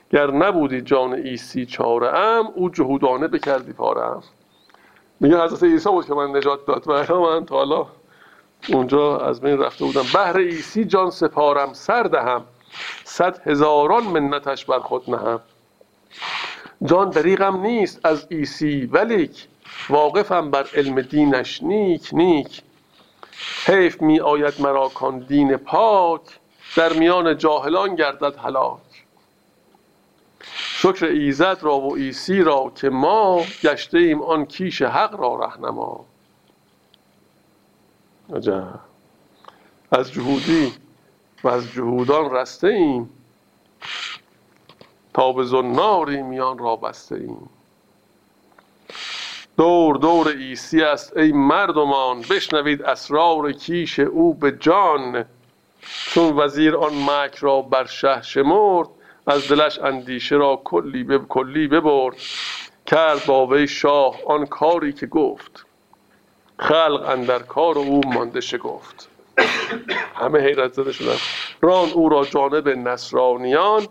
[0.10, 4.24] گر نبودی جان عیسی چاره ام او جهودانه بکردی پاره ام
[5.20, 7.12] میگه حضرت عیسی بود که من نجات داد.
[7.12, 7.88] و من تا حالا
[8.70, 10.04] اونجا از بین رفته بودم.
[10.14, 12.44] بهر عیسی جان سپارم سر دهم.
[13.04, 15.40] صد هزاران منتش بر خود نهم.
[16.86, 19.48] جان دریغم نیست از عیسی ولیک
[19.90, 22.62] واقفم بر علم دینش نیک نیک.
[23.66, 26.22] حیف می آید مرا کان دین پاک
[26.76, 29.06] در میان جاهلان گردد هلاک.
[30.56, 36.06] شکر ایزد را و عیسی را که ما گشته ایم آن کیش حق را رهنما.
[38.36, 38.80] عجب.
[39.92, 40.74] از جهودی
[41.44, 43.10] و از جهودان رسته ایم
[45.14, 47.50] تا به زناری میان را بسته ایم
[49.58, 55.26] دور دور عیسی است ای مردمان بشنوید اسرار کیش او به جان.
[55.82, 58.88] چون وزیر آن مکر را بر شه شمرد
[59.28, 62.16] از دلش اندیشه را کلی به کلی ببرد.
[62.86, 65.66] کرد با وی شاه آن کاری که گفت.
[66.60, 69.10] خلق اندر کار او مانده شگفت.
[70.16, 71.18] همه حیرت زده شدن
[71.62, 73.88] ران او را جانب نصرانیان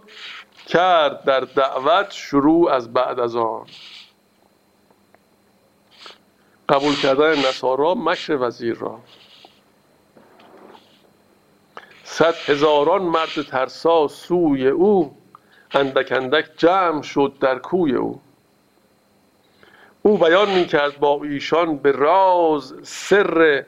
[0.66, 3.66] کرد در دعوت شروع از بعد از آن.
[6.68, 9.00] قبول کردن نصارا مکر وزیر را.
[12.04, 15.16] صد هزاران مرد ترسا سوی او
[15.74, 18.20] اندک اندک جمع شد در کوی او.
[20.02, 23.64] او بیان می کرد با ایشان به راز سر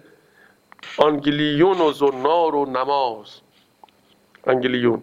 [0.99, 3.41] انگلیون و زنار و نماز.
[4.47, 5.03] انگلیون.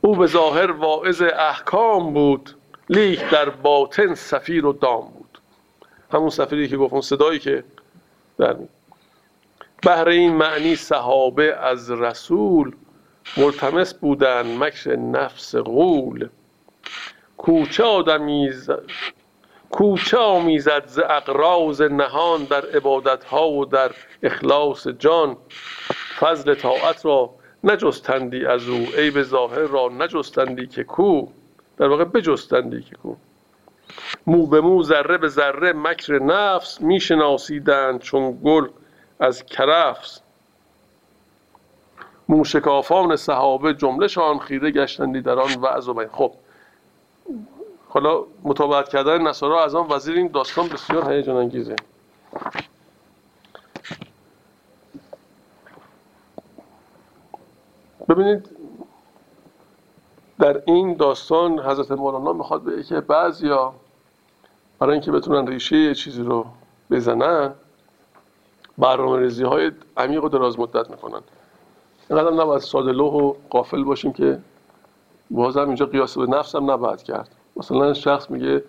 [0.00, 2.56] او به ظاهر واعظ احکام بود
[2.88, 5.38] لیک در باطن صفیر و دام بود.
[6.12, 7.64] همون صفیری که گفت اون صدایی که
[8.38, 8.56] در
[9.82, 12.76] بهر این معنی صحابه از رسول
[13.36, 16.28] ملتمس بودن مکر نفس غول.
[17.36, 18.70] کوچه آدمی ز-
[19.70, 23.90] کوچه آمیزد ز اقراض نهان در عبادت ها و در
[24.22, 25.36] اخلاص جان.
[26.18, 27.30] فضل طاعت را
[27.64, 31.26] نجستندی از او عیب ظاهر را نجستندی که کو؟
[31.76, 33.14] در واقع بجستندی که کو؟
[34.26, 38.68] مو به مو ذره به ذره مکر نفس میشناسیدند چون گل
[39.20, 40.20] از کرفس.
[42.28, 46.08] موشکافان صحابه جملهشان خیره گشتندی در آن وعظ و بیان.
[46.12, 46.34] خب
[47.88, 51.76] حالا متابعت کردن نصارا از آن وزیر این داستان بسیار هیجان انگیزه.
[58.10, 58.50] ببینید
[60.38, 63.74] در این داستان حضرت مولانا می‌خواد بگه که بعضیا
[64.78, 66.46] برای اینکه بتونن ریشه یه چیزی رو
[66.90, 67.54] بزنن
[68.78, 71.20] برنامه ریزی های عمیق و دراز مدت می‌کنن.
[72.10, 74.38] اینقدر نباید ساده لوح و قافل باشیم که
[75.30, 77.34] بازم اینجا قیاس به نفس هم نباید کرد.
[77.56, 78.64] مثلا شخص میگه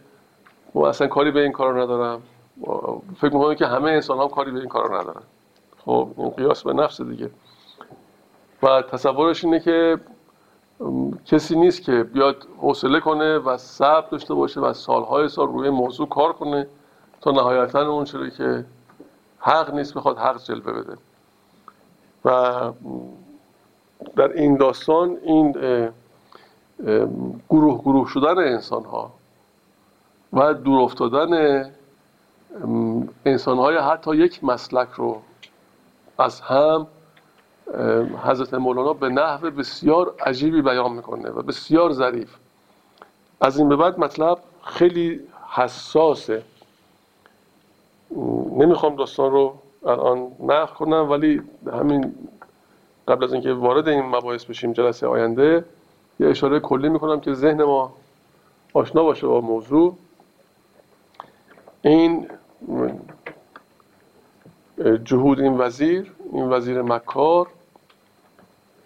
[0.73, 2.21] ما اصلا کاری به این کار ندارم.
[3.17, 5.23] فکر می‌کنم که همه انسان هم کاری به این کار ندارن.
[5.85, 7.29] خب این قیاس به نفس دیگه.
[8.63, 9.99] و تصورش اینه که
[11.25, 16.09] کسی نیست که بیاد حوصله کنه و صبر داشته باشه و سالهای سال روی موضوع
[16.09, 16.67] کار کنه
[17.21, 18.65] تا نهایتا اون چیزی که
[19.39, 20.97] حق نیست بخواد حق جلوه بده.
[22.25, 22.71] و
[24.15, 25.51] در این داستان این
[27.49, 29.11] گروه گروه شدن انسان ها
[30.33, 31.63] و دور افتادن
[33.25, 35.21] انسان های حتی یک مسلک رو
[36.17, 36.87] از هم
[38.23, 42.35] حضرت مولانا به نحو بسیار عجیبی بیان می‌کنه و بسیار ظریف.
[43.41, 45.19] از این به بعد مطلب خیلی
[45.49, 46.43] حساسه.
[48.57, 49.53] نمی‌خوام داستان رو
[49.85, 51.41] الان نقل کنم ولی
[51.73, 52.15] همین
[53.07, 55.65] قبل از اینکه وارد این مباحث بشیم جلسه آینده
[56.19, 57.93] یه اشاره کلی می‌کنم که ذهن ما
[58.73, 59.97] آشنا باشه با موضوع.
[61.81, 62.27] این
[65.03, 67.47] جهود این وزیر این وزیر مکار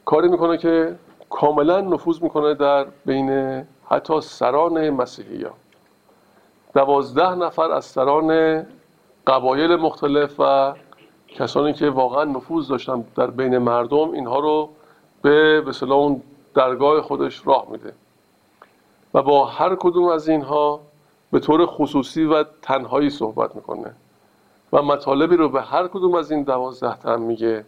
[0.06, 0.95] کاری می‌کنه که
[1.30, 5.52] کاملا نفوذ می‌کنه در بین حتی سران مسیحی ها
[6.73, 8.64] دوازده نفر از سران
[9.27, 10.73] قبایل مختلف و
[11.27, 14.69] کسانی که واقعا نفوذ داشتن در بین مردم اینها رو
[15.22, 16.22] به به اون
[16.53, 17.94] درگاه خودش راه میده.
[19.14, 20.80] و با هر کدوم از اینها
[21.32, 23.95] به طور خصوصی و تنهایی صحبت می‌کنه.
[24.73, 27.65] و مطالبی رو به هر کدوم از این دوازده تن میگه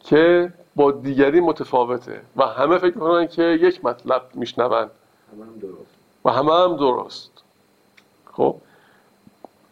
[0.00, 4.90] که با دیگری متفاوته و همه فکر می‌کنن که یک مطلب میشنون.
[6.24, 7.30] و همه هم درست.
[8.32, 8.56] خب؟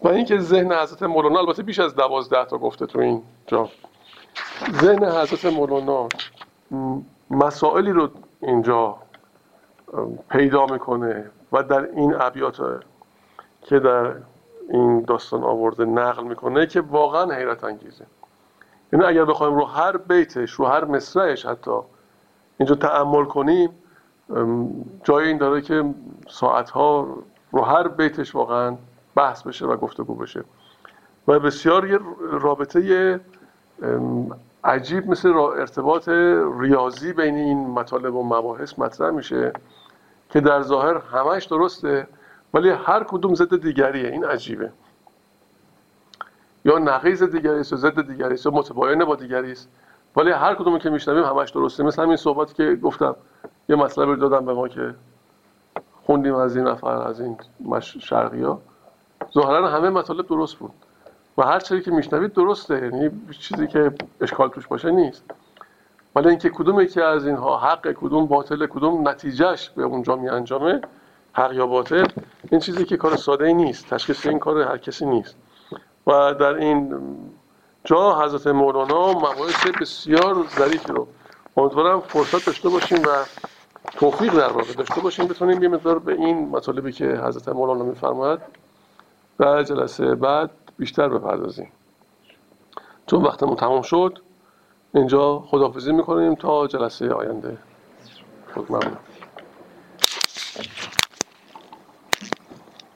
[0.03, 3.69] و اینکه ذهن حضرت مولانا البته بیش از دوازده تا گفته تو این جا.
[4.81, 6.09] ذهن حضرت مولانا
[7.31, 8.09] مسائلی رو
[8.43, 8.97] اینجا
[10.31, 12.57] پیدا می‌کنه و در این ابیات
[13.63, 14.15] که در
[14.69, 18.07] این داستان آورده نقل می‌کنه که واقعا حیرت انگیزه.
[18.93, 21.79] یعنی اگر بخوایم رو هر بیتش رو هر مصرعش حتی
[22.59, 23.71] اینجا تعمل کنیم
[25.05, 25.95] جای این داره که
[26.29, 27.17] ساعتها
[27.53, 28.77] رو هر بیتش واقعا
[29.15, 30.45] بحث بشه و گفتگو بشه.
[31.29, 33.21] و بسیار یه رابطه
[34.65, 36.09] عجیب مثل ارتباط
[36.59, 39.53] ریاضی بین این مطالب و مباحث مطرح میشه
[40.31, 42.07] که در ظاهر همش درسته
[42.55, 44.09] ولی هر کدوم ضد دیگریه.
[44.09, 44.73] این عجیبه.
[46.65, 49.69] یا نقیض دیگری است یا ضد دیگری است یا متباین با دیگری است.
[50.17, 51.83] ولی هر کدومی که میشنویم همش درسته.
[51.83, 53.17] مثل همین صحبتی که گفتم.
[53.69, 54.95] یه مطلب دادم به ما که
[56.07, 57.37] خوندیم از این نفر از این
[57.83, 58.61] شرقی ها
[59.35, 60.73] ظاهرا همه مطالب درست بود.
[61.39, 62.75] و هر چیزی که میشنوید درسته.
[62.75, 63.11] یعنی
[63.41, 65.25] چیزی که اشکال توش باشه نیست.
[66.17, 70.81] ولی اینکه کدوم یکی از اینها حق کدوم باطل کدوم نتیجهش به اونجا می انجامه
[71.33, 72.07] حق یا باطل
[72.51, 73.95] این چیزی که کار ساده ای نیست.
[73.95, 75.37] تشخیص این کار هر کسی نیست.
[76.07, 76.95] و در این
[77.85, 81.07] جا حضرت مولانا مباحث بسیار ظریفی رو.
[81.57, 83.09] امیدوارم فرصت داشته باشیم و
[83.93, 85.27] توفیق در واقع داشته باشیم.
[85.27, 88.41] بتونیم یه مقدار به این مطالبی که حضرت مولانا میفرماید
[89.39, 91.73] در جلسه بعد بیشتر بپردازیم.
[93.07, 94.19] چون وقتمون تمام شد
[94.95, 97.59] اینجا خداحافظی می‌کنیم تا جلسه آینده.
[98.55, 98.97] خود ممنون